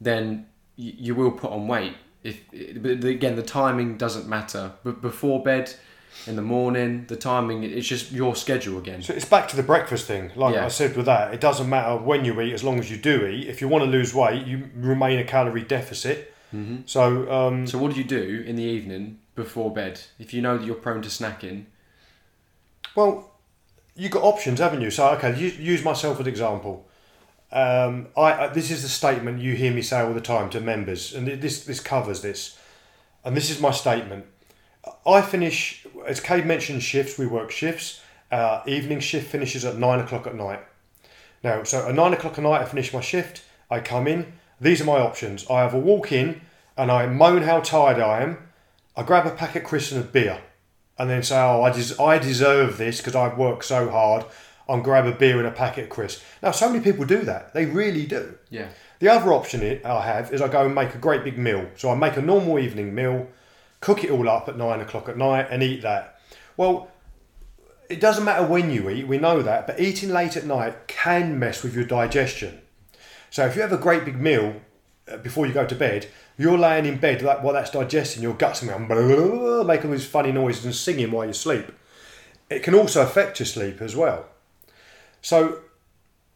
then 0.00 0.46
you, 0.76 0.92
you 0.96 1.14
will 1.14 1.32
put 1.32 1.50
on 1.50 1.66
weight. 1.66 1.96
If 2.22 2.40
but 2.82 3.04
again 3.04 3.36
the 3.36 3.42
timing 3.42 3.96
doesn't 3.96 4.28
matter. 4.28 4.72
But 4.84 5.00
before 5.00 5.42
bed, 5.42 5.74
in 6.26 6.36
the 6.36 6.42
morning, 6.42 7.06
the 7.08 7.16
timing 7.16 7.62
it's 7.62 7.86
just 7.86 8.12
your 8.12 8.34
schedule 8.36 8.78
again. 8.78 9.02
So 9.02 9.14
it's 9.14 9.24
back 9.24 9.48
to 9.48 9.56
the 9.56 9.62
breakfast 9.62 10.06
thing. 10.06 10.30
Like 10.36 10.54
Yeah. 10.54 10.66
I 10.66 10.68
said 10.68 10.96
with 10.96 11.06
that, 11.06 11.32
it 11.32 11.40
doesn't 11.40 11.68
matter 11.68 11.96
when 11.96 12.24
you 12.24 12.38
eat 12.40 12.52
as 12.52 12.62
long 12.62 12.78
as 12.78 12.90
you 12.90 12.96
do 12.96 13.26
eat. 13.26 13.48
If 13.48 13.60
you 13.60 13.68
want 13.68 13.84
to 13.84 13.90
lose 13.90 14.12
weight, 14.14 14.46
you 14.46 14.68
remain 14.76 15.18
a 15.18 15.24
calorie 15.24 15.62
deficit. 15.62 16.34
hmm 16.50 16.78
So 16.84 17.30
um, 17.32 17.66
So 17.66 17.78
what 17.78 17.92
do 17.92 17.98
you 17.98 18.04
do 18.04 18.44
in 18.46 18.56
the 18.56 18.64
evening 18.64 19.18
before 19.34 19.72
bed 19.72 20.00
if 20.18 20.34
you 20.34 20.42
know 20.42 20.58
that 20.58 20.66
you're 20.66 20.74
prone 20.74 21.00
to 21.02 21.08
snacking? 21.08 21.64
Well, 22.94 23.30
you've 23.94 24.10
got 24.10 24.24
options, 24.24 24.58
haven't 24.58 24.80
you? 24.82 24.90
So, 24.90 25.08
okay, 25.10 25.38
use, 25.38 25.58
use 25.58 25.84
myself 25.84 26.16
as 26.16 26.26
an 26.26 26.28
example. 26.28 26.88
Um, 27.52 28.08
I, 28.16 28.32
I 28.32 28.46
this 28.48 28.70
is 28.70 28.82
the 28.82 28.88
statement 28.88 29.40
you 29.40 29.54
hear 29.54 29.72
me 29.72 29.82
say 29.82 30.00
all 30.00 30.14
the 30.14 30.20
time 30.20 30.50
to 30.50 30.60
members, 30.60 31.14
and 31.14 31.26
this 31.26 31.64
this 31.64 31.80
covers 31.80 32.22
this. 32.22 32.58
And 33.24 33.36
this 33.36 33.50
is 33.50 33.60
my 33.60 33.70
statement. 33.70 34.24
I 35.06 35.20
finish, 35.20 35.86
as 36.06 36.20
Kate 36.20 36.46
mentioned, 36.46 36.82
shifts. 36.82 37.18
We 37.18 37.26
work 37.26 37.50
shifts. 37.50 38.00
Our 38.32 38.62
evening 38.66 39.00
shift 39.00 39.30
finishes 39.30 39.64
at 39.64 39.76
nine 39.76 40.00
o'clock 40.00 40.26
at 40.26 40.34
night. 40.34 40.60
Now, 41.42 41.64
so 41.64 41.88
at 41.88 41.94
nine 41.94 42.14
o'clock 42.14 42.38
at 42.38 42.44
night, 42.44 42.62
I 42.62 42.64
finish 42.64 42.92
my 42.92 43.00
shift. 43.00 43.42
I 43.70 43.80
come 43.80 44.06
in. 44.06 44.32
These 44.60 44.80
are 44.80 44.84
my 44.84 45.00
options. 45.00 45.48
I 45.50 45.60
have 45.60 45.74
a 45.74 45.78
walk 45.78 46.12
in, 46.12 46.40
and 46.76 46.90
I 46.90 47.06
moan 47.06 47.42
how 47.42 47.60
tired 47.60 47.98
I 48.00 48.22
am. 48.22 48.38
I 48.96 49.02
grab 49.02 49.26
a 49.26 49.30
packet 49.30 49.62
of 49.62 49.68
crisps 49.68 49.92
and 49.92 50.04
a 50.04 50.06
beer 50.06 50.40
and 50.98 51.08
then 51.08 51.22
say, 51.22 51.38
"Oh, 51.40 51.62
I, 51.62 51.72
des- 51.72 52.02
I 52.02 52.18
deserve 52.18 52.76
this 52.76 52.98
because 52.98 53.16
I've 53.16 53.38
worked 53.38 53.64
so 53.64 53.88
hard." 53.90 54.24
I'll 54.70 54.80
grab 54.80 55.06
a 55.06 55.12
beer 55.12 55.38
and 55.38 55.46
a 55.48 55.50
packet 55.50 55.84
of 55.84 55.90
crisps. 55.90 56.22
Now, 56.42 56.52
so 56.52 56.70
many 56.70 56.82
people 56.82 57.04
do 57.04 57.22
that. 57.22 57.52
They 57.52 57.66
really 57.66 58.06
do. 58.06 58.38
Yeah. 58.50 58.68
The 59.00 59.08
other 59.08 59.32
option 59.32 59.62
i- 59.62 60.00
have 60.02 60.32
is 60.32 60.40
I 60.40 60.48
go 60.48 60.64
and 60.64 60.74
make 60.74 60.94
a 60.94 60.98
great 60.98 61.24
big 61.24 61.36
meal. 61.38 61.66
So 61.76 61.90
I 61.90 61.94
make 61.96 62.16
a 62.16 62.22
normal 62.22 62.58
evening 62.58 62.94
meal, 62.94 63.26
cook 63.80 64.04
it 64.04 64.10
all 64.10 64.28
up 64.28 64.48
at 64.48 64.56
nine 64.56 64.80
o'clock 64.80 65.08
at 65.08 65.16
night, 65.16 65.48
and 65.50 65.62
eat 65.62 65.82
that. 65.82 66.20
Well, 66.56 66.88
it 67.88 67.98
doesn't 68.00 68.24
matter 68.24 68.46
when 68.46 68.70
you 68.70 68.88
eat, 68.88 69.08
we 69.08 69.18
know 69.18 69.42
that, 69.42 69.66
but 69.66 69.80
eating 69.80 70.10
late 70.10 70.36
at 70.36 70.44
night 70.46 70.86
can 70.86 71.38
mess 71.38 71.62
with 71.64 71.74
your 71.74 71.84
digestion. 71.84 72.60
So 73.30 73.46
if 73.46 73.56
you 73.56 73.62
have 73.62 73.72
a 73.72 73.76
great 73.78 74.04
big 74.04 74.20
meal 74.20 74.60
uh, 75.10 75.16
before 75.16 75.46
you 75.46 75.52
go 75.52 75.66
to 75.66 75.74
bed, 75.74 76.06
you're 76.38 76.58
laying 76.58 76.86
in 76.86 76.98
bed 76.98 77.22
like 77.22 77.42
while 77.42 77.54
that's 77.54 77.70
digesting, 77.70 78.22
your 78.22 78.34
guts 78.34 78.62
going 78.62 78.86
blah, 78.86 78.96
blah, 79.06 79.26
blah, 79.26 79.62
making 79.64 79.86
all 79.90 79.96
these 79.96 80.06
funny 80.06 80.30
noises 80.30 80.64
and 80.64 80.74
singing 80.74 81.10
while 81.10 81.26
you 81.26 81.32
sleep. 81.32 81.66
It 82.48 82.62
can 82.62 82.74
also 82.74 83.02
affect 83.02 83.40
your 83.40 83.46
sleep 83.46 83.80
as 83.82 83.96
well. 83.96 84.26
So, 85.22 85.60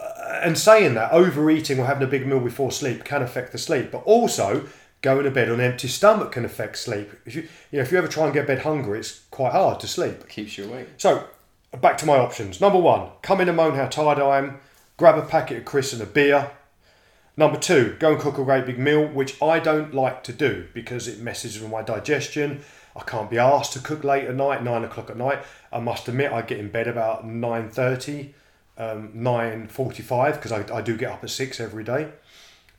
uh, 0.01 0.41
and 0.43 0.59
saying 0.59 0.95
that, 0.95 1.13
overeating 1.13 1.79
or 1.79 1.87
having 1.87 2.03
a 2.03 2.11
big 2.11 2.27
meal 2.27 2.41
before 2.41 2.71
sleep 2.71 3.05
can 3.05 3.23
affect 3.23 3.53
the 3.53 3.59
sleep, 3.59 3.91
but 3.91 4.03
also 4.05 4.67
going 5.03 5.25
to 5.25 5.31
bed 5.31 5.49
on 5.49 5.61
an 5.61 5.73
empty 5.73 5.89
stomach 5.89 6.33
can 6.33 6.45
affect 6.45 6.79
sleep. 6.79 7.11
If 7.27 7.35
you, 7.35 7.43
you 7.71 7.79
know, 7.79 7.83
if 7.83 7.93
you 7.93 7.99
ever 7.99 8.09
try 8.09 8.25
and 8.25 8.33
get 8.33 8.43
to 8.43 8.47
bed 8.47 8.63
hungry, 8.63 9.01
it's 9.01 9.21
quite 9.31 9.53
hard 9.53 9.81
to 9.81 9.87
sleep. 9.87 10.29
Keeps 10.29 10.57
you 10.57 10.65
awake. 10.65 10.89
So, 10.97 11.25
back 11.81 11.99
to 11.99 12.07
my 12.07 12.17
options. 12.17 12.61
Number 12.61 12.79
one, 12.79 13.11
come 13.23 13.41
in 13.41 13.49
and 13.49 13.57
moan 13.57 13.75
how 13.75 13.87
tired 13.87 14.19
I 14.19 14.39
am, 14.39 14.61
grab 14.97 15.19
a 15.19 15.23
packet 15.23 15.59
of 15.59 15.65
crisps 15.65 15.95
and 15.95 16.03
a 16.03 16.07
beer. 16.07 16.51
Number 17.37 17.59
two, 17.59 17.97
go 17.99 18.13
and 18.13 18.21
cook 18.21 18.39
a 18.39 18.45
great 18.45 18.65
big 18.65 18.79
meal, 18.79 19.07
which 19.07 19.43
I 19.43 19.59
don't 19.59 19.93
like 19.93 20.23
to 20.25 20.33
do 20.33 20.69
because 20.73 21.09
it 21.09 21.19
messes 21.19 21.61
with 21.61 21.71
my 21.71 21.83
digestion. 21.83 22.63
I 22.97 23.01
can't 23.03 23.29
be 23.29 23.39
asked 23.39 23.73
to 23.73 23.81
cook 23.81 24.05
late 24.05 24.25
at 24.27 24.37
night, 24.37 24.63
nine 24.63 24.85
o'clock 24.85 25.11
at 25.11 25.17
night. 25.17 25.43
I 25.73 25.81
must 25.81 26.07
admit, 26.07 26.33
I 26.33 26.43
get 26.43 26.61
in 26.61 26.71
bed 26.71 26.87
about 26.87 27.27
nine 27.27 27.69
thirty, 27.69 28.35
um, 28.79 29.11
nine 29.15 29.69
forty-five 29.69 30.35
because 30.35 30.53
I, 30.53 30.65
I 30.75 30.83
do 30.83 30.97
get 30.97 31.13
up 31.13 31.25
at 31.25 31.31
six 31.31 31.61
every 31.61 31.85
day. 31.85 32.09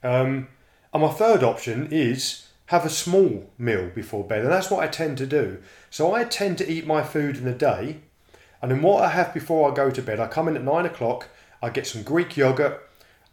Um, 0.04 0.48
and 0.94 1.02
my 1.02 1.10
third 1.10 1.44
option 1.44 1.88
is 1.92 2.48
have 2.68 2.86
a 2.86 2.90
small 2.90 3.50
meal 3.58 3.92
before 3.94 4.24
bed, 4.24 4.42
and 4.42 4.52
that's 4.52 4.72
what 4.72 4.84
I 4.84 4.88
tend 4.88 5.18
to 5.20 5.26
do. 5.26 5.60
So 5.90 6.14
I 6.14 6.24
tend 6.24 6.58
to 6.58 6.72
eat 6.72 6.88
my 6.88 7.04
food 7.04 7.38
in 7.38 7.46
the 7.46 7.54
day, 7.54 8.00
and 8.62 8.72
then 8.72 8.82
what 8.82 9.04
I 9.04 9.10
have 9.10 9.34
before 9.34 9.72
I 9.72 9.76
go 9.76 9.92
to 9.92 10.02
bed, 10.02 10.20
I 10.20 10.28
come 10.28 10.48
in 10.48 10.56
at 10.56 10.64
nine 10.64 10.86
o'clock, 10.86 11.30
I 11.62 11.70
get 11.70 11.86
some 11.86 12.04
Greek 12.04 12.36
yogurt, 12.36 12.82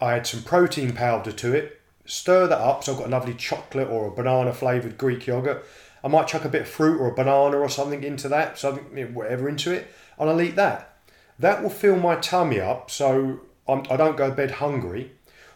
I 0.00 0.14
add 0.14 0.26
some 0.26 0.42
protein 0.42 0.92
powder 0.92 1.32
to 1.32 1.54
it, 1.54 1.80
stir 2.04 2.46
that 2.46 2.58
up, 2.58 2.84
so 2.84 2.92
I've 2.92 2.98
got 2.98 3.06
a 3.06 3.10
lovely 3.10 3.34
chocolate 3.34 3.88
or 3.88 4.06
a 4.06 4.10
banana 4.10 4.52
flavoured 4.52 4.98
Greek 4.98 5.26
yogurt. 5.26 5.64
I 6.04 6.08
might 6.08 6.26
chuck 6.26 6.44
a 6.44 6.48
bit 6.48 6.62
of 6.62 6.68
fruit 6.68 7.00
or 7.00 7.08
a 7.08 7.14
banana 7.14 7.58
or 7.58 7.68
something 7.68 8.02
into 8.02 8.28
that, 8.28 8.58
something 8.58 9.14
whatever 9.14 9.48
into 9.48 9.72
it, 9.72 9.86
and 10.18 10.28
I'll 10.28 10.42
eat 10.42 10.56
that. 10.56 10.91
That 11.38 11.62
will 11.62 11.70
fill 11.70 11.96
my 11.96 12.16
tummy 12.16 12.60
up, 12.60 12.90
so 12.90 13.40
I'm, 13.66 13.84
I 13.90 13.96
don't 13.96 14.16
go 14.16 14.30
to 14.30 14.34
bed 14.34 14.52
hungry. 14.52 15.12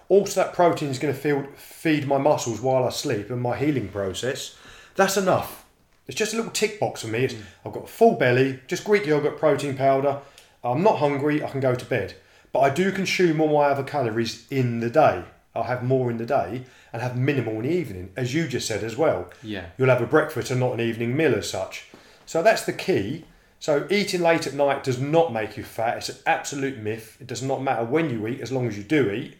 Also, 0.08 0.42
that 0.42 0.52
protein 0.52 0.88
is 0.88 0.98
going 0.98 1.14
to 1.14 1.46
feed 1.56 2.06
my 2.06 2.18
muscles 2.18 2.60
while 2.60 2.84
I 2.84 2.90
sleep 2.90 3.30
and 3.30 3.40
my 3.40 3.56
healing 3.56 3.88
process. 3.88 4.56
That's 4.94 5.16
enough. 5.16 5.64
It's 6.06 6.16
just 6.16 6.32
a 6.32 6.36
little 6.36 6.52
tick 6.52 6.78
box 6.78 7.02
for 7.02 7.08
me. 7.08 7.24
It's, 7.24 7.34
mm. 7.34 7.42
I've 7.64 7.72
got 7.72 7.84
a 7.84 7.88
full 7.88 8.14
belly, 8.14 8.60
just 8.68 8.84
Greek 8.84 9.06
yogurt, 9.06 9.38
protein 9.38 9.76
powder. 9.76 10.20
I'm 10.62 10.82
not 10.82 10.98
hungry. 10.98 11.42
I 11.42 11.50
can 11.50 11.60
go 11.60 11.74
to 11.74 11.84
bed. 11.84 12.14
But 12.52 12.60
I 12.60 12.70
do 12.70 12.92
consume 12.92 13.40
all 13.40 13.58
my 13.58 13.66
other 13.66 13.82
calories 13.82 14.46
in 14.50 14.80
the 14.80 14.90
day. 14.90 15.24
I'll 15.54 15.64
have 15.64 15.82
more 15.82 16.10
in 16.10 16.18
the 16.18 16.26
day 16.26 16.64
and 16.92 17.02
have 17.02 17.16
minimal 17.16 17.54
in 17.54 17.62
the 17.62 17.70
evening, 17.70 18.12
as 18.16 18.34
you 18.34 18.46
just 18.46 18.68
said 18.68 18.84
as 18.84 18.96
well. 18.96 19.30
Yeah. 19.42 19.66
You'll 19.76 19.88
have 19.88 20.02
a 20.02 20.06
breakfast 20.06 20.50
and 20.50 20.60
not 20.60 20.74
an 20.74 20.80
evening 20.80 21.16
meal 21.16 21.34
as 21.34 21.50
such. 21.50 21.88
So 22.26 22.42
that's 22.42 22.64
the 22.64 22.72
key. 22.72 23.24
So 23.66 23.84
eating 23.90 24.20
late 24.20 24.46
at 24.46 24.54
night 24.54 24.84
does 24.84 25.00
not 25.00 25.32
make 25.32 25.56
you 25.56 25.64
fat. 25.64 25.96
It's 25.96 26.08
an 26.08 26.18
absolute 26.24 26.78
myth. 26.78 27.16
It 27.20 27.26
does 27.26 27.42
not 27.42 27.60
matter 27.60 27.84
when 27.84 28.08
you 28.10 28.24
eat, 28.28 28.40
as 28.40 28.52
long 28.52 28.68
as 28.68 28.78
you 28.78 28.84
do 28.84 29.10
eat. 29.10 29.34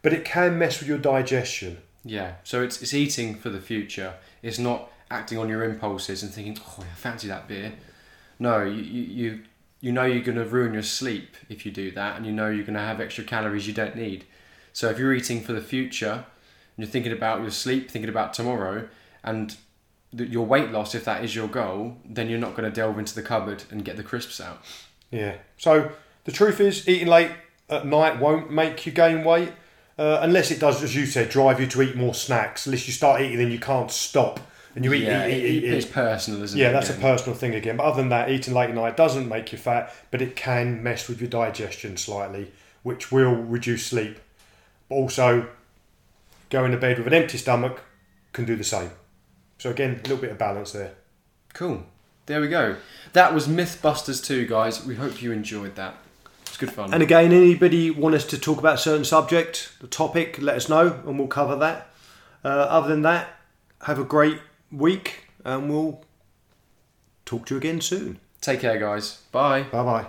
But 0.00 0.12
it 0.12 0.24
can 0.24 0.60
mess 0.60 0.78
with 0.78 0.88
your 0.88 0.98
digestion. 0.98 1.78
Yeah. 2.04 2.34
So 2.44 2.62
it's 2.62 2.80
it's 2.80 2.94
eating 2.94 3.34
for 3.34 3.50
the 3.50 3.58
future. 3.60 4.14
It's 4.42 4.60
not 4.60 4.92
acting 5.10 5.38
on 5.38 5.48
your 5.48 5.64
impulses 5.64 6.22
and 6.22 6.32
thinking, 6.32 6.56
oh, 6.68 6.84
I 6.88 6.94
fancy 6.94 7.26
that 7.26 7.48
beer. 7.48 7.72
No, 8.38 8.62
you 8.62 8.80
you 8.80 9.42
you, 9.80 9.90
know 9.90 10.04
you're 10.04 10.22
going 10.22 10.38
to 10.38 10.44
ruin 10.44 10.72
your 10.72 10.84
sleep 10.84 11.36
if 11.48 11.66
you 11.66 11.72
do 11.72 11.90
that, 11.90 12.16
and 12.16 12.24
you 12.24 12.30
know 12.30 12.48
you're 12.48 12.64
going 12.64 12.74
to 12.74 12.80
have 12.80 13.00
extra 13.00 13.24
calories 13.24 13.66
you 13.66 13.74
don't 13.74 13.96
need. 13.96 14.24
So 14.72 14.88
if 14.88 15.00
you're 15.00 15.12
eating 15.12 15.40
for 15.40 15.52
the 15.52 15.60
future, 15.60 16.12
and 16.12 16.24
you're 16.76 16.86
thinking 16.86 17.10
about 17.10 17.40
your 17.40 17.50
sleep, 17.50 17.90
thinking 17.90 18.08
about 18.08 18.34
tomorrow, 18.34 18.88
and 19.24 19.56
your 20.12 20.46
weight 20.46 20.70
loss, 20.70 20.94
if 20.94 21.04
that 21.04 21.24
is 21.24 21.34
your 21.34 21.48
goal, 21.48 21.96
then 22.04 22.28
you're 22.28 22.38
not 22.38 22.56
going 22.56 22.64
to 22.64 22.74
delve 22.74 22.98
into 22.98 23.14
the 23.14 23.22
cupboard 23.22 23.64
and 23.70 23.84
get 23.84 23.96
the 23.96 24.02
crisps 24.02 24.40
out. 24.40 24.62
Yeah. 25.10 25.36
So 25.58 25.90
the 26.24 26.32
truth 26.32 26.60
is, 26.60 26.88
eating 26.88 27.08
late 27.08 27.30
at 27.68 27.86
night 27.86 28.18
won't 28.18 28.50
make 28.50 28.86
you 28.86 28.92
gain 28.92 29.24
weight, 29.24 29.52
uh, 29.98 30.20
unless 30.22 30.50
it 30.50 30.60
does, 30.60 30.82
as 30.82 30.94
you 30.94 31.06
said, 31.06 31.28
drive 31.28 31.60
you 31.60 31.66
to 31.66 31.82
eat 31.82 31.96
more 31.96 32.14
snacks. 32.14 32.66
Unless 32.66 32.86
you 32.86 32.92
start 32.92 33.20
eating, 33.20 33.38
then 33.38 33.50
you 33.50 33.58
can't 33.58 33.90
stop, 33.90 34.40
and 34.74 34.84
you 34.84 34.92
eat, 34.92 35.02
yeah, 35.02 35.26
eat, 35.26 35.44
eat, 35.44 35.64
eat, 35.64 35.72
it's 35.72 35.86
eat. 35.86 35.92
personal, 35.92 36.42
isn't 36.42 36.58
it? 36.58 36.62
Yeah, 36.62 36.72
that's 36.72 36.90
a 36.90 36.94
personal 36.94 37.36
thing 37.36 37.54
again. 37.54 37.76
But 37.76 37.84
other 37.84 38.00
than 38.00 38.08
that, 38.10 38.30
eating 38.30 38.54
late 38.54 38.70
at 38.70 38.76
night 38.76 38.96
doesn't 38.96 39.28
make 39.28 39.52
you 39.52 39.58
fat, 39.58 39.92
but 40.10 40.22
it 40.22 40.36
can 40.36 40.82
mess 40.82 41.08
with 41.08 41.20
your 41.20 41.28
digestion 41.28 41.96
slightly, 41.96 42.52
which 42.82 43.12
will 43.12 43.34
reduce 43.34 43.86
sleep. 43.86 44.18
But 44.88 44.94
also, 44.94 45.48
going 46.48 46.72
to 46.72 46.78
bed 46.78 46.98
with 46.98 47.06
an 47.08 47.14
empty 47.14 47.36
stomach 47.36 47.82
can 48.32 48.44
do 48.44 48.56
the 48.56 48.64
same. 48.64 48.90
So 49.58 49.70
again, 49.70 49.92
a 49.96 50.02
little 50.02 50.16
bit 50.16 50.30
of 50.30 50.38
balance 50.38 50.72
there. 50.72 50.92
Cool. 51.52 51.84
There 52.26 52.40
we 52.40 52.48
go. 52.48 52.76
That 53.12 53.34
was 53.34 53.48
Mythbusters 53.48 54.24
2, 54.24 54.46
guys. 54.46 54.84
We 54.84 54.94
hope 54.94 55.22
you 55.22 55.32
enjoyed 55.32 55.74
that. 55.76 55.96
It's 56.42 56.56
good 56.56 56.70
fun. 56.72 56.92
And 56.94 57.02
again, 57.02 57.32
anybody 57.32 57.90
want 57.90 58.14
us 58.14 58.24
to 58.26 58.38
talk 58.38 58.58
about 58.58 58.74
a 58.74 58.78
certain 58.78 59.04
subject, 59.04 59.72
the 59.80 59.86
topic, 59.86 60.38
let 60.40 60.56
us 60.56 60.68
know 60.68 61.00
and 61.06 61.18
we'll 61.18 61.28
cover 61.28 61.56
that. 61.56 61.90
Uh, 62.44 62.48
other 62.48 62.88
than 62.88 63.02
that, 63.02 63.30
have 63.82 63.98
a 63.98 64.04
great 64.04 64.40
week 64.70 65.24
and 65.44 65.70
we'll 65.70 66.04
talk 67.24 67.46
to 67.46 67.54
you 67.54 67.58
again 67.58 67.80
soon. 67.80 68.20
Take 68.40 68.60
care, 68.60 68.78
guys. 68.78 69.22
Bye. 69.32 69.62
Bye 69.62 69.84
bye. 69.84 70.06